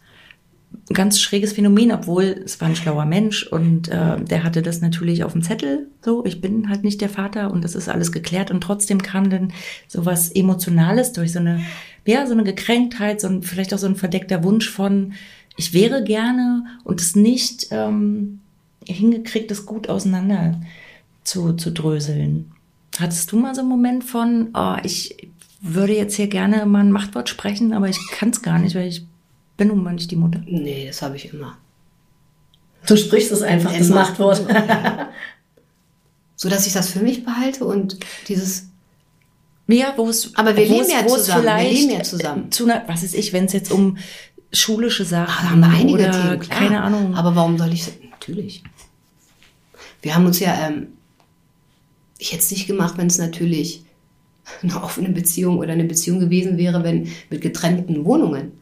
ganz 0.92 1.20
schräges 1.20 1.52
Phänomen, 1.52 1.92
obwohl 1.92 2.24
es 2.44 2.60
war 2.60 2.68
ein 2.68 2.76
schlauer 2.76 3.04
Mensch 3.04 3.46
und 3.46 3.88
äh, 3.88 4.20
der 4.22 4.44
hatte 4.44 4.62
das 4.62 4.80
natürlich 4.80 5.24
auf 5.24 5.32
dem 5.32 5.42
Zettel. 5.42 5.88
So, 6.02 6.24
ich 6.24 6.40
bin 6.40 6.68
halt 6.68 6.84
nicht 6.84 7.00
der 7.00 7.08
Vater 7.08 7.50
und 7.50 7.64
das 7.64 7.74
ist 7.74 7.88
alles 7.88 8.12
geklärt 8.12 8.50
und 8.50 8.60
trotzdem 8.60 9.02
kam 9.02 9.30
dann 9.30 9.52
sowas 9.88 10.30
Emotionales 10.30 11.12
durch 11.12 11.32
so 11.32 11.38
eine, 11.38 11.60
ja, 12.06 12.26
so 12.26 12.32
eine 12.32 12.44
Gekränktheit, 12.44 13.20
so 13.20 13.28
ein, 13.28 13.42
vielleicht 13.42 13.74
auch 13.74 13.78
so 13.78 13.86
ein 13.86 13.96
verdeckter 13.96 14.44
Wunsch 14.44 14.70
von, 14.70 15.14
ich 15.56 15.72
wäre 15.72 16.04
gerne 16.04 16.64
und 16.84 17.00
es 17.00 17.16
nicht 17.16 17.68
ähm, 17.70 18.40
hingekriegt, 18.84 19.50
das 19.50 19.66
gut 19.66 19.88
auseinander 19.88 20.60
zu, 21.24 21.54
zu 21.54 21.72
dröseln. 21.72 22.52
Hattest 22.98 23.32
du 23.32 23.38
mal 23.38 23.54
so 23.54 23.62
einen 23.62 23.70
Moment 23.70 24.04
von, 24.04 24.50
oh, 24.54 24.76
ich 24.82 25.16
würde 25.60 25.94
jetzt 25.94 26.14
hier 26.14 26.28
gerne 26.28 26.64
mal 26.66 26.80
ein 26.80 26.92
Machtwort 26.92 27.28
sprechen, 27.28 27.72
aber 27.72 27.88
ich 27.88 27.98
kann 28.12 28.30
es 28.30 28.42
gar 28.42 28.58
nicht, 28.58 28.74
weil 28.74 28.88
ich 28.88 29.06
bin 29.56 29.68
nun 29.68 29.82
mal 29.82 29.94
nicht 29.94 30.10
die 30.10 30.16
Mutter. 30.16 30.40
Nee, 30.46 30.86
das 30.86 31.02
habe 31.02 31.16
ich 31.16 31.32
immer. 31.32 31.56
Du 32.86 32.96
sprichst 32.96 33.32
es 33.32 33.42
einfach, 33.42 33.72
das 33.76 33.86
Immer. 33.88 33.96
Machtwort. 34.02 34.46
So 36.38 36.50
dass 36.50 36.66
ich 36.66 36.74
das 36.74 36.90
für 36.90 36.98
mich 37.00 37.24
behalte 37.24 37.64
und 37.64 37.98
dieses. 38.28 38.68
Ja, 39.68 39.94
wo 39.96 40.08
es. 40.08 40.34
Aber 40.36 40.54
wir 40.56 40.68
wo 40.68 40.72
leben 40.74 40.84
es- 40.84 40.92
ja 40.92 40.98
wo 41.04 41.14
es 41.16 41.24
zusammen, 41.24 41.44
wir 41.44 41.50
vielleicht 41.52 41.80
leben 41.80 41.90
ja 41.94 42.02
zusammen. 42.02 42.52
Zu 42.52 42.64
einer, 42.64 42.84
was 42.86 43.02
ist 43.02 43.14
ich, 43.14 43.32
wenn 43.32 43.46
es 43.46 43.54
jetzt 43.54 43.72
um 43.72 43.96
schulische 44.52 45.04
Sachen 45.06 45.32
Ah, 45.34 45.42
da 45.42 45.50
haben 45.50 45.60
wir 45.60 45.68
einige 45.68 45.94
oder 45.94 46.10
Themen, 46.12 46.40
klar. 46.40 46.58
keine 46.58 46.82
Ahnung. 46.82 47.14
Aber 47.14 47.34
warum 47.34 47.56
soll 47.56 47.72
ich. 47.72 47.86
Natürlich. 48.10 48.62
Wir 50.02 50.14
haben 50.14 50.26
uns 50.26 50.38
ja. 50.38 50.68
Ähm, 50.68 50.88
ich 52.18 52.32
hätte 52.32 52.42
es 52.42 52.50
nicht 52.50 52.66
gemacht, 52.66 52.98
wenn 52.98 53.06
es 53.06 53.16
natürlich 53.18 53.84
eine 54.62 54.82
offene 54.82 55.08
Beziehung 55.08 55.58
oder 55.58 55.72
eine 55.72 55.84
Beziehung 55.84 56.20
gewesen 56.20 56.58
wäre, 56.58 56.84
wenn 56.84 57.08
mit 57.30 57.40
getrennten 57.40 58.04
Wohnungen. 58.04 58.52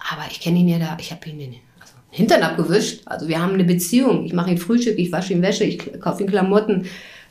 Aber 0.00 0.22
ich 0.30 0.40
kenne 0.40 0.58
ihn 0.58 0.68
ja 0.68 0.78
da, 0.78 0.96
ich 1.00 1.10
habe 1.12 1.28
ihn 1.28 1.38
den 1.38 1.54
also, 1.78 1.94
Hintern 2.10 2.42
abgewischt. 2.42 3.02
Also 3.06 3.28
wir 3.28 3.40
haben 3.40 3.54
eine 3.54 3.64
Beziehung. 3.64 4.24
Ich 4.24 4.32
mache 4.32 4.50
ihm 4.50 4.58
Frühstück, 4.58 4.98
ich 4.98 5.12
wasche 5.12 5.34
ihm 5.34 5.42
Wäsche, 5.42 5.64
ich 5.64 6.00
kaufe 6.00 6.22
ihm 6.22 6.28
Klamotten. 6.28 6.86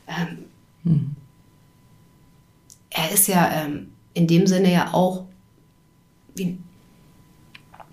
Ähm, 0.07 1.15
Er 2.89 3.11
ist 3.11 3.27
ja 3.27 3.49
ähm, 3.51 3.89
in 4.13 4.27
dem 4.27 4.47
Sinne 4.47 4.71
ja 4.71 4.93
auch 4.93 5.25
wie, 6.35 6.57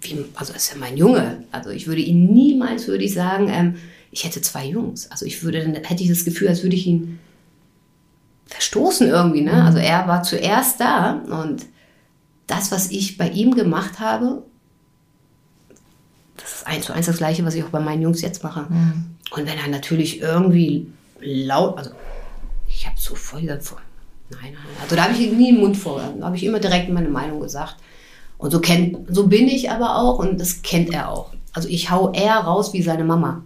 wie, 0.01 0.24
also 0.35 0.53
ist 0.53 0.70
ja 0.70 0.79
mein 0.79 0.97
Junge. 0.97 1.45
Also 1.53 1.70
ich 1.70 1.87
würde 1.87 2.01
ihn 2.01 2.33
niemals, 2.33 2.87
würde 2.87 3.05
ich 3.05 3.14
sagen, 3.14 3.49
ähm, 3.51 3.77
ich 4.11 4.24
hätte 4.24 4.41
zwei 4.41 4.66
Jungs. 4.66 5.11
Also 5.11 5.27
ich 5.27 5.43
würde, 5.43 5.62
dann 5.62 5.74
hätte 5.85 6.03
ich 6.03 6.09
das 6.09 6.24
Gefühl, 6.24 6.49
als 6.49 6.62
würde 6.62 6.77
ich 6.77 6.87
ihn 6.87 7.18
verstoßen 8.47 9.09
irgendwie. 9.09 9.43
Ne? 9.43 9.64
Also 9.64 9.79
er 9.79 10.07
war 10.09 10.22
zuerst 10.22 10.81
da 10.81 11.22
und 11.29 11.66
das, 12.47 12.70
was 12.70 12.91
ich 12.91 13.18
bei 13.18 13.29
ihm 13.29 13.55
gemacht 13.55 13.99
habe, 13.99 14.45
ist 16.67 16.75
eins 16.75 16.87
zu 16.87 16.93
eins 16.93 17.07
das 17.07 17.19
gleiche, 17.19 17.45
was 17.45 17.55
ich 17.55 17.64
auch 17.64 17.71
bei 17.71 17.81
meinen 17.81 18.03
Jungs 18.03 18.21
jetzt 18.23 18.43
mache. 18.43 18.67
Und 19.31 19.47
wenn 19.47 19.59
er 19.59 19.69
natürlich 19.69 20.21
irgendwie 20.21 20.87
laut, 21.21 21.79
also 21.79 21.91
ich 22.69 22.87
habe 22.87 22.97
so 22.99 23.14
voll 23.14 23.43
gesagt, 23.43 23.64
voll, 23.64 23.79
nein, 24.31 24.53
nein, 24.53 24.55
also 24.83 24.97
da 24.97 25.05
habe 25.05 25.14
ich 25.14 25.33
nie 25.33 25.53
den 25.53 25.61
Mund 25.61 25.77
vor, 25.77 26.03
da 26.19 26.27
habe 26.27 26.37
ich 26.37 26.45
immer 26.45 26.59
direkt 26.61 26.91
meine 26.91 27.09
Meinung 27.09 27.41
gesagt. 27.41 27.77
Und 28.39 28.51
so 28.51 28.61
kennt, 28.61 28.99
so 29.09 29.29
bin 29.29 29.49
ich 29.49 29.71
aber 29.71 29.97
auch 29.97 30.19
und 30.19 30.39
das 30.39 30.62
kennt 30.62 30.93
er 30.93 31.11
auch. 31.11 31.33
Also 31.53 31.69
ich 31.69 31.91
hau 31.91 32.12
eher 32.12 32.37
raus 32.37 32.75
wie 32.75 32.83
seine 32.83 33.05
Mama. 33.05 33.43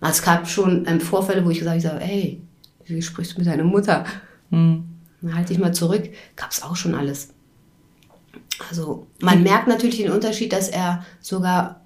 Es 0.00 0.22
gab 0.22 0.48
schon 0.48 0.86
ähm, 0.86 1.00
Vorfälle, 1.00 1.44
wo 1.44 1.50
ich 1.50 1.58
gesagt 1.58 1.84
habe, 1.84 2.00
ey, 2.00 2.40
wie 2.86 3.02
sprichst 3.02 3.34
du 3.34 3.38
mit 3.38 3.46
deiner 3.46 3.64
Mutter? 3.64 4.04
Hm. 4.50 4.84
Dann 5.20 5.34
halte 5.34 5.52
ich 5.52 5.58
mal 5.58 5.74
zurück. 5.74 6.08
Gab 6.36 6.50
es 6.50 6.62
auch 6.62 6.76
schon 6.76 6.94
alles. 6.94 7.30
Also 8.70 9.06
man 9.20 9.42
merkt 9.42 9.68
natürlich 9.68 9.98
den 9.98 10.12
Unterschied, 10.12 10.52
dass 10.52 10.68
er 10.68 11.04
sogar 11.20 11.80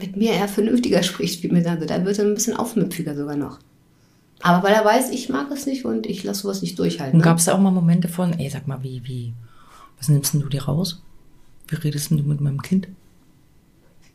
mit 0.00 0.16
mir 0.16 0.32
eher 0.32 0.48
vernünftiger 0.48 1.02
spricht 1.02 1.42
wie 1.42 1.48
mit 1.48 1.66
also 1.66 1.86
Da 1.86 2.04
wird 2.04 2.18
er 2.18 2.24
ein 2.24 2.34
bisschen 2.34 2.56
aufmüpfiger 2.56 3.14
sogar 3.16 3.36
noch. 3.36 3.58
Aber 4.40 4.66
weil 4.66 4.74
er 4.74 4.84
weiß, 4.84 5.10
ich 5.10 5.28
mag 5.28 5.50
es 5.50 5.66
nicht 5.66 5.84
und 5.84 6.06
ich 6.06 6.22
lasse 6.24 6.42
sowas 6.42 6.60
nicht 6.62 6.78
durchhalten. 6.78 7.14
Und 7.14 7.18
Ne? 7.20 7.24
gab 7.24 7.38
es 7.38 7.46
da 7.46 7.54
auch 7.54 7.58
mal 7.60 7.70
Momente 7.70 8.08
von, 8.08 8.32
ey, 8.38 8.50
sag 8.50 8.66
mal, 8.66 8.82
wie, 8.82 9.00
wie, 9.04 9.32
was 9.98 10.08
nimmst 10.08 10.34
denn 10.34 10.42
du 10.42 10.48
dir 10.48 10.64
raus? 10.64 11.02
Wie 11.68 11.76
redest 11.76 12.10
denn 12.10 12.18
du 12.18 12.24
mit 12.24 12.40
meinem 12.40 12.60
Kind? 12.62 12.88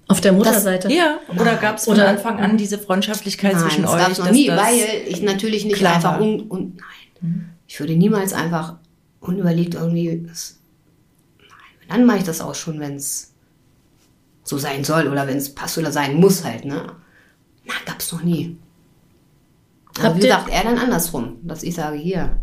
Auf 0.07 0.21
der 0.21 0.33
Mutterseite. 0.33 0.91
Ja, 0.91 1.19
oder 1.39 1.55
gab 1.55 1.77
es 1.77 1.85
von 1.85 1.93
Oder- 1.95 2.09
Anfang 2.09 2.37
an 2.39 2.57
diese 2.57 2.77
Freundschaftlichkeit 2.77 3.53
Nein, 3.53 3.61
zwischen 3.63 3.81
das 3.83 3.91
euch? 3.93 3.99
gab 3.99 4.11
es 4.11 4.17
noch 4.19 4.25
dass 4.27 4.35
nie, 4.35 4.47
das- 4.47 4.59
weil 4.61 4.79
ich 5.07 5.21
natürlich 5.21 5.65
nicht 5.65 5.85
einfach 5.85 6.19
un, 6.19 6.41
un, 6.49 6.77
nein. 7.21 7.49
Ich 7.67 7.79
würde 7.79 7.95
niemals 7.95 8.33
einfach 8.33 8.75
unüberlegt 9.21 9.73
irgendwie. 9.75 10.23
Das, 10.27 10.59
nein, 11.39 11.47
dann 11.89 12.05
mache 12.05 12.17
ich 12.17 12.23
das 12.25 12.41
auch 12.41 12.55
schon, 12.55 12.79
wenn 12.79 12.95
es 12.95 13.30
so 14.51 14.57
sein 14.57 14.83
soll 14.83 15.07
oder 15.07 15.25
wenn 15.27 15.37
es 15.37 15.55
passt 15.55 15.77
oder 15.77 15.91
sein 15.91 16.15
muss 16.17 16.43
halt, 16.43 16.65
ne? 16.65 16.91
Na, 17.65 17.73
gab's 17.85 18.11
noch 18.11 18.21
nie. 18.21 18.57
Aber 19.95 20.03
Habt 20.09 20.15
wie 20.17 20.19
ihr- 20.21 20.27
gesagt, 20.27 20.49
er 20.51 20.63
dann 20.63 20.77
andersrum, 20.77 21.37
dass 21.43 21.63
ich 21.63 21.73
sage, 21.75 21.97
hier, 21.97 22.37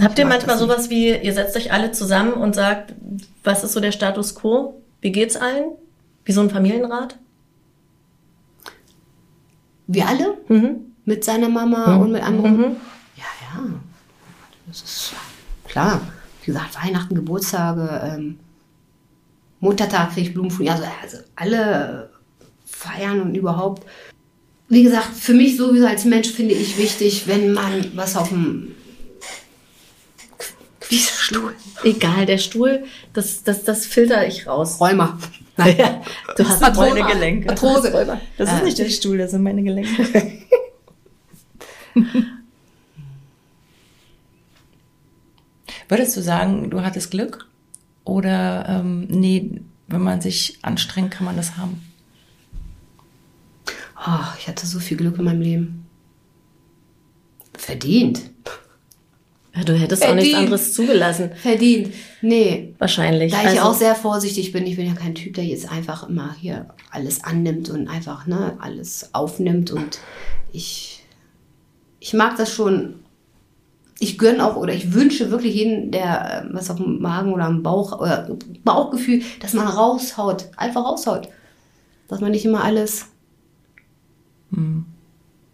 Habt 0.00 0.16
ihr 0.18 0.26
manchmal 0.26 0.56
sowas 0.58 0.90
wie, 0.90 1.08
ihr 1.16 1.32
setzt 1.34 1.56
euch 1.56 1.72
alle 1.72 1.90
zusammen 1.90 2.32
und 2.34 2.54
sagt, 2.54 2.94
was 3.42 3.64
ist 3.64 3.72
so 3.72 3.80
der 3.80 3.90
Status 3.90 4.34
quo? 4.36 4.80
Wie 5.00 5.10
geht's 5.10 5.34
allen? 5.36 5.72
Wie 6.24 6.32
so 6.32 6.40
ein 6.40 6.50
Familienrat? 6.50 7.16
wir 9.88 10.06
alle 10.06 10.36
Mhm. 10.48 10.92
mit 11.06 11.24
seiner 11.24 11.48
Mama 11.48 11.96
und 11.96 12.12
mit 12.12 12.22
anderen. 12.22 12.56
Mhm. 12.58 12.76
Ja, 13.16 13.24
ja. 13.40 13.64
Das 14.66 14.82
ist 14.82 15.12
klar. 15.64 16.00
Wie 16.42 16.46
gesagt, 16.52 16.76
Weihnachten, 16.84 17.14
Geburtstage, 17.14 17.88
ähm, 18.04 18.38
Muttertag 19.60 20.12
kriege 20.12 20.28
ich 20.28 20.34
Blumenfrüh. 20.34 20.68
Also, 20.68 20.84
also 21.02 21.18
alle 21.36 22.10
feiern 22.64 23.20
und 23.20 23.34
überhaupt. 23.34 23.84
Wie 24.68 24.82
gesagt, 24.82 25.14
für 25.14 25.32
mich 25.34 25.56
sowieso 25.56 25.86
als 25.86 26.04
Mensch 26.04 26.28
finde 26.30 26.54
ich 26.54 26.76
wichtig, 26.78 27.26
wenn 27.26 27.52
man 27.54 27.90
was 27.96 28.16
auf 28.16 28.28
dem 28.28 28.74
Dieser 30.90 31.10
Stuhl. 31.12 31.54
Egal, 31.84 32.26
der 32.26 32.38
Stuhl, 32.38 32.84
das, 33.14 33.42
das, 33.42 33.64
das 33.64 33.86
filter 33.86 34.26
ich 34.26 34.46
raus. 34.46 34.80
Räumer. 34.80 35.18
Ja, 35.56 36.02
du 36.36 36.48
hast 36.48 36.60
Patrone. 36.60 36.90
meine 37.00 37.12
Gelenke. 37.12 37.48
Arthrose. 37.50 37.90
Das 38.36 38.52
ist 38.52 38.60
Äh, 38.60 38.64
nicht 38.64 38.78
der 38.78 38.88
Stuhl, 38.90 39.18
das 39.18 39.32
sind 39.32 39.42
meine 39.42 39.62
Gelenke. 39.62 40.32
Würdest 45.88 46.16
du 46.16 46.22
sagen, 46.22 46.70
du 46.70 46.82
hattest 46.82 47.10
Glück? 47.10 47.47
Oder 48.08 48.64
ähm, 48.66 49.06
nee, 49.08 49.60
wenn 49.86 50.00
man 50.00 50.22
sich 50.22 50.58
anstrengt, 50.62 51.10
kann 51.10 51.26
man 51.26 51.36
das 51.36 51.58
haben? 51.58 51.82
Oh, 53.98 54.24
ich 54.38 54.48
hatte 54.48 54.66
so 54.66 54.78
viel 54.78 54.96
Glück 54.96 55.18
in 55.18 55.24
meinem 55.26 55.42
Leben. 55.42 55.86
Verdient. 57.52 58.22
Ja, 59.54 59.62
du 59.62 59.74
hättest 59.74 60.06
auch 60.06 60.14
nichts 60.14 60.34
anderes 60.34 60.72
zugelassen. 60.72 61.32
Verdient. 61.34 61.92
Nee. 62.22 62.74
Wahrscheinlich. 62.78 63.30
Da 63.30 63.42
ich 63.42 63.60
also, 63.60 63.60
auch 63.62 63.74
sehr 63.74 63.94
vorsichtig 63.94 64.52
bin, 64.52 64.66
ich 64.66 64.76
bin 64.76 64.86
ja 64.86 64.94
kein 64.94 65.14
Typ, 65.14 65.34
der 65.34 65.44
jetzt 65.44 65.70
einfach 65.70 66.08
immer 66.08 66.34
hier 66.40 66.68
alles 66.90 67.22
annimmt 67.24 67.68
und 67.68 67.88
einfach 67.88 68.26
ne, 68.26 68.56
alles 68.58 69.10
aufnimmt. 69.12 69.70
Und 69.70 69.98
ich, 70.50 71.04
ich 72.00 72.14
mag 72.14 72.38
das 72.38 72.50
schon. 72.54 73.00
Ich 74.00 74.16
gönne 74.16 74.46
auch 74.46 74.56
oder 74.56 74.72
ich 74.72 74.92
wünsche 74.92 75.30
wirklich 75.30 75.54
jeden, 75.54 75.90
der 75.90 76.44
äh, 76.44 76.54
was 76.54 76.70
auf 76.70 76.76
dem 76.76 77.00
Magen 77.00 77.32
oder 77.32 77.44
am 77.44 77.62
Bauch 77.62 77.98
oder 78.00 78.28
Bauchgefühl, 78.64 79.22
dass 79.40 79.54
man 79.54 79.66
raushaut. 79.66 80.48
Einfach 80.56 80.84
raushaut. 80.84 81.28
Dass 82.06 82.20
man 82.20 82.30
nicht 82.30 82.44
immer 82.44 82.62
alles. 82.62 83.06
Hm. 84.52 84.86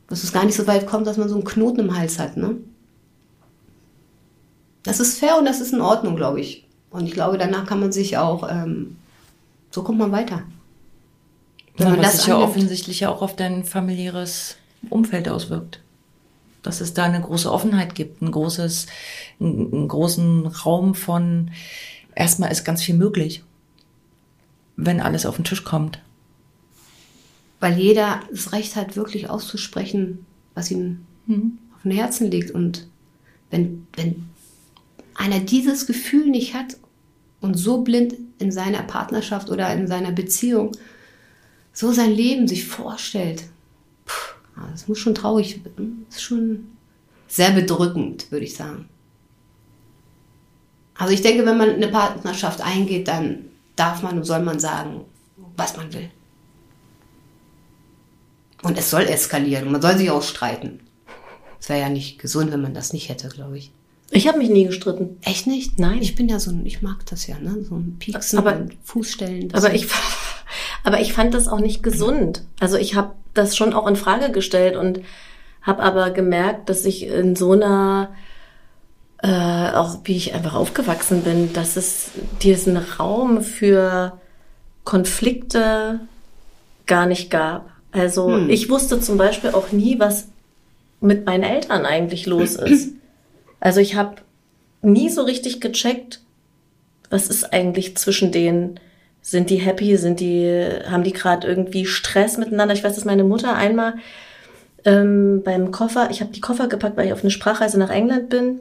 Dass 0.09 0.23
es 0.23 0.33
gar 0.33 0.45
nicht 0.45 0.57
so 0.57 0.67
weit 0.67 0.87
kommt, 0.87 1.07
dass 1.07 1.17
man 1.17 1.29
so 1.29 1.35
einen 1.35 1.45
Knoten 1.45 1.81
im 1.81 1.97
Hals 1.97 2.19
hat, 2.19 2.37
ne? 2.37 2.57
Das 4.83 5.01
ist 5.01 5.19
fair 5.19 5.39
und 5.39 5.47
das 5.47 5.61
ist 5.61 5.73
in 5.73 5.81
Ordnung, 5.81 6.15
glaube 6.15 6.41
ich. 6.41 6.69
Und 6.91 7.07
ich 7.07 7.13
glaube, 7.13 7.39
danach 7.39 7.67
kann 7.67 7.81
man 7.81 7.91
sich 7.91 8.19
auch, 8.19 8.49
ähm, 8.49 8.97
so 9.71 9.83
kommt 9.83 9.99
man 9.99 10.13
weiter. 10.13 10.43
Wenn 11.77 11.87
ja, 11.87 11.93
man 11.95 12.03
das 12.03 12.19
sich 12.19 12.27
ja 12.27 12.39
offensichtlich 12.39 13.01
ja 13.01 13.09
auch 13.09 13.23
auf 13.23 13.35
dein 13.35 13.65
familiäres 13.65 14.57
Umfeld 14.91 15.29
auswirkt. 15.29 15.81
Dass 16.65 16.81
es 16.81 16.95
da 16.95 17.05
eine 17.05 17.21
große 17.21 17.53
Offenheit 17.53 17.95
gibt, 17.95 18.23
ein 18.23 18.33
großes, 18.33 18.87
einen 19.39 19.87
großen 19.87 20.47
Raum 20.47 20.97
von, 20.97 21.53
erstmal 22.17 22.51
ist 22.51 22.65
ganz 22.65 22.83
viel 22.83 22.97
möglich, 22.97 23.45
wenn 24.77 25.01
alles 25.01 25.27
auf 25.27 25.37
den 25.37 25.45
Tisch 25.45 25.63
kommt. 25.63 26.01
Weil 27.61 27.79
jeder 27.79 28.21
das 28.31 28.53
Recht 28.53 28.75
hat, 28.75 28.97
wirklich 28.97 29.31
auszusprechen, 29.31 30.27
was 30.55 30.71
ihm 30.71 31.07
mhm. 31.27 31.59
auf 31.77 31.83
dem 31.83 31.93
Herzen 31.93 32.31
liegt. 32.31 32.51
Und 32.51 32.89
wenn, 33.51 33.87
wenn 33.95 34.29
einer 35.15 35.41
dieses 35.41 35.87
Gefühl 35.87 36.27
nicht 36.31 36.55
hat 36.55 36.77
und 37.41 37.55
so 37.55 37.83
blind 37.83 38.15
in 38.39 38.51
seiner 38.51 38.83
Partnerschaft 38.83 39.51
oder 39.51 39.73
in 39.73 39.87
seiner 39.87 40.13
Beziehung 40.13 40.73
so 41.73 41.93
sein 41.93 42.13
Leben 42.13 42.49
sich 42.49 42.67
vorstellt, 42.67 43.45
puh, 44.55 44.63
das 44.71 44.89
muss 44.89 44.99
schon 44.99 45.15
traurig, 45.15 45.61
das 46.09 46.17
ist 46.17 46.23
schon 46.23 46.69
sehr 47.29 47.51
bedrückend, 47.51 48.31
würde 48.31 48.45
ich 48.45 48.57
sagen. 48.57 48.89
Also 50.97 51.13
ich 51.13 51.23
denke, 51.23 51.45
wenn 51.45 51.59
man 51.59 51.71
eine 51.71 51.89
Partnerschaft 51.89 52.61
eingeht, 52.61 53.09
dann 53.09 53.47
darf 53.77 54.03
man 54.03 54.19
und 54.19 54.25
soll 54.25 54.41
man 54.41 54.61
sagen, 54.61 55.05
was 55.57 55.77
man 55.77 55.93
will. 55.93 56.11
Und 58.63 58.79
es 58.79 58.91
soll 58.91 59.03
eskalieren. 59.03 59.71
Man 59.71 59.83
soll 59.83 59.99
sich 59.99 60.11
auch 60.11 60.23
streiten. 60.23 60.81
Es 61.61 61.69
wäre 61.69 61.81
ja 61.81 61.89
nicht 61.89 62.19
gesund, 62.19 62.53
wenn 62.53 62.63
man 62.63 62.75
das 62.75 62.93
nicht 62.93 63.09
hätte, 63.09 63.29
glaube 63.29 63.59
ich. 63.59 63.73
Ich 64.11 64.29
habe 64.29 64.39
mich 64.39 64.49
nie 64.49 64.65
gestritten. 64.65 65.19
Echt 65.23 65.47
nicht? 65.47 65.79
Nein. 65.79 66.01
Ich 66.01 66.15
bin 66.15 66.29
ja 66.29 66.39
so 66.39 66.51
ein, 66.51 66.65
ich 66.65 66.83
mag 66.83 67.05
das 67.07 67.27
ja, 67.27 67.39
ne? 67.39 67.65
So 67.69 67.75
ein 67.75 67.97
Pieksen 67.99 68.39
aber, 68.39 68.57
und 68.57 68.77
Fußstellen. 68.85 69.53
Aber 69.53 69.75
ich, 69.75 69.89
aber 70.85 71.01
ich 71.01 71.13
fand 71.13 71.35
das 71.35 71.49
auch 71.49 71.61
nicht 71.61 71.83
gesund. 71.83 72.45
Also 72.61 72.77
ich 72.77 72.95
habe 72.95 73.15
das 73.35 73.57
schon 73.57 73.75
auch 73.75 73.87
in 73.87 73.97
Frage 73.97 74.33
gestellt 74.33 74.77
und 74.77 75.01
habe 75.63 75.83
aber 75.83 76.11
gemerkt, 76.11 76.69
dass 76.69 76.85
ich 76.85 77.07
in 77.07 77.37
so 77.37 77.53
einer, 77.53 78.15
äh, 79.23 79.71
auch 79.73 79.99
wie 80.05 80.17
ich 80.17 80.35
einfach 80.35 80.55
aufgewachsen 80.55 81.23
bin, 81.23 81.53
dass 81.53 81.77
es 81.77 82.11
diesen 82.43 82.77
Raum 82.77 83.43
für 83.43 84.19
Konflikte 84.85 86.01
gar 86.87 87.07
nicht 87.07 87.31
gab. 87.31 87.71
Also 87.93 88.29
hm. 88.29 88.51
ich 88.51 88.69
wusste 88.69 89.01
zum 89.01 89.17
Beispiel 89.17 89.51
auch 89.51 89.73
nie, 89.73 89.99
was 89.99 90.29
mit 91.01 91.27
meinen 91.27 91.45
Eltern 91.45 91.87
eigentlich 91.87 92.27
los 92.27 92.55
ist. 92.57 92.93
Also 93.61 93.81
ich 93.81 93.95
habe 93.95 94.17
nie 94.83 95.09
so 95.09 95.23
richtig 95.23 95.61
gecheckt, 95.61 96.21
was 97.09 97.29
ist 97.29 97.53
eigentlich 97.53 97.97
zwischen 97.97 98.33
denen. 98.33 98.79
Sind 99.27 99.49
die 99.49 99.57
happy? 99.57 99.97
Sind 99.97 100.21
die, 100.21 100.69
haben 100.87 101.03
die 101.03 101.15
gerade 101.15 101.49
irgendwie 101.49 101.87
Stress 101.87 102.37
miteinander? 102.37 102.75
Ich 102.75 102.85
weiß, 102.85 102.95
dass 102.95 103.07
meine 103.07 103.25
Mutter 103.25 103.57
einmal 103.57 103.95
ähm, 104.85 105.41
beim 105.43 105.71
Koffer, 105.71 106.11
ich 106.11 106.21
habe 106.21 106.31
die 106.31 106.43
Koffer 106.43 106.69
gepackt, 106.69 106.99
weil 106.99 107.07
ich 107.07 107.15
auf 107.15 107.23
eine 107.23 107.31
Sprachreise 107.31 107.79
nach 107.79 107.89
England 107.89 108.29
bin. 108.29 108.61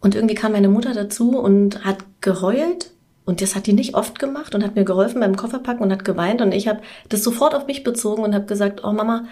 Und 0.00 0.14
irgendwie 0.14 0.34
kam 0.34 0.52
meine 0.52 0.70
Mutter 0.70 0.94
dazu 0.94 1.38
und 1.38 1.84
hat 1.84 1.98
geheult. 2.22 2.92
Und 3.26 3.42
das 3.42 3.54
hat 3.54 3.66
die 3.66 3.74
nicht 3.74 3.94
oft 3.94 4.18
gemacht 4.18 4.54
und 4.54 4.64
hat 4.64 4.74
mir 4.74 4.84
geholfen 4.84 5.20
beim 5.20 5.36
Kofferpacken 5.36 5.82
und 5.82 5.92
hat 5.92 6.04
geweint. 6.06 6.40
Und 6.40 6.52
ich 6.52 6.66
habe 6.66 6.80
das 7.10 7.22
sofort 7.22 7.54
auf 7.54 7.66
mich 7.66 7.84
bezogen 7.84 8.22
und 8.22 8.34
habe 8.34 8.46
gesagt, 8.46 8.84
oh 8.84 8.92
Mama, 8.92 9.26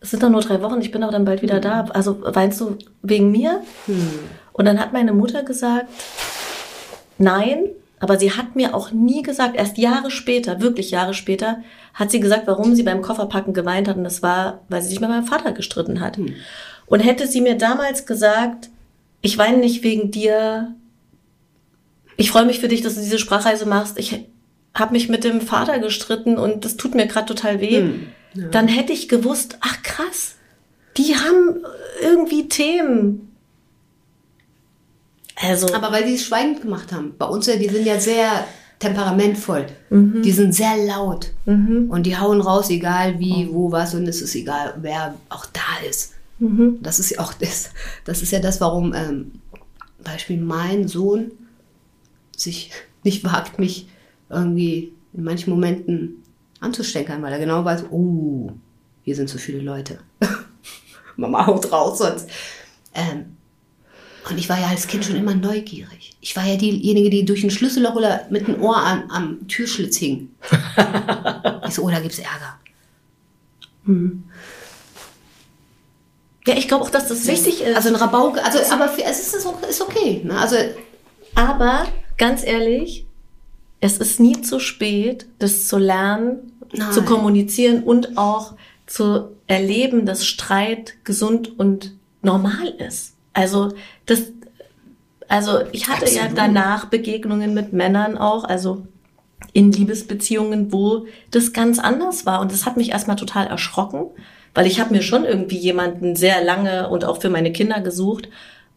es 0.00 0.10
sind 0.10 0.22
doch 0.22 0.28
nur 0.28 0.42
drei 0.42 0.60
Wochen, 0.60 0.82
ich 0.82 0.90
bin 0.90 1.02
auch 1.04 1.10
dann 1.10 1.24
bald 1.24 1.40
wieder 1.40 1.56
mhm. 1.56 1.62
da. 1.62 1.84
Also 1.86 2.18
weinst 2.22 2.60
du 2.60 2.76
wegen 3.00 3.30
mir? 3.30 3.62
Mhm. 3.86 4.18
Und 4.52 4.66
dann 4.66 4.78
hat 4.78 4.92
meine 4.92 5.14
Mutter 5.14 5.42
gesagt, 5.42 5.86
nein, 7.16 7.64
aber 8.00 8.18
sie 8.18 8.32
hat 8.32 8.56
mir 8.56 8.74
auch 8.74 8.90
nie 8.90 9.22
gesagt, 9.22 9.56
erst 9.56 9.78
Jahre 9.78 10.10
später, 10.10 10.60
wirklich 10.60 10.90
Jahre 10.90 11.14
später, 11.14 11.62
hat 11.94 12.10
sie 12.10 12.20
gesagt, 12.20 12.46
warum 12.46 12.74
sie 12.74 12.82
beim 12.82 13.02
Kofferpacken 13.02 13.54
geweint 13.54 13.88
hat. 13.88 13.96
Und 13.96 14.04
das 14.04 14.22
war, 14.22 14.62
weil 14.68 14.82
sie 14.82 14.88
sich 14.88 15.00
mit 15.00 15.10
meinem 15.10 15.26
Vater 15.26 15.52
gestritten 15.52 16.00
hat. 16.00 16.18
Mhm. 16.18 16.34
Und 16.86 17.00
hätte 17.00 17.26
sie 17.26 17.40
mir 17.40 17.56
damals 17.56 18.06
gesagt, 18.06 18.70
ich 19.20 19.38
weine 19.38 19.58
nicht 19.58 19.84
wegen 19.84 20.10
dir, 20.10 20.74
ich 22.16 22.30
freue 22.30 22.46
mich 22.46 22.58
für 22.58 22.68
dich, 22.68 22.82
dass 22.82 22.94
du 22.94 23.00
diese 23.00 23.18
Sprachreise 23.18 23.66
machst, 23.66 23.98
ich 23.98 24.26
habe 24.74 24.92
mich 24.92 25.08
mit 25.08 25.24
dem 25.24 25.40
Vater 25.40 25.78
gestritten 25.78 26.38
und 26.38 26.64
das 26.64 26.76
tut 26.76 26.94
mir 26.94 27.06
gerade 27.06 27.26
total 27.26 27.60
weh. 27.60 27.80
Hm 27.80 28.06
ja. 28.34 28.48
dann 28.48 28.68
hätte 28.68 28.92
ich 28.92 29.08
gewusst, 29.08 29.58
ach 29.60 29.82
krass, 29.82 30.36
die 30.96 31.16
haben 31.16 31.64
irgendwie 32.02 32.48
Themen. 32.48 33.29
Also. 35.40 35.72
Aber 35.74 35.92
weil 35.92 36.04
die 36.04 36.14
es 36.14 36.24
schweigend 36.24 36.62
gemacht 36.62 36.92
haben. 36.92 37.14
Bei 37.18 37.26
uns, 37.26 37.46
die 37.46 37.68
sind 37.68 37.86
ja 37.86 37.98
sehr 37.98 38.46
temperamentvoll. 38.78 39.66
Mhm. 39.90 40.22
Die 40.22 40.32
sind 40.32 40.54
sehr 40.54 40.76
laut. 40.76 41.32
Mhm. 41.46 41.90
Und 41.90 42.04
die 42.04 42.16
hauen 42.16 42.40
raus, 42.40 42.70
egal 42.70 43.18
wie, 43.18 43.48
oh. 43.50 43.54
wo, 43.54 43.72
was. 43.72 43.94
Und 43.94 44.06
es 44.06 44.22
ist 44.22 44.34
egal, 44.34 44.74
wer 44.80 45.14
auch 45.28 45.46
da 45.46 45.86
ist. 45.88 46.14
Mhm. 46.38 46.78
Das 46.82 46.98
ist 46.98 47.10
ja 47.10 47.20
auch 47.20 47.32
das. 47.34 47.70
Das 48.04 48.22
ist 48.22 48.32
ja 48.32 48.40
das, 48.40 48.60
warum 48.60 48.94
ähm, 48.94 49.32
Beispiel 50.02 50.40
mein 50.40 50.88
Sohn 50.88 51.30
sich 52.36 52.72
nicht 53.04 53.24
wagt, 53.24 53.58
mich 53.58 53.88
irgendwie 54.28 54.92
in 55.12 55.24
manchen 55.24 55.50
Momenten 55.50 56.22
anzusteckern, 56.60 57.22
weil 57.22 57.32
er 57.32 57.38
genau 57.38 57.64
weiß, 57.64 57.84
oh, 57.90 58.52
hier 59.02 59.16
sind 59.16 59.28
zu 59.28 59.38
viele 59.38 59.60
Leute. 59.60 59.98
Mama 61.16 61.46
haut 61.46 61.70
raus 61.72 61.98
sonst. 61.98 62.28
Ähm, 62.94 63.36
und 64.28 64.38
ich 64.38 64.48
war 64.48 64.60
ja 64.60 64.68
als 64.68 64.86
Kind 64.86 65.04
schon 65.04 65.16
immer 65.16 65.34
neugierig. 65.34 66.12
Ich 66.20 66.36
war 66.36 66.44
ja 66.44 66.56
diejenige, 66.56 67.10
die 67.10 67.24
durch 67.24 67.42
ein 67.42 67.50
Schlüsselloch 67.50 67.94
oder 67.94 68.26
mit 68.30 68.46
dem 68.46 68.60
Ohr 68.62 68.76
am, 68.76 69.10
am 69.10 69.48
Türschlitz 69.48 69.96
hing. 69.96 70.30
ich 71.66 71.74
so, 71.74 71.82
oh, 71.82 71.90
da 71.90 72.00
gibt's 72.00 72.18
Ärger. 72.18 72.58
Hm. 73.86 74.24
Ja, 76.46 76.56
ich 76.56 76.68
glaube 76.68 76.84
auch, 76.84 76.90
dass 76.90 77.08
das 77.08 77.26
wichtig 77.26 77.62
ist. 77.62 77.76
Also 77.76 77.90
ein 77.90 77.96
Rabauke, 77.96 78.42
also, 78.44 78.58
aber 78.72 78.88
für, 78.88 79.04
es 79.04 79.20
ist, 79.20 79.46
ist 79.68 79.80
okay. 79.80 80.22
Ne? 80.24 80.38
Also, 80.38 80.56
aber 81.34 81.86
ganz 82.18 82.44
ehrlich, 82.44 83.06
es 83.80 83.98
ist 83.98 84.20
nie 84.20 84.40
zu 84.42 84.58
spät, 84.58 85.26
das 85.38 85.68
zu 85.68 85.78
lernen, 85.78 86.52
Nein. 86.72 86.92
zu 86.92 87.02
kommunizieren 87.02 87.82
und 87.82 88.18
auch 88.18 88.54
zu 88.86 89.36
erleben, 89.46 90.06
dass 90.06 90.26
Streit 90.26 90.94
gesund 91.04 91.58
und 91.58 91.94
normal 92.22 92.68
ist. 92.78 93.14
Also 93.32 93.72
das, 94.06 94.32
also 95.28 95.60
ich 95.72 95.88
hatte 95.88 96.06
Absolut. 96.06 96.30
ja 96.30 96.34
danach 96.34 96.86
Begegnungen 96.86 97.54
mit 97.54 97.72
Männern 97.72 98.18
auch, 98.18 98.44
also 98.44 98.86
in 99.52 99.72
Liebesbeziehungen, 99.72 100.72
wo 100.72 101.06
das 101.30 101.52
ganz 101.52 101.78
anders 101.78 102.26
war 102.26 102.40
und 102.40 102.52
das 102.52 102.66
hat 102.66 102.76
mich 102.76 102.90
erstmal 102.90 103.16
total 103.16 103.46
erschrocken, 103.46 104.06
weil 104.54 104.66
ich 104.66 104.80
habe 104.80 104.94
mir 104.94 105.02
schon 105.02 105.24
irgendwie 105.24 105.58
jemanden 105.58 106.16
sehr 106.16 106.44
lange 106.44 106.88
und 106.88 107.04
auch 107.04 107.20
für 107.20 107.30
meine 107.30 107.52
Kinder 107.52 107.80
gesucht, 107.80 108.28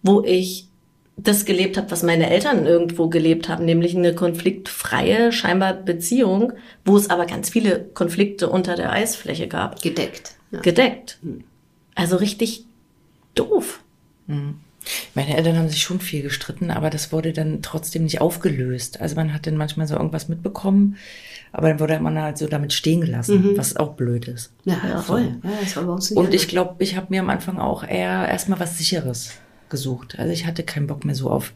wo 0.01 0.23
ich 0.23 0.67
das 1.15 1.45
gelebt 1.45 1.77
habe, 1.77 1.91
was 1.91 2.01
meine 2.01 2.29
Eltern 2.29 2.65
irgendwo 2.65 3.07
gelebt 3.07 3.47
haben, 3.47 3.65
nämlich 3.65 3.95
eine 3.95 4.15
konfliktfreie, 4.15 5.31
scheinbar 5.31 5.73
Beziehung, 5.73 6.53
wo 6.85 6.97
es 6.97 7.09
aber 7.09 7.25
ganz 7.25 7.49
viele 7.49 7.85
Konflikte 7.93 8.49
unter 8.49 8.75
der 8.75 8.91
Eisfläche 8.91 9.47
gab. 9.47 9.81
Gedeckt. 9.81 10.35
Ja. 10.51 10.61
Gedeckt. 10.61 11.19
Also 11.93 12.15
richtig 12.15 12.65
doof. 13.35 13.82
Hm. 14.34 14.55
Meine 15.15 15.38
Eltern 15.38 15.57
haben 15.57 15.69
sich 15.69 15.81
schon 15.81 16.01
viel 16.01 16.23
gestritten, 16.23 16.69
aber 16.69 16.89
das 16.89 17.13
wurde 17.13 17.31
dann 17.31 17.61
trotzdem 17.61 18.03
nicht 18.03 18.19
aufgelöst. 18.19 18.99
Also 18.99 19.15
man 19.15 19.34
hat 19.34 19.47
dann 19.47 19.55
manchmal 19.55 19.88
so 19.88 19.95
irgendwas 19.95 20.27
mitbekommen, 20.27 20.97
aber 21.53 21.69
dann 21.69 21.79
wurde 21.79 21.99
man 21.99 22.19
halt 22.19 22.38
so 22.38 22.47
damit 22.47 22.73
stehen 22.73 23.01
gelassen, 23.01 23.51
mhm. 23.51 23.57
was 23.57 23.77
auch 23.77 23.93
blöd 23.93 24.27
ist. 24.27 24.51
Ja, 24.65 24.77
ja 24.86 25.01
voll. 25.01 25.38
Ja, 25.43 25.51
das 25.61 25.75
war 25.77 25.84
bei 25.84 25.93
uns 25.93 26.11
Und 26.11 26.34
ich 26.34 26.49
glaube, 26.49 26.84
ich 26.84 26.97
habe 26.97 27.07
mir 27.09 27.21
am 27.21 27.29
Anfang 27.29 27.59
auch 27.59 27.84
eher 27.84 28.27
erstmal 28.27 28.59
was 28.59 28.77
Sicheres 28.77 29.31
gesucht. 29.69 30.19
Also 30.19 30.34
ich 30.34 30.45
hatte 30.45 30.63
keinen 30.63 30.88
Bock 30.88 31.05
mehr 31.05 31.15
so 31.15 31.29
auf 31.29 31.53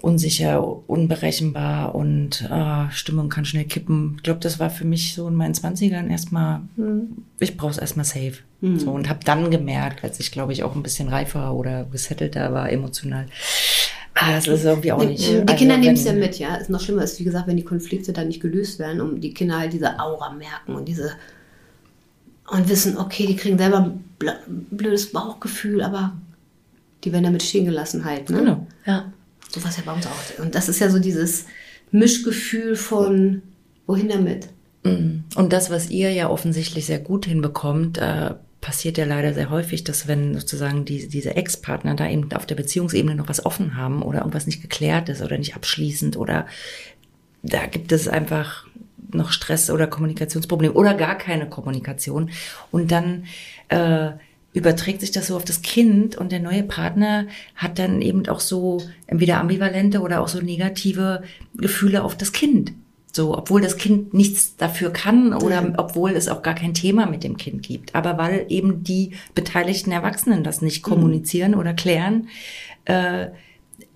unsicher, 0.00 0.88
unberechenbar 0.88 1.94
und 1.94 2.48
äh, 2.50 2.90
Stimmung 2.90 3.28
kann 3.28 3.44
schnell 3.44 3.64
kippen. 3.64 4.14
Ich 4.16 4.22
glaube, 4.22 4.40
das 4.40 4.58
war 4.58 4.70
für 4.70 4.84
mich 4.84 5.14
so 5.14 5.26
in 5.28 5.34
meinen 5.34 5.54
Zwanzigern 5.54 6.10
erstmal, 6.10 6.60
mhm. 6.76 7.24
ich 7.38 7.56
brauche 7.56 7.70
es 7.70 7.78
erstmal 7.78 8.04
safe. 8.04 8.34
Mhm. 8.60 8.78
So, 8.78 8.90
und 8.90 9.08
habe 9.08 9.20
dann 9.24 9.50
gemerkt, 9.50 10.04
als 10.04 10.20
ich, 10.20 10.30
glaube 10.30 10.52
ich, 10.52 10.62
auch 10.62 10.74
ein 10.74 10.82
bisschen 10.82 11.08
reifer 11.08 11.54
oder 11.54 11.84
gesettelter 11.84 12.52
war, 12.52 12.70
emotional, 12.70 13.26
Ah, 14.18 14.32
das 14.32 14.46
ist 14.46 14.64
irgendwie 14.64 14.92
auch 14.92 15.04
nicht. 15.04 15.28
Die, 15.28 15.32
die 15.32 15.38
also 15.40 15.54
Kinder 15.56 15.76
nehmen 15.76 15.94
es 15.94 16.04
ja 16.04 16.14
mit, 16.14 16.38
ja. 16.38 16.54
Ist 16.54 16.70
noch 16.70 16.80
schlimmer 16.80 17.02
ist, 17.02 17.20
wie 17.20 17.24
gesagt, 17.24 17.46
wenn 17.46 17.58
die 17.58 17.64
Konflikte 17.64 18.14
dann 18.14 18.28
nicht 18.28 18.40
gelöst 18.40 18.78
werden, 18.78 19.02
um 19.02 19.20
die 19.20 19.34
Kinder 19.34 19.58
halt 19.58 19.74
diese 19.74 20.00
Aura 20.00 20.32
merken 20.32 20.74
und 20.74 20.86
diese 20.88 21.12
und 22.50 22.68
wissen, 22.68 22.96
okay, 22.96 23.26
die 23.26 23.36
kriegen 23.36 23.58
selber 23.58 23.78
ein 23.78 24.04
blödes 24.70 25.12
Bauchgefühl, 25.12 25.82
aber 25.82 26.16
die 27.04 27.12
werden 27.12 27.24
damit 27.24 27.42
stehen 27.42 27.66
gelassen 27.66 28.04
halt. 28.04 28.30
Ne? 28.30 28.38
Genau. 28.38 28.66
Ja. 28.86 29.12
So 29.50 29.64
was 29.64 29.76
ja 29.76 29.82
bei 29.86 29.92
uns 29.92 30.06
auch. 30.06 30.42
Und 30.42 30.54
das 30.54 30.68
ist 30.68 30.80
ja 30.80 30.90
so 30.90 30.98
dieses 30.98 31.46
Mischgefühl 31.90 32.76
von 32.76 33.42
wohin 33.86 34.08
damit. 34.08 34.48
Mhm. 34.82 35.24
Und 35.34 35.52
das, 35.52 35.70
was 35.70 35.90
ihr 35.90 36.12
ja 36.12 36.28
offensichtlich 36.28 36.86
sehr 36.86 36.98
gut 36.98 37.26
hinbekommt, 37.26 37.98
äh, 37.98 38.34
passiert 38.60 38.98
ja 38.98 39.04
leider 39.04 39.32
sehr 39.32 39.50
häufig, 39.50 39.84
dass 39.84 40.08
wenn 40.08 40.34
sozusagen 40.34 40.84
die, 40.84 41.08
diese 41.08 41.36
Ex-Partner 41.36 41.94
da 41.94 42.08
eben 42.08 42.32
auf 42.32 42.46
der 42.46 42.56
Beziehungsebene 42.56 43.14
noch 43.14 43.28
was 43.28 43.46
offen 43.46 43.76
haben 43.76 44.02
oder 44.02 44.18
irgendwas 44.18 44.46
nicht 44.46 44.60
geklärt 44.60 45.08
ist 45.08 45.22
oder 45.22 45.38
nicht 45.38 45.54
abschließend 45.54 46.16
oder 46.16 46.46
da 47.44 47.66
gibt 47.66 47.92
es 47.92 48.08
einfach 48.08 48.66
noch 49.12 49.30
Stress 49.30 49.70
oder 49.70 49.86
Kommunikationsprobleme 49.86 50.74
oder 50.74 50.94
gar 50.94 51.16
keine 51.16 51.48
Kommunikation 51.48 52.30
und 52.72 52.90
dann 52.90 53.26
äh, 53.68 54.10
überträgt 54.56 55.02
sich 55.02 55.10
das 55.10 55.26
so 55.26 55.36
auf 55.36 55.44
das 55.44 55.60
Kind 55.60 56.16
und 56.16 56.32
der 56.32 56.40
neue 56.40 56.62
Partner 56.62 57.26
hat 57.56 57.78
dann 57.78 58.00
eben 58.00 58.26
auch 58.26 58.40
so 58.40 58.82
entweder 59.06 59.38
ambivalente 59.38 60.00
oder 60.00 60.22
auch 60.22 60.28
so 60.28 60.40
negative 60.40 61.22
Gefühle 61.54 62.02
auf 62.02 62.16
das 62.16 62.32
Kind. 62.32 62.72
So, 63.12 63.36
obwohl 63.36 63.60
das 63.60 63.76
Kind 63.76 64.14
nichts 64.14 64.56
dafür 64.56 64.90
kann 64.90 65.34
oder 65.34 65.62
ja. 65.62 65.72
obwohl 65.76 66.12
es 66.12 66.28
auch 66.28 66.42
gar 66.42 66.54
kein 66.54 66.72
Thema 66.72 67.04
mit 67.04 67.22
dem 67.22 67.36
Kind 67.36 67.62
gibt. 67.62 67.94
Aber 67.94 68.16
weil 68.16 68.46
eben 68.48 68.82
die 68.82 69.12
beteiligten 69.34 69.92
Erwachsenen 69.92 70.42
das 70.42 70.62
nicht 70.62 70.86
mhm. 70.86 70.90
kommunizieren 70.90 71.52
mhm. 71.52 71.58
oder 71.58 71.74
klären, 71.74 72.28
äh, 72.86 73.26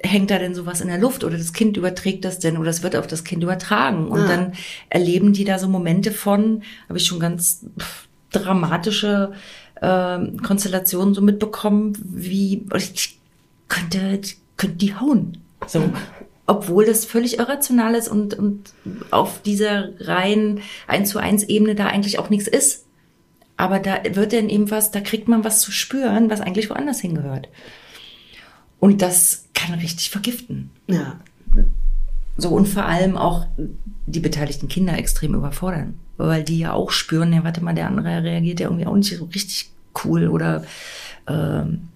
hängt 0.02 0.30
da 0.30 0.38
denn 0.38 0.54
sowas 0.54 0.82
in 0.82 0.88
der 0.88 0.98
Luft 0.98 1.24
oder 1.24 1.38
das 1.38 1.54
Kind 1.54 1.78
überträgt 1.78 2.26
das 2.26 2.38
denn 2.38 2.58
oder 2.58 2.68
es 2.68 2.82
wird 2.82 2.96
auf 2.96 3.06
das 3.06 3.24
Kind 3.24 3.42
übertragen. 3.42 4.08
Und 4.08 4.20
ja. 4.20 4.26
dann 4.26 4.52
erleben 4.90 5.32
die 5.32 5.44
da 5.44 5.58
so 5.58 5.68
Momente 5.68 6.12
von, 6.12 6.62
habe 6.86 6.98
ich 6.98 7.06
schon 7.06 7.18
ganz 7.18 7.64
dramatische 8.30 9.32
äh, 9.80 10.18
Konstellationen 10.42 11.14
so 11.14 11.22
mitbekommen, 11.22 11.96
wie 12.02 12.66
ich 12.76 13.18
könnte, 13.68 14.20
könnte 14.56 14.76
die 14.76 14.94
hauen. 14.94 15.38
So. 15.66 15.90
Obwohl 16.46 16.84
das 16.84 17.04
völlig 17.04 17.38
irrational 17.38 17.94
ist 17.94 18.08
und, 18.08 18.34
und 18.34 18.72
auf 19.10 19.40
dieser 19.42 19.90
rein 20.00 20.60
eins 20.88 21.10
zu 21.10 21.18
eins 21.18 21.44
Ebene 21.44 21.74
da 21.74 21.86
eigentlich 21.86 22.18
auch 22.18 22.30
nichts 22.30 22.48
ist. 22.48 22.86
Aber 23.56 23.78
da 23.78 23.98
wird 24.12 24.32
dann 24.32 24.48
eben 24.48 24.70
was, 24.70 24.90
da 24.90 25.00
kriegt 25.00 25.28
man 25.28 25.44
was 25.44 25.60
zu 25.60 25.70
spüren, 25.70 26.30
was 26.30 26.40
eigentlich 26.40 26.70
woanders 26.70 27.00
hingehört. 27.00 27.48
Und 28.80 29.02
das 29.02 29.44
kann 29.54 29.78
richtig 29.78 30.10
vergiften. 30.10 30.70
Ja. 30.86 31.20
So 32.36 32.48
und 32.48 32.66
vor 32.66 32.86
allem 32.86 33.18
auch 33.18 33.46
die 34.06 34.20
beteiligten 34.20 34.68
Kinder 34.68 34.96
extrem 34.96 35.34
überfordern, 35.34 35.98
weil 36.26 36.44
die 36.44 36.58
ja 36.58 36.72
auch 36.72 36.90
spüren, 36.90 37.32
ja, 37.32 37.44
warte 37.44 37.62
mal, 37.62 37.74
der 37.74 37.86
andere 37.86 38.22
reagiert 38.22 38.60
ja 38.60 38.66
irgendwie 38.66 38.86
auch 38.86 38.96
nicht 38.96 39.16
so 39.16 39.24
richtig 39.24 39.70
cool 40.04 40.28
oder 40.28 40.64
ähm, 41.26 41.88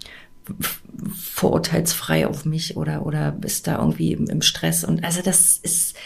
vorurteilsfrei 1.12 2.26
auf 2.26 2.44
mich 2.44 2.76
oder 2.76 3.06
oder 3.06 3.36
ist 3.42 3.66
da 3.66 3.78
irgendwie 3.78 4.12
im, 4.12 4.28
im 4.28 4.42
Stress. 4.42 4.84
Und 4.84 5.04
also 5.04 5.22
das 5.22 5.58
ist 5.58 5.96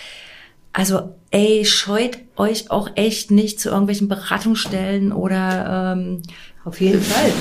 also 0.73 1.15
ey 1.31 1.65
scheut 1.65 2.19
euch 2.37 2.71
auch 2.71 2.91
echt 2.95 3.31
nicht 3.31 3.61
zu 3.61 3.69
irgendwelchen 3.71 4.09
Beratungsstellen 4.09 5.13
oder 5.13 5.95
ähm, 5.97 6.23
auf 6.65 6.81
jeden 6.81 7.03
Fall. 7.03 7.33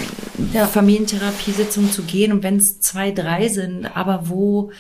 Ja, 0.54 0.68
Familientherapiesitzungen 0.68 1.92
zu 1.92 2.04
gehen 2.04 2.32
und 2.32 2.44
wenn 2.44 2.58
es 2.58 2.80
zwei 2.80 3.12
drei 3.12 3.48
sind 3.48 3.86
aber 3.86 4.30
wo 4.30 4.72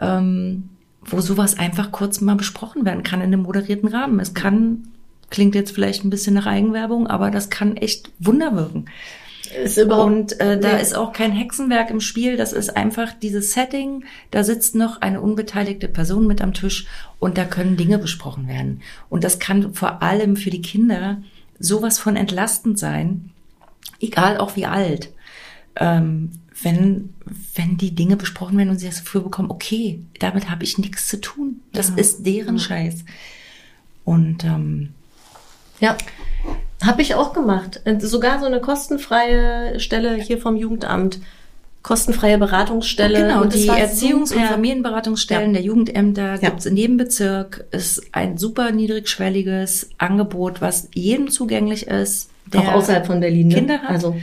ähm, 0.00 0.70
wo 1.02 1.20
sowas 1.20 1.58
einfach 1.58 1.92
kurz 1.92 2.20
mal 2.20 2.36
besprochen 2.36 2.84
werden 2.84 3.02
kann 3.02 3.20
in 3.20 3.26
einem 3.26 3.42
moderierten 3.42 3.88
Rahmen. 3.88 4.20
Es 4.20 4.34
kann, 4.34 4.88
klingt 5.30 5.54
jetzt 5.54 5.72
vielleicht 5.72 6.04
ein 6.04 6.10
bisschen 6.10 6.34
nach 6.34 6.46
Eigenwerbung, 6.46 7.06
aber 7.06 7.30
das 7.30 7.50
kann 7.50 7.76
echt 7.76 8.10
Wunder 8.18 8.54
wirken. 8.54 8.86
Ist 9.64 9.78
überhaupt, 9.78 10.06
und 10.06 10.40
äh, 10.40 10.60
da 10.60 10.74
nee. 10.74 10.82
ist 10.82 10.94
auch 10.94 11.12
kein 11.12 11.32
Hexenwerk 11.32 11.90
im 11.90 12.00
Spiel, 12.00 12.36
das 12.36 12.52
ist 12.52 12.76
einfach 12.76 13.12
dieses 13.12 13.52
Setting, 13.52 14.04
da 14.30 14.44
sitzt 14.44 14.76
noch 14.76 15.00
eine 15.00 15.20
unbeteiligte 15.20 15.88
Person 15.88 16.26
mit 16.26 16.40
am 16.40 16.54
Tisch 16.54 16.86
und 17.18 17.36
da 17.36 17.44
können 17.44 17.76
Dinge 17.76 17.98
besprochen 17.98 18.46
werden. 18.46 18.82
Und 19.08 19.24
das 19.24 19.40
kann 19.40 19.74
vor 19.74 20.02
allem 20.02 20.36
für 20.36 20.50
die 20.50 20.62
Kinder 20.62 21.22
sowas 21.58 21.98
von 21.98 22.14
entlastend 22.14 22.78
sein, 22.78 23.30
egal 24.00 24.38
auch 24.38 24.54
wie 24.54 24.66
alt. 24.66 25.12
Ähm, 25.76 26.30
wenn, 26.62 27.14
wenn 27.54 27.76
die 27.76 27.94
Dinge 27.94 28.16
besprochen 28.16 28.58
werden 28.58 28.70
und 28.70 28.78
sie 28.78 28.86
das 28.86 29.00
Gefühl 29.00 29.22
bekommen, 29.22 29.50
okay, 29.50 30.00
damit 30.18 30.50
habe 30.50 30.62
ich 30.62 30.78
nichts 30.78 31.08
zu 31.08 31.20
tun. 31.20 31.60
Das 31.72 31.88
ja. 31.88 31.96
ist 31.96 32.26
deren 32.26 32.56
ja. 32.56 32.62
Scheiß. 32.62 33.04
Und 34.04 34.44
ähm, 34.44 34.90
ja, 35.80 35.96
habe 36.82 37.02
ich 37.02 37.14
auch 37.14 37.32
gemacht. 37.32 37.80
Sogar 37.98 38.40
so 38.40 38.46
eine 38.46 38.60
kostenfreie 38.60 39.80
Stelle 39.80 40.14
hier 40.14 40.38
vom 40.38 40.56
Jugendamt. 40.56 41.20
Kostenfreie 41.82 42.36
Beratungsstelle. 42.36 43.22
Genau, 43.22 43.40
und 43.40 43.54
die 43.54 43.70
Erziehungs- 43.70 44.34
und 44.34 44.44
Familienberatungsstellen 44.44 45.50
ja. 45.50 45.54
der 45.54 45.62
Jugendämter 45.62 46.34
ja. 46.34 46.36
gibt 46.36 46.60
es 46.60 46.66
in 46.66 46.76
jedem 46.76 46.98
Bezirk. 46.98 47.64
Ist 47.70 48.02
ein 48.12 48.36
super 48.36 48.70
niedrigschwelliges 48.70 49.90
Angebot, 49.96 50.60
was 50.60 50.88
jedem 50.94 51.30
zugänglich 51.30 51.86
ist. 51.86 52.30
Der 52.52 52.60
auch 52.60 52.72
außerhalb 52.74 53.06
von 53.06 53.20
Berlin. 53.20 53.48
Ne? 53.48 53.54
Kinder 53.54 53.78
hat. 53.78 53.90
Also 53.90 54.16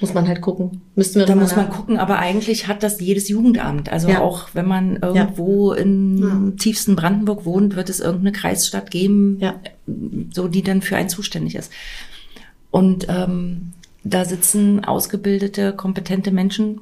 muss 0.00 0.14
man 0.14 0.26
halt 0.26 0.40
gucken. 0.40 0.80
Müssten 0.94 1.18
wir 1.18 1.26
da 1.26 1.34
muss 1.34 1.54
man 1.54 1.68
gucken, 1.70 1.98
aber 1.98 2.18
eigentlich 2.18 2.68
hat 2.68 2.82
das 2.82 3.00
jedes 3.00 3.28
Jugendamt. 3.28 3.90
Also 3.90 4.08
ja. 4.08 4.20
auch 4.20 4.48
wenn 4.54 4.66
man 4.66 4.96
irgendwo 4.96 5.74
ja. 5.74 5.80
in 5.80 6.18
ja. 6.18 6.56
tiefsten 6.58 6.96
Brandenburg 6.96 7.44
wohnt, 7.44 7.76
wird 7.76 7.90
es 7.90 8.00
irgendeine 8.00 8.32
Kreisstadt 8.32 8.90
geben, 8.90 9.38
ja. 9.40 9.54
so 10.32 10.48
die 10.48 10.62
dann 10.62 10.82
für 10.82 10.96
einen 10.96 11.08
zuständig 11.08 11.54
ist. 11.54 11.70
Und 12.70 13.06
ähm, 13.08 13.72
da 14.04 14.24
sitzen 14.24 14.84
ausgebildete, 14.84 15.72
kompetente 15.74 16.30
Menschen, 16.30 16.80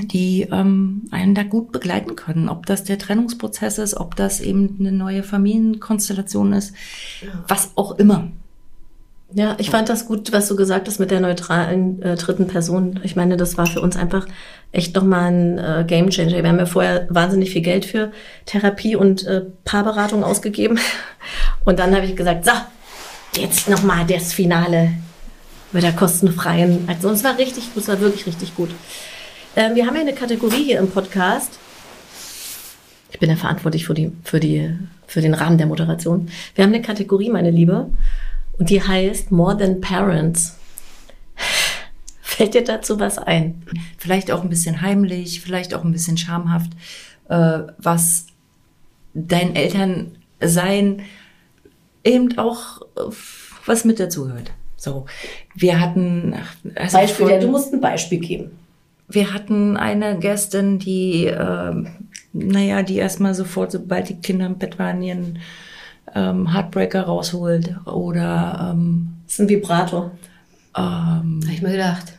die 0.00 0.48
ähm, 0.50 1.02
einen 1.10 1.34
da 1.34 1.44
gut 1.44 1.70
begleiten 1.70 2.16
können. 2.16 2.48
Ob 2.48 2.66
das 2.66 2.84
der 2.84 2.98
Trennungsprozess 2.98 3.78
ist, 3.78 3.94
ob 3.94 4.16
das 4.16 4.40
eben 4.40 4.76
eine 4.80 4.92
neue 4.92 5.22
Familienkonstellation 5.22 6.52
ist, 6.52 6.74
was 7.46 7.70
auch 7.76 7.98
immer. 7.98 8.32
Ja, 9.32 9.56
ich 9.58 9.70
fand 9.70 9.88
das 9.88 10.06
gut, 10.06 10.32
was 10.32 10.48
du 10.48 10.54
gesagt 10.54 10.86
hast 10.86 11.00
mit 11.00 11.10
der 11.10 11.20
neutralen 11.20 12.00
äh, 12.02 12.14
dritten 12.14 12.46
Person. 12.46 13.00
Ich 13.02 13.16
meine, 13.16 13.36
das 13.36 13.56
war 13.56 13.66
für 13.66 13.80
uns 13.80 13.96
einfach 13.96 14.26
echt 14.70 14.94
nochmal 14.94 15.32
ein 15.32 15.58
äh, 15.58 15.84
Game 15.86 16.10
Changer. 16.10 16.42
Wir 16.42 16.48
haben 16.48 16.58
ja 16.58 16.66
vorher 16.66 17.06
wahnsinnig 17.10 17.50
viel 17.50 17.62
Geld 17.62 17.84
für 17.84 18.12
Therapie 18.46 18.96
und 18.96 19.26
äh, 19.26 19.42
Paarberatung 19.64 20.22
ausgegeben. 20.22 20.78
Und 21.64 21.78
dann 21.78 21.96
habe 21.96 22.04
ich 22.04 22.14
gesagt, 22.14 22.44
so, 22.44 22.52
jetzt 23.40 23.70
nochmal 23.70 24.04
das 24.06 24.34
Finale 24.34 24.90
mit 25.72 25.82
der 25.82 25.92
kostenfreien. 25.92 26.84
Also 26.86 27.08
es 27.08 27.24
war 27.24 27.38
richtig 27.38 27.72
gut, 27.72 27.82
es 27.82 27.88
war 27.88 28.00
wirklich 28.00 28.26
richtig 28.26 28.54
gut. 28.54 28.68
Ähm, 29.56 29.74
wir 29.74 29.86
haben 29.86 29.94
ja 29.94 30.02
eine 30.02 30.12
Kategorie 30.12 30.64
hier 30.64 30.78
im 30.78 30.90
Podcast. 30.90 31.58
Ich 33.10 33.18
bin 33.18 33.30
ja 33.30 33.36
verantwortlich 33.36 33.86
für 33.86 33.94
die, 33.94 34.12
für 34.24 34.40
die, 34.40 34.76
für 35.06 35.20
den 35.20 35.34
Rahmen 35.34 35.56
der 35.56 35.66
Moderation. 35.66 36.28
Wir 36.54 36.64
haben 36.64 36.72
eine 36.72 36.82
Kategorie, 36.82 37.30
meine 37.30 37.50
Liebe. 37.50 37.86
Und 38.58 38.70
die 38.70 38.82
heißt 38.82 39.30
More 39.30 39.56
Than 39.56 39.80
Parents. 39.80 40.56
Fällt 42.20 42.54
dir 42.54 42.64
dazu 42.64 42.98
was 42.98 43.18
ein? 43.18 43.62
Vielleicht 43.98 44.30
auch 44.30 44.42
ein 44.42 44.48
bisschen 44.48 44.80
heimlich, 44.80 45.40
vielleicht 45.40 45.74
auch 45.74 45.84
ein 45.84 45.92
bisschen 45.92 46.16
schamhaft, 46.16 46.72
äh, 47.28 47.60
was 47.78 48.26
dein 49.14 49.54
Elternsein 49.54 51.02
eben 52.02 52.36
auch 52.38 52.82
äh, 52.96 53.12
was 53.66 53.84
mit 53.84 54.00
dazugehört. 54.00 54.52
So, 54.76 55.06
wir 55.54 55.80
hatten 55.80 56.34
also 56.74 56.98
Beispiel, 56.98 57.26
von, 57.26 57.34
ja, 57.34 57.40
du 57.40 57.48
musst 57.48 57.72
ein 57.72 57.80
Beispiel 57.80 58.18
geben. 58.18 58.50
Wir 59.08 59.32
hatten 59.32 59.76
eine 59.76 60.18
Gästin, 60.18 60.78
die, 60.78 61.26
äh, 61.26 61.84
naja, 62.32 62.82
die 62.82 62.96
erstmal 62.96 63.34
sofort, 63.34 63.72
sobald 63.72 64.08
die 64.08 64.20
Kinder 64.20 64.46
im 64.46 64.58
Bett 64.58 64.78
waren, 64.78 65.02
ihren 65.02 65.38
ähm, 66.14 66.52
Heartbreaker 66.52 67.02
rausholt 67.02 67.74
oder 67.86 68.72
ähm, 68.72 69.14
das 69.24 69.34
ist 69.34 69.40
ein 69.40 69.48
Vibrator. 69.48 70.10
Ähm, 70.76 71.40
Habe 71.42 71.52
ich 71.52 71.62
mir 71.62 71.72
gedacht. 71.72 72.12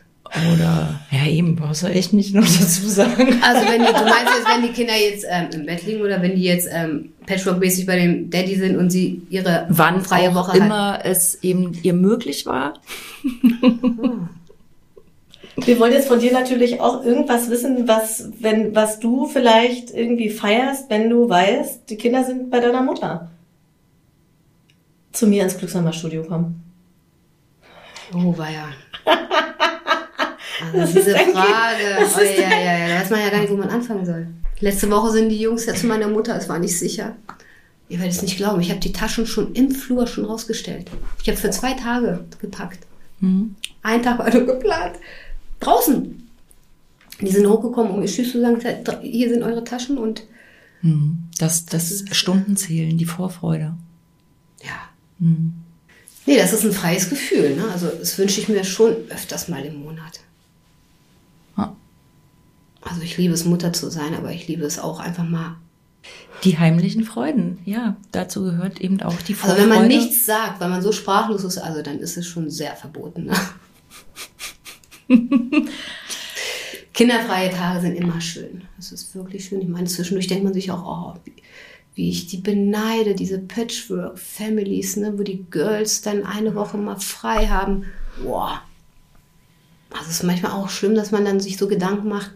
Oder, 0.52 1.00
ja 1.10 1.26
eben, 1.30 1.56
brauchst 1.56 1.82
du 1.82 1.86
echt 1.86 2.12
nicht 2.12 2.34
noch 2.34 2.44
dazu 2.60 2.88
sagen. 2.88 3.40
Also 3.42 3.66
wenn 3.68 3.80
die, 3.80 3.86
du 3.86 4.04
meinst 4.04 4.32
jetzt, 4.36 4.48
wenn 4.54 4.62
die 4.62 4.72
Kinder 4.72 4.94
jetzt 4.94 5.24
ähm, 5.28 5.48
im 5.52 5.66
Bett 5.66 5.86
liegen 5.86 6.02
oder 6.02 6.20
wenn 6.20 6.34
die 6.34 6.42
jetzt 6.42 6.68
ähm, 6.70 7.10
Patchwork-mäßig 7.26 7.86
bei 7.86 7.96
dem 7.96 8.28
Daddy 8.28 8.56
sind 8.56 8.76
und 8.76 8.90
sie 8.90 9.22
ihre 9.30 9.66
Wann 9.68 10.02
freie 10.02 10.34
Woche 10.34 10.58
Wann 10.58 10.66
immer 10.66 10.98
es 11.04 11.42
eben 11.42 11.78
ihr 11.82 11.94
möglich 11.94 12.44
war. 12.46 12.74
Wir 15.58 15.80
wollen 15.80 15.92
jetzt 15.92 16.08
von 16.08 16.20
dir 16.20 16.32
natürlich 16.32 16.82
auch 16.82 17.02
irgendwas 17.02 17.48
wissen, 17.48 17.88
was, 17.88 18.28
wenn, 18.40 18.74
was 18.74 19.00
du 19.00 19.24
vielleicht 19.24 19.90
irgendwie 19.90 20.28
feierst, 20.28 20.90
wenn 20.90 21.08
du 21.08 21.30
weißt, 21.30 21.88
die 21.88 21.96
Kinder 21.96 22.24
sind 22.24 22.50
bei 22.50 22.60
deiner 22.60 22.82
Mutter. 22.82 23.30
Zu 25.16 25.26
mir 25.26 25.44
ins 25.44 25.56
Glücksamer-Studio 25.56 26.24
kommen. 26.24 26.62
Oh, 28.12 28.36
war 28.36 28.50
ja. 28.50 28.68
Also 30.72 30.94
diese 30.98 31.14
Frage, 31.14 31.98
oh, 32.00 32.20
ja, 32.20 32.58
ja, 32.58 32.78
ja, 32.78 32.88
da 32.88 33.00
weiß 33.02 33.10
man 33.10 33.20
ja 33.20 33.28
gar 33.28 33.40
nicht, 33.40 33.50
wo 33.50 33.56
man 33.56 33.68
anfangen 33.68 34.06
soll. 34.06 34.26
Letzte 34.60 34.90
Woche 34.90 35.10
sind 35.10 35.28
die 35.28 35.38
Jungs 35.38 35.66
ja 35.66 35.74
zu 35.74 35.86
meiner 35.86 36.08
Mutter, 36.08 36.34
es 36.34 36.48
war 36.48 36.58
nicht 36.58 36.78
sicher. 36.78 37.14
Ihr 37.90 37.98
werdet 37.98 38.14
es 38.14 38.22
nicht 38.22 38.38
glauben, 38.38 38.62
ich 38.62 38.70
habe 38.70 38.80
die 38.80 38.92
Taschen 38.92 39.26
schon 39.26 39.52
im 39.52 39.70
Flur 39.70 40.06
schon 40.06 40.24
rausgestellt. 40.24 40.90
Ich 41.22 41.28
habe 41.28 41.38
für 41.38 41.50
zwei 41.50 41.74
Tage 41.74 42.24
gepackt. 42.40 42.86
Mhm. 43.20 43.54
Ein 43.82 44.02
Tag 44.02 44.18
war 44.18 44.32
nur 44.32 44.46
geplant. 44.46 44.96
Draußen. 45.60 46.26
Die 47.20 47.30
sind 47.30 47.46
hochgekommen, 47.46 47.92
um 47.92 48.02
ihr 48.02 48.08
Tschüss 48.08 48.32
zu 48.32 48.40
sagen, 48.40 48.60
hier 49.02 49.28
sind 49.28 49.42
eure 49.42 49.64
Taschen 49.64 49.98
und 49.98 50.24
mhm. 50.80 51.28
das, 51.38 51.66
das, 51.66 52.04
das 52.04 52.16
Stundenzählen, 52.16 52.96
die 52.96 53.04
Vorfreude. 53.04 53.74
Ja. 54.62 54.88
Mhm. 55.18 55.54
Nee, 56.26 56.38
das 56.38 56.52
ist 56.52 56.64
ein 56.64 56.72
freies 56.72 57.08
Gefühl. 57.08 57.54
Ne? 57.54 57.64
Also 57.72 57.88
das 57.88 58.18
wünsche 58.18 58.40
ich 58.40 58.48
mir 58.48 58.64
schon 58.64 58.94
öfters 59.10 59.48
mal 59.48 59.64
im 59.64 59.82
Monat. 59.82 60.20
Also 62.88 63.02
ich 63.02 63.16
liebe 63.16 63.34
es, 63.34 63.44
Mutter 63.44 63.72
zu 63.72 63.90
sein, 63.90 64.14
aber 64.14 64.30
ich 64.32 64.46
liebe 64.46 64.64
es 64.64 64.78
auch 64.78 65.00
einfach 65.00 65.28
mal. 65.28 65.56
Die 66.44 66.58
heimlichen 66.58 67.02
Freuden, 67.02 67.58
ja, 67.64 67.96
dazu 68.12 68.44
gehört 68.44 68.80
eben 68.80 69.02
auch 69.02 69.20
die 69.22 69.34
Vorfreude. 69.34 69.62
Also 69.62 69.70
wenn 69.70 69.78
man 69.80 69.88
nichts 69.88 70.24
sagt, 70.24 70.60
weil 70.60 70.68
man 70.68 70.82
so 70.82 70.92
sprachlos 70.92 71.42
ist, 71.42 71.58
also 71.58 71.82
dann 71.82 71.98
ist 71.98 72.16
es 72.16 72.26
schon 72.26 72.48
sehr 72.48 72.76
verboten. 72.76 73.24
Ne? 73.24 73.34
Kinderfreie 76.92 77.50
Tage 77.50 77.80
sind 77.80 77.96
immer 77.96 78.20
schön. 78.20 78.62
Das 78.76 78.92
ist 78.92 79.14
wirklich 79.16 79.46
schön. 79.46 79.62
Ich 79.62 79.68
meine, 79.68 79.86
zwischendurch 79.86 80.28
denkt 80.28 80.44
man 80.44 80.54
sich 80.54 80.70
auch, 80.70 80.84
oh, 80.84 81.18
wie, 81.24 81.32
wie 81.96 82.10
ich 82.10 82.26
die 82.26 82.36
beneide, 82.36 83.14
diese 83.14 83.38
Patchwork-Families, 83.38 84.96
ne, 84.98 85.18
wo 85.18 85.22
die 85.22 85.46
Girls 85.50 86.02
dann 86.02 86.24
eine 86.24 86.54
Woche 86.54 86.76
mal 86.76 87.00
frei 87.00 87.48
haben. 87.48 87.86
Boah. 88.22 88.62
Also 89.90 90.10
es 90.10 90.16
ist 90.16 90.22
manchmal 90.22 90.52
auch 90.52 90.68
schlimm, 90.68 90.94
dass 90.94 91.10
man 91.10 91.24
dann 91.24 91.40
sich 91.40 91.56
so 91.56 91.68
Gedanken 91.68 92.08
macht, 92.08 92.32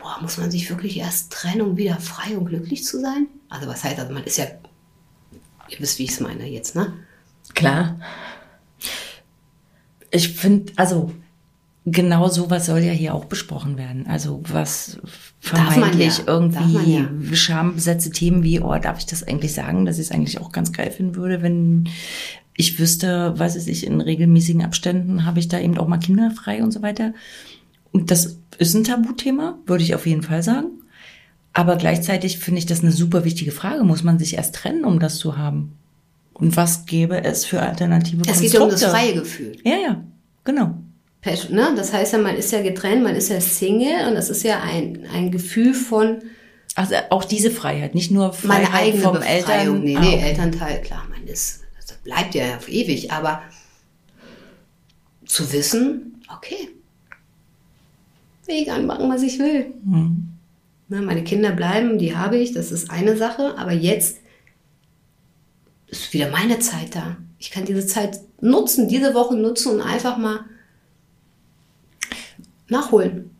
boah, 0.00 0.18
muss 0.20 0.36
man 0.36 0.50
sich 0.50 0.68
wirklich 0.68 0.98
erst 0.98 1.32
trennen, 1.32 1.60
um 1.60 1.76
wieder 1.76 2.00
frei 2.00 2.36
und 2.36 2.46
glücklich 2.46 2.84
zu 2.84 3.00
sein? 3.00 3.28
Also 3.48 3.68
was 3.68 3.84
heißt 3.84 3.98
das? 3.98 4.10
Man 4.10 4.24
ist 4.24 4.38
ja, 4.38 4.46
ihr 5.68 5.78
wisst, 5.78 6.00
wie 6.00 6.04
ich 6.04 6.10
es 6.10 6.20
meine 6.20 6.48
jetzt, 6.48 6.74
ne? 6.74 6.92
Klar. 7.54 8.00
Ich 10.10 10.30
finde, 10.30 10.72
also 10.74 11.12
genau 11.86 12.28
sowas 12.28 12.66
soll 12.66 12.80
ja 12.80 12.92
hier 12.92 13.14
auch 13.14 13.24
besprochen 13.24 13.78
werden. 13.78 14.06
Also 14.06 14.42
was 14.48 14.98
vermeintlich 15.40 16.18
ja. 16.18 16.24
irgendwie 16.26 16.92
ja. 16.94 17.36
schambesetzte 17.36 18.10
Themen 18.10 18.42
wie, 18.42 18.60
oh, 18.60 18.76
darf 18.78 18.98
ich 18.98 19.06
das 19.06 19.22
eigentlich 19.22 19.54
sagen, 19.54 19.86
dass 19.86 19.98
ich 19.98 20.06
es 20.06 20.10
eigentlich 20.12 20.40
auch 20.40 20.52
ganz 20.52 20.72
geil 20.72 20.90
finden 20.90 21.16
würde, 21.16 21.42
wenn 21.42 21.88
ich 22.56 22.78
wüsste, 22.78 23.34
was 23.36 23.56
es 23.56 23.66
ich, 23.66 23.86
in 23.86 24.00
regelmäßigen 24.00 24.62
Abständen 24.62 25.24
habe 25.24 25.38
ich 25.38 25.48
da 25.48 25.58
eben 25.58 25.78
auch 25.78 25.88
mal 25.88 25.98
Kinder 25.98 26.30
frei 26.30 26.62
und 26.62 26.72
so 26.72 26.82
weiter. 26.82 27.14
Und 27.92 28.10
das 28.10 28.38
ist 28.58 28.74
ein 28.74 28.84
Tabuthema, 28.84 29.58
würde 29.66 29.82
ich 29.82 29.94
auf 29.94 30.06
jeden 30.06 30.22
Fall 30.22 30.42
sagen. 30.42 30.68
Aber 31.52 31.76
gleichzeitig 31.76 32.38
finde 32.38 32.58
ich 32.58 32.66
das 32.66 32.80
eine 32.80 32.92
super 32.92 33.24
wichtige 33.24 33.50
Frage. 33.50 33.82
Muss 33.82 34.04
man 34.04 34.18
sich 34.18 34.34
erst 34.34 34.54
trennen, 34.54 34.84
um 34.84 35.00
das 35.00 35.16
zu 35.16 35.36
haben? 35.36 35.72
Und 36.34 36.56
was 36.56 36.86
gäbe 36.86 37.24
es 37.24 37.44
für 37.44 37.60
alternative 37.60 38.22
Es 38.28 38.40
geht 38.40 38.58
um 38.58 38.70
das 38.70 38.84
freie 38.84 39.14
Gefühl. 39.14 39.56
Ja, 39.64 39.76
ja, 39.76 40.04
genau. 40.44 40.78
Ne? 41.50 41.74
Das 41.76 41.92
heißt 41.92 42.14
ja, 42.14 42.18
man 42.18 42.36
ist 42.36 42.52
ja 42.52 42.62
getrennt, 42.62 43.02
man 43.02 43.14
ist 43.14 43.28
ja 43.28 43.40
Single 43.40 44.08
und 44.08 44.14
das 44.14 44.30
ist 44.30 44.42
ja 44.42 44.62
ein, 44.62 45.06
ein 45.12 45.30
Gefühl 45.30 45.74
von... 45.74 46.22
Also 46.76 46.94
auch 47.10 47.24
diese 47.24 47.50
Freiheit, 47.50 47.94
nicht 47.94 48.10
nur 48.10 48.32
Freiheit 48.32 48.62
meine 48.62 48.72
eigene 48.72 49.02
vom 49.02 49.12
Befreiung. 49.14 49.36
Eltern. 49.36 49.80
Nee, 49.82 49.98
nee, 49.98 50.20
ah, 50.22 50.26
Elternteil, 50.26 50.80
klar, 50.82 51.02
man 51.10 51.26
ist, 51.26 51.60
das 51.86 51.96
bleibt 51.98 52.34
ja 52.34 52.56
auf 52.56 52.68
ewig, 52.68 53.12
aber 53.12 53.42
zu 55.26 55.52
wissen, 55.52 56.22
okay, 56.34 56.68
Weg 58.46 58.68
anmachen, 58.68 59.08
was 59.10 59.22
ich 59.22 59.38
will. 59.38 59.66
Mhm. 59.84 60.28
Na, 60.88 61.00
meine 61.00 61.24
Kinder 61.24 61.52
bleiben, 61.52 61.98
die 61.98 62.16
habe 62.16 62.36
ich, 62.36 62.52
das 62.52 62.72
ist 62.72 62.90
eine 62.90 63.16
Sache, 63.16 63.56
aber 63.56 63.72
jetzt 63.72 64.18
ist 65.86 66.12
wieder 66.12 66.30
meine 66.30 66.58
Zeit 66.58 66.94
da. 66.94 67.16
Ich 67.38 67.50
kann 67.50 67.64
diese 67.64 67.86
Zeit 67.86 68.20
nutzen, 68.40 68.88
diese 68.88 69.14
Woche 69.14 69.36
nutzen 69.36 69.74
und 69.74 69.80
einfach 69.80 70.18
mal 70.18 70.44
nachholen. 72.70 73.30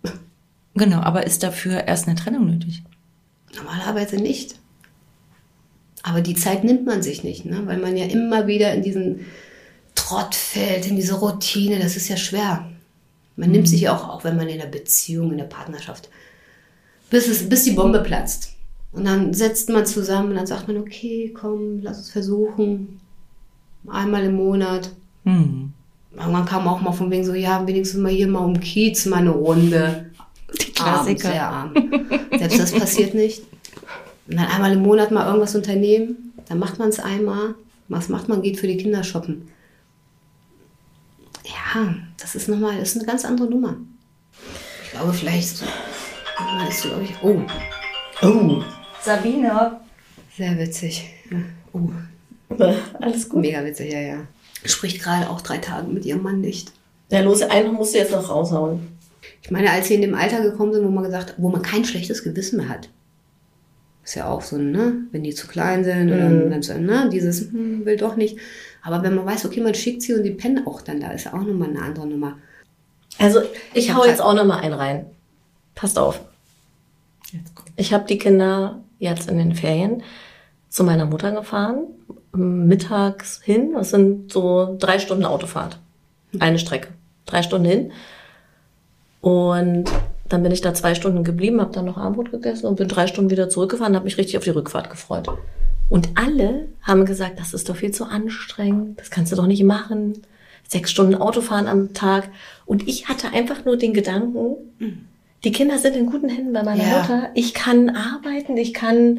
Genau, 0.75 1.01
aber 1.01 1.27
ist 1.27 1.43
dafür 1.43 1.85
erst 1.87 2.07
eine 2.07 2.17
Trennung 2.17 2.47
nötig? 2.47 2.83
Normalerweise 3.57 4.17
nicht. 4.17 4.57
Aber 6.03 6.21
die 6.21 6.35
Zeit 6.35 6.65
nimmt 6.65 6.87
man 6.87 7.03
sich 7.03 7.25
nicht, 7.25 7.45
ne? 7.45 7.63
weil 7.67 7.79
man 7.79 7.97
ja 7.97 8.07
immer 8.07 8.47
wieder 8.47 8.73
in 8.73 8.83
diesen 8.83 9.27
Trott 9.95 10.35
fällt, 10.35 10.87
in 10.87 10.97
diese 10.97 11.15
Routine. 11.15 11.79
Das 11.79 11.97
ist 11.97 12.09
ja 12.09 12.17
schwer. 12.17 12.71
Man 13.37 13.49
mhm. 13.49 13.57
nimmt 13.57 13.69
sich 13.69 13.89
auch, 13.89 14.09
auch 14.09 14.25
wenn 14.25 14.37
man 14.37 14.49
in 14.49 14.61
einer 14.61 14.71
Beziehung, 14.71 15.33
in 15.33 15.39
der 15.39 15.45
Partnerschaft, 15.45 16.09
bis, 17.11 17.29
es, 17.29 17.49
bis 17.49 17.65
die 17.65 17.73
Bombe 17.73 18.01
platzt. 18.01 18.55
Und 18.93 19.05
dann 19.05 19.35
setzt 19.35 19.69
man 19.69 19.87
zusammen 19.87 20.31
und 20.31 20.37
dann 20.37 20.47
sagt 20.47 20.69
man, 20.69 20.79
okay, 20.79 21.33
komm, 21.35 21.81
lass 21.83 21.99
es 21.99 22.11
versuchen. 22.11 23.01
Einmal 23.89 24.25
im 24.25 24.35
Monat. 24.35 24.91
Mhm. 25.25 25.73
Irgendwann 26.17 26.45
kam 26.45 26.67
auch 26.67 26.81
mal 26.81 26.93
von 26.93 27.11
wegen 27.11 27.25
so, 27.25 27.35
ja, 27.35 27.67
wenigstens 27.67 28.01
mal 28.01 28.11
hier 28.11 28.27
mal 28.27 28.41
um 28.41 28.59
Kiez 28.59 29.07
mal 29.07 29.19
eine 29.19 29.31
Runde. 29.31 30.11
Die 30.61 30.73
Klassiker. 30.73 31.31
Sehr 31.31 31.49
arm. 31.49 31.75
Selbst 32.37 32.59
das 32.59 32.73
passiert 32.73 33.15
nicht. 33.15 33.43
Und 34.27 34.37
dann 34.37 34.47
einmal 34.47 34.73
im 34.73 34.83
Monat 34.83 35.11
mal 35.11 35.27
irgendwas 35.27 35.55
unternehmen. 35.55 36.33
Dann 36.49 36.59
macht 36.59 36.79
man 36.79 36.89
es 36.89 36.99
einmal. 36.99 37.55
Was 37.89 38.09
macht 38.09 38.29
man? 38.29 38.43
Geht 38.43 38.59
für 38.59 38.67
die 38.67 38.77
Kinder 38.77 39.05
shoppen. 39.05 39.49
Ja, 41.45 41.95
das 42.19 42.35
ist 42.35 42.49
nochmal, 42.49 42.79
das 42.79 42.91
ist 42.91 42.99
eine 42.99 43.07
ganz 43.07 43.25
andere 43.25 43.49
Nummer. 43.49 43.77
Ich 44.85 44.91
glaube, 44.91 45.13
vielleicht 45.13 45.57
so, 45.57 45.65
ist, 46.69 46.83
glaube 46.83 47.05
ich, 47.05 47.15
oh. 47.23 47.43
Oh. 48.23 48.63
Sabine. 49.03 49.81
Sehr 50.37 50.59
witzig. 50.59 51.07
Oh. 51.73 51.91
Alles 53.01 53.29
gut. 53.29 53.41
Mega 53.41 53.65
witzig, 53.65 53.93
ja, 53.93 54.01
ja. 54.01 54.17
Spricht 54.65 55.03
gerade 55.03 55.31
auch 55.31 55.41
drei 55.41 55.59
Tage 55.59 55.89
mit 55.89 56.05
ihrem 56.05 56.23
Mann 56.23 56.41
nicht. 56.41 56.73
Ja, 57.11 57.21
los, 57.21 57.43
einen 57.43 57.75
musst 57.75 57.95
du 57.95 57.99
jetzt 57.99 58.13
noch 58.13 58.29
raushauen. 58.29 58.89
Ich 59.43 59.51
meine, 59.51 59.71
als 59.71 59.89
sie 59.89 59.95
in 59.95 60.03
dem 60.03 60.15
Alter 60.15 60.43
gekommen 60.43 60.73
sind, 60.73 60.85
wo 60.85 60.91
man 60.91 61.05
gesagt, 61.05 61.35
wo 61.39 61.49
man 61.49 61.63
kein 61.63 61.85
schlechtes 61.85 62.23
Gewissen 62.23 62.59
mehr 62.59 62.69
hat. 62.69 62.89
Ist 64.05 64.15
ja 64.15 64.29
auch 64.29 64.43
so, 64.43 64.57
ne? 64.57 65.05
Wenn 65.13 65.23
die 65.23 65.35
zu 65.35 65.47
klein 65.47 65.85
sind 65.85 66.07
mhm. 66.07 66.13
oder 66.13 66.51
dann 66.51 66.63
so, 66.63 66.75
ne? 66.75 67.09
Dieses, 67.13 67.51
hm, 67.51 67.85
will 67.85 67.97
doch 67.97 68.17
nicht. 68.17 68.39
Aber 68.83 69.03
wenn 69.03 69.15
man 69.15 69.27
weiß, 69.27 69.45
okay, 69.45 69.61
man 69.61 69.75
schickt 69.75 70.03
sie 70.03 70.15
und 70.15 70.23
die 70.23 70.31
pennen 70.31 70.67
auch 70.67 70.83
dann 70.83 71.01
da, 71.01 71.11
ist 71.11 71.25
ja 71.25 71.35
auch 71.35 71.43
nochmal 71.43 71.69
eine 71.69 71.83
andere 71.83 72.07
Nummer. 72.07 72.39
Also 73.19 73.41
ich, 73.75 73.89
ich 73.89 73.95
hau 73.95 74.05
jetzt 74.05 74.23
auch 74.23 74.35
nochmal 74.35 74.61
einen 74.61 74.75
rein. 74.75 75.07
Passt 75.75 75.99
auf. 75.99 76.21
Ich 77.77 77.93
habe 77.93 78.07
die 78.07 78.19
Kinder 78.19 78.83
jetzt 78.99 79.31
in 79.31 79.39
den 79.39 79.55
Ferien 79.55 80.03
zu 80.69 80.85
meiner 80.85 81.07
Mutter 81.07 81.33
gefahren, 81.33 81.85
mittags 82.33 83.41
hin. 83.43 83.73
Das 83.75 83.91
sind 83.91 84.33
so 84.33 84.77
drei 84.79 84.99
Stunden 84.99 85.25
Autofahrt. 85.25 85.79
Eine 86.39 86.59
Strecke. 86.59 86.89
Drei 87.27 87.43
Stunden 87.43 87.69
hin. 87.69 87.93
Und 89.21 89.91
dann 90.29 90.43
bin 90.43 90.53
ich 90.53 90.61
da 90.61 90.73
zwei 90.73 90.95
Stunden 90.95 91.25
geblieben, 91.25 91.61
habe 91.61 91.73
dann 91.73 91.85
noch 91.85 91.99
Abendbrot 91.99 92.31
gegessen 92.31 92.67
und 92.67 92.77
bin 92.77 92.89
drei 92.89 93.07
Stunden 93.07 93.31
wieder 93.31 93.49
zurückgefahren, 93.49 93.95
habe 93.95 94.05
mich 94.05 94.17
richtig 94.17 94.39
auf 94.39 94.45
die 94.45 94.51
Rückfahrt 94.51 94.89
gefreut. 94.89 95.29
Und 95.89 96.11
alle 96.15 96.69
haben 96.83 97.05
gesagt, 97.05 97.41
das 97.41 97.53
ist 97.53 97.69
doch 97.69 97.77
viel 97.77 97.91
zu 97.91 98.05
anstrengend, 98.05 99.01
das 99.01 99.11
kannst 99.11 99.33
du 99.33 99.37
doch 99.37 99.47
nicht 99.47 99.65
machen. 99.65 100.23
Sechs 100.69 100.93
Stunden 100.93 101.17
Autofahren 101.17 101.67
am 101.67 101.95
Tag. 101.95 102.29
Und 102.65 102.87
ich 102.87 103.09
hatte 103.09 103.33
einfach 103.33 103.65
nur 103.65 103.77
den 103.77 103.93
Gedanken, 103.93 104.57
die 105.43 105.51
Kinder 105.51 105.79
sind 105.79 105.97
in 105.97 106.07
guten 106.07 106.29
Händen 106.29 106.53
bei 106.53 106.63
meiner 106.63 106.85
ja. 106.85 106.99
Mutter. 106.99 107.31
Ich 107.35 107.55
kann 107.55 107.91
arbeiten, 107.91 108.57
ich 108.57 108.73
kann 108.73 109.19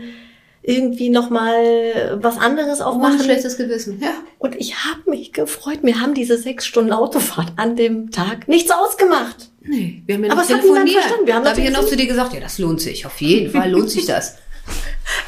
irgendwie 0.64 1.10
noch 1.10 1.30
mal 1.30 2.20
was 2.22 2.38
anderes 2.38 2.82
auch 2.82 2.98
machen. 2.98 3.20
Ein 3.20 3.24
schlechtes 3.24 3.58
Gewissen, 3.58 4.00
ja. 4.00 4.14
Und 4.38 4.56
ich 4.56 4.76
habe 4.86 5.10
mich 5.10 5.34
gefreut. 5.34 5.84
Mir 5.84 6.00
haben 6.00 6.14
diese 6.14 6.38
sechs 6.38 6.66
Stunden 6.66 6.92
Autofahrt 6.92 7.54
an 7.56 7.76
dem 7.76 8.12
Tag 8.12 8.48
nichts 8.48 8.70
ausgemacht. 8.72 9.50
Nee, 9.62 10.04
wir 10.06 10.16
haben 10.16 10.26
ja 10.26 10.32
Aber 10.32 10.42
es 10.42 10.54
hat 10.54 10.64
niemand 10.64 10.90
verstanden. 10.90 11.26
Wir 11.26 11.36
haben 11.36 11.44
da 11.44 11.50
habe 11.52 11.60
ich 11.60 11.66
ja 11.66 11.72
noch 11.72 11.86
zu 11.86 11.96
dir 11.96 12.08
gesagt, 12.08 12.34
ja, 12.34 12.40
das 12.40 12.60
lohnt 12.60 12.82
sich. 12.82 13.06
Auf 13.06 13.20
jeden 13.22 13.52
Fall 13.52 13.72
lohnt 13.72 13.90
sich 13.90 14.06
das. 14.06 14.38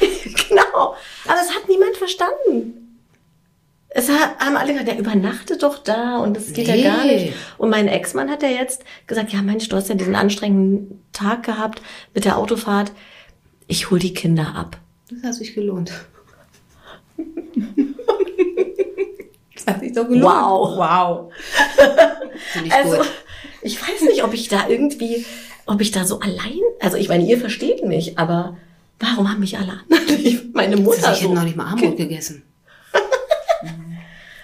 genau. 0.48 0.94
Aber 1.26 1.40
es 1.40 1.54
hat 1.54 1.68
niemand 1.68 1.96
verstanden. 1.96 2.80
Es 3.96 4.08
haben 4.08 4.56
alle 4.56 4.72
gesagt, 4.72 4.88
der 4.88 4.98
übernachtet 4.98 5.62
doch 5.62 5.78
da 5.78 6.18
und 6.18 6.36
das 6.36 6.52
geht 6.52 6.66
nee. 6.66 6.82
ja 6.82 6.94
gar 6.96 7.04
nicht. 7.04 7.32
Und 7.58 7.70
mein 7.70 7.86
Ex-Mann 7.86 8.28
hat 8.28 8.42
ja 8.42 8.48
jetzt 8.48 8.84
gesagt, 9.06 9.32
ja 9.32 9.40
Mensch, 9.40 9.68
du 9.68 9.76
hast 9.76 9.88
ja 9.88 9.94
diesen 9.94 10.16
anstrengenden 10.16 11.00
Tag 11.12 11.44
gehabt 11.44 11.80
mit 12.12 12.24
der 12.24 12.36
Autofahrt. 12.36 12.90
Ich 13.68 13.90
hol 13.90 14.00
die 14.00 14.12
Kinder 14.12 14.54
ab. 14.56 14.78
Das 15.14 15.30
hat 15.30 15.34
sich 15.34 15.54
gelohnt. 15.54 15.92
das 19.54 19.66
hat 19.66 19.80
sich 19.80 19.92
doch 19.92 20.08
gelohnt. 20.08 20.24
Wow. 20.24 20.76
Wow. 20.76 21.32
Finde 22.52 22.68
ich 22.68 22.74
also, 22.74 22.96
gut. 22.98 23.06
Ich 23.62 23.80
weiß 23.80 24.02
nicht, 24.02 24.22
ob 24.24 24.34
ich 24.34 24.48
da 24.48 24.68
irgendwie, 24.68 25.24
ob 25.66 25.80
ich 25.80 25.90
da 25.90 26.04
so 26.04 26.20
allein, 26.20 26.60
also 26.80 26.96
ich 26.96 27.08
meine, 27.08 27.24
ihr 27.24 27.38
versteht 27.38 27.84
mich, 27.84 28.18
aber 28.18 28.56
warum 28.98 29.30
haben 29.30 29.40
mich 29.40 29.56
alle 29.56 29.72
anderen, 29.72 30.50
meine 30.54 30.76
Mutter 30.76 31.12
Ich 31.12 31.18
so. 31.18 31.24
hätte 31.24 31.34
noch 31.34 31.44
nicht 31.44 31.56
mal 31.56 31.66
Armut 31.66 31.96
gegessen. 31.96 32.42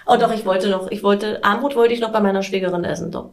Oh 0.07 0.17
doch, 0.17 0.33
ich 0.33 0.45
wollte 0.45 0.69
noch, 0.69 0.91
ich 0.91 1.03
wollte, 1.03 1.43
Armut 1.43 1.75
wollte 1.75 1.93
ich 1.93 2.01
noch 2.01 2.11
bei 2.11 2.19
meiner 2.19 2.43
Schwägerin 2.43 2.83
essen, 2.83 3.11
doch. 3.11 3.29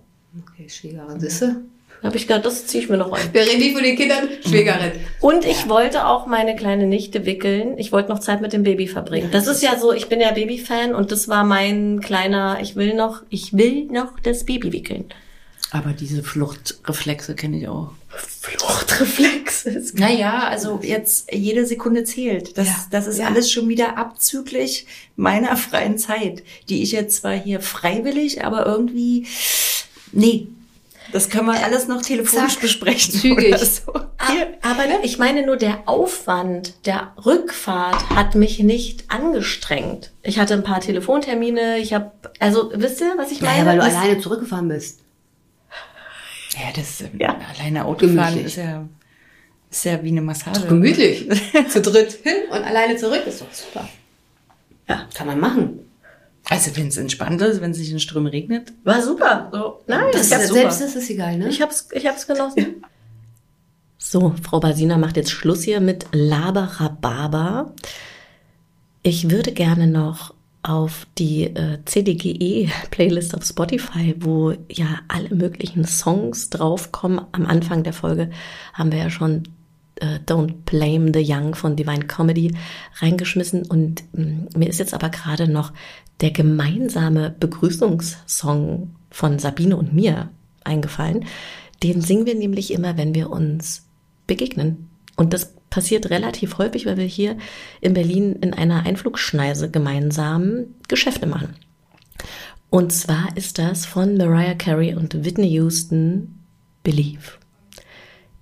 Okay, 0.52 0.68
Schwägerin, 0.68 1.18
siehst 1.18 1.42
du? 1.42 1.62
Da 2.00 2.08
habe 2.08 2.16
ich 2.16 2.28
gedacht, 2.28 2.46
das 2.46 2.66
ziehe 2.66 2.84
ich 2.84 2.88
mir 2.88 2.96
noch 2.96 3.10
rein. 3.10 3.28
Wir 3.32 3.42
reden 3.42 3.58
nicht 3.58 3.74
von 3.74 3.82
den 3.82 3.96
Kindern, 3.96 4.28
Schwägerin. 4.46 4.92
Und 5.20 5.44
ich 5.44 5.68
wollte 5.68 6.06
auch 6.06 6.26
meine 6.26 6.54
kleine 6.54 6.86
Nichte 6.86 7.26
wickeln. 7.26 7.76
Ich 7.76 7.90
wollte 7.90 8.08
noch 8.10 8.20
Zeit 8.20 8.40
mit 8.40 8.52
dem 8.52 8.62
Baby 8.62 8.86
verbringen. 8.86 9.30
Das 9.32 9.48
ist 9.48 9.62
ja 9.62 9.76
so, 9.76 9.92
ich 9.92 10.08
bin 10.08 10.20
ja 10.20 10.30
Babyfan 10.30 10.94
und 10.94 11.10
das 11.10 11.26
war 11.26 11.42
mein 11.42 12.00
kleiner, 12.00 12.58
ich 12.62 12.76
will 12.76 12.94
noch, 12.94 13.22
ich 13.30 13.56
will 13.56 13.86
noch 13.86 14.18
das 14.22 14.44
Baby 14.44 14.72
wickeln. 14.72 15.06
Aber 15.70 15.92
diese 15.92 16.22
Fluchtreflexe 16.22 17.34
kenne 17.34 17.58
ich 17.58 17.68
auch. 17.68 17.90
Fluchtreflex 18.08 19.66
ist 19.66 19.94
Naja, 19.98 20.48
also 20.48 20.80
jetzt 20.82 21.32
jede 21.32 21.66
Sekunde 21.66 22.04
zählt. 22.04 22.56
Das, 22.56 22.68
Ja, 22.68 22.86
das 22.90 23.06
ist 23.06 23.18
ja. 23.18 23.26
alles 23.26 23.50
schon 23.50 23.68
wieder 23.68 23.98
abzüglich 23.98 24.86
meiner 25.16 25.56
freien 25.56 25.98
Zeit, 25.98 26.42
die 26.68 26.82
ich 26.82 26.92
jetzt 26.92 27.18
zwar 27.18 27.34
hier 27.34 27.60
freiwillig, 27.60 28.44
aber 28.44 28.64
irgendwie, 28.64 29.26
nee, 30.12 30.46
das 31.12 31.28
können 31.30 31.46
wir 31.46 31.64
alles 31.64 31.88
noch 31.88 32.02
telefonisch 32.02 32.54
zack, 32.54 32.60
besprechen. 32.62 33.12
zügig. 33.14 33.48
Oder 33.48 33.58
so. 33.58 33.92
Hier. 34.30 34.54
Aber 34.62 34.84
ich 35.02 35.18
meine 35.18 35.44
nur, 35.46 35.56
der 35.56 35.82
Aufwand 35.88 36.86
der 36.86 37.12
Rückfahrt 37.24 38.10
hat 38.10 38.34
mich 38.34 38.58
nicht 38.60 39.10
angestrengt. 39.10 40.12
Ich 40.22 40.38
hatte 40.38 40.54
ein 40.54 40.62
paar 40.64 40.80
Telefontermine, 40.80 41.78
ich 41.78 41.92
habe, 41.94 42.12
also 42.40 42.70
wisst 42.74 43.00
ihr, 43.00 43.14
was 43.16 43.30
ich 43.32 43.40
meine? 43.40 43.64
Naja, 43.64 43.66
weil 43.66 43.78
du 43.78 43.84
Das- 43.84 43.94
alleine 43.94 44.20
zurückgefahren 44.20 44.68
bist. 44.68 45.00
Ja, 46.54 46.72
das 46.74 47.04
Ja. 47.18 47.36
alleine 47.58 47.84
Autofahren 47.84 48.16
Gemütlich. 48.34 48.46
ist 48.46 48.56
ja, 48.56 48.88
ist 49.70 49.84
ja 49.84 50.02
wie 50.02 50.08
eine 50.08 50.22
Massage. 50.22 50.66
Gemütlich. 50.66 51.28
Zu 51.68 51.80
dritt 51.82 52.12
hin 52.22 52.34
und 52.50 52.62
alleine 52.64 52.96
zurück 52.96 53.22
ist 53.26 53.40
doch 53.40 53.52
super. 53.52 53.88
Ja, 54.88 55.06
kann 55.14 55.26
man 55.26 55.38
machen. 55.38 55.80
Also 56.50 56.76
wenn 56.76 56.88
es 56.88 56.96
entspannt 56.96 57.40
ist, 57.42 57.60
wenn 57.60 57.72
es 57.72 57.78
nicht 57.78 57.92
in 57.92 58.00
Strömen 58.00 58.28
regnet. 58.28 58.72
War 58.84 59.02
super. 59.02 59.50
So, 59.52 59.80
nein, 59.86 60.06
Das 60.12 60.28
ich 60.28 60.32
hab's 60.32 60.44
ist, 60.44 60.52
selbst 60.54 60.80
das 60.80 60.96
ist 60.96 61.10
egal, 61.10 61.36
ne? 61.36 61.48
Ich 61.48 61.60
hab's, 61.60 61.88
ich 61.92 62.06
hab's 62.06 62.26
genossen. 62.26 62.82
So, 63.98 64.34
Frau 64.42 64.60
Basina 64.60 64.96
macht 64.96 65.16
jetzt 65.16 65.30
Schluss 65.30 65.62
hier 65.62 65.80
mit 65.80 66.06
Laberababa. 66.12 67.74
Ich 69.02 69.30
würde 69.30 69.52
gerne 69.52 69.86
noch 69.86 70.34
auf 70.62 71.06
die 71.18 71.44
äh, 71.44 71.78
CDGE-Playlist 71.84 73.34
auf 73.34 73.44
Spotify, 73.44 74.14
wo 74.18 74.52
ja 74.70 75.00
alle 75.08 75.34
möglichen 75.34 75.84
Songs 75.84 76.50
draufkommen. 76.50 77.20
Am 77.32 77.46
Anfang 77.46 77.82
der 77.82 77.92
Folge 77.92 78.30
haben 78.72 78.92
wir 78.92 78.98
ja 78.98 79.10
schon 79.10 79.44
äh, 80.00 80.18
Don't 80.26 80.64
Blame 80.64 81.12
the 81.12 81.24
Young 81.24 81.54
von 81.54 81.76
Divine 81.76 82.06
Comedy 82.06 82.54
reingeschmissen. 83.00 83.66
Und 83.66 84.04
mh, 84.12 84.48
mir 84.56 84.68
ist 84.68 84.78
jetzt 84.78 84.94
aber 84.94 85.10
gerade 85.10 85.48
noch 85.48 85.72
der 86.20 86.30
gemeinsame 86.30 87.34
Begrüßungssong 87.38 88.90
von 89.10 89.38
Sabine 89.38 89.76
und 89.76 89.94
mir 89.94 90.30
eingefallen. 90.64 91.24
Den 91.82 92.00
singen 92.00 92.26
wir 92.26 92.34
nämlich 92.34 92.72
immer, 92.72 92.96
wenn 92.96 93.14
wir 93.14 93.30
uns 93.30 93.86
begegnen. 94.26 94.88
Und 95.16 95.32
das 95.32 95.54
passiert 95.70 96.10
relativ 96.10 96.58
häufig, 96.58 96.86
weil 96.86 96.96
wir 96.96 97.04
hier 97.04 97.36
in 97.80 97.94
Berlin 97.94 98.36
in 98.40 98.54
einer 98.54 98.84
Einflugschneise 98.84 99.70
gemeinsam 99.70 100.66
Geschäfte 100.88 101.26
machen. 101.26 101.54
Und 102.70 102.92
zwar 102.92 103.36
ist 103.36 103.58
das 103.58 103.86
von 103.86 104.16
Mariah 104.16 104.54
Carey 104.54 104.94
und 104.94 105.24
Whitney 105.24 105.48
Houston 105.48 106.40
Believe. 106.82 107.37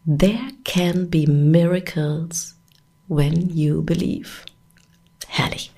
There 0.09 0.51
can 0.63 1.11
be 1.11 1.27
miracles 1.27 2.55
when 3.09 3.51
you 3.51 3.83
believe. 3.83 4.45
Herrlich. 5.27 5.73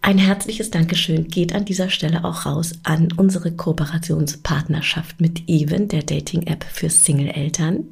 Ein 0.00 0.18
herzliches 0.18 0.70
Dankeschön 0.70 1.26
geht 1.26 1.56
an 1.56 1.64
dieser 1.64 1.90
Stelle 1.90 2.24
auch 2.24 2.46
raus 2.46 2.74
an 2.84 3.08
unsere 3.16 3.50
Kooperationspartnerschaft 3.50 5.20
mit 5.20 5.48
Even, 5.48 5.88
der 5.88 6.04
Dating-App 6.04 6.62
für 6.62 6.88
Single-Eltern. 6.88 7.88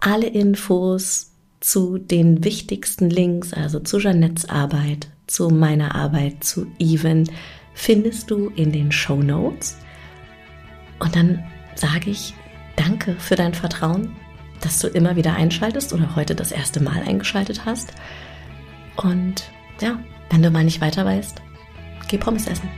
Alle 0.00 0.26
Infos 0.26 1.30
zu 1.60 1.96
den 1.96 2.44
wichtigsten 2.44 3.08
Links, 3.08 3.54
also 3.54 3.80
zu 3.80 4.00
Jeanettes 4.00 4.50
Arbeit, 4.50 5.08
zu 5.28 5.48
meiner 5.48 5.94
Arbeit, 5.94 6.44
zu 6.44 6.66
Even, 6.78 7.30
findest 7.72 8.30
du 8.30 8.50
in 8.50 8.70
den 8.70 8.92
Show 8.92 9.22
Notes. 9.22 9.78
Und 10.98 11.16
dann 11.16 11.42
sage 11.74 12.10
ich 12.10 12.34
Danke 12.80 13.14
für 13.18 13.36
dein 13.36 13.52
Vertrauen, 13.52 14.16
dass 14.62 14.78
du 14.78 14.88
immer 14.88 15.14
wieder 15.14 15.34
einschaltest 15.34 15.92
oder 15.92 16.16
heute 16.16 16.34
das 16.34 16.50
erste 16.50 16.82
Mal 16.82 17.02
eingeschaltet 17.02 17.66
hast. 17.66 17.92
Und 18.96 19.50
ja, 19.82 19.98
wenn 20.30 20.42
du 20.42 20.50
mal 20.50 20.64
nicht 20.64 20.80
weiter 20.80 21.04
weißt, 21.04 21.42
geh 22.08 22.16
Pommes 22.16 22.46
essen. 22.46 22.70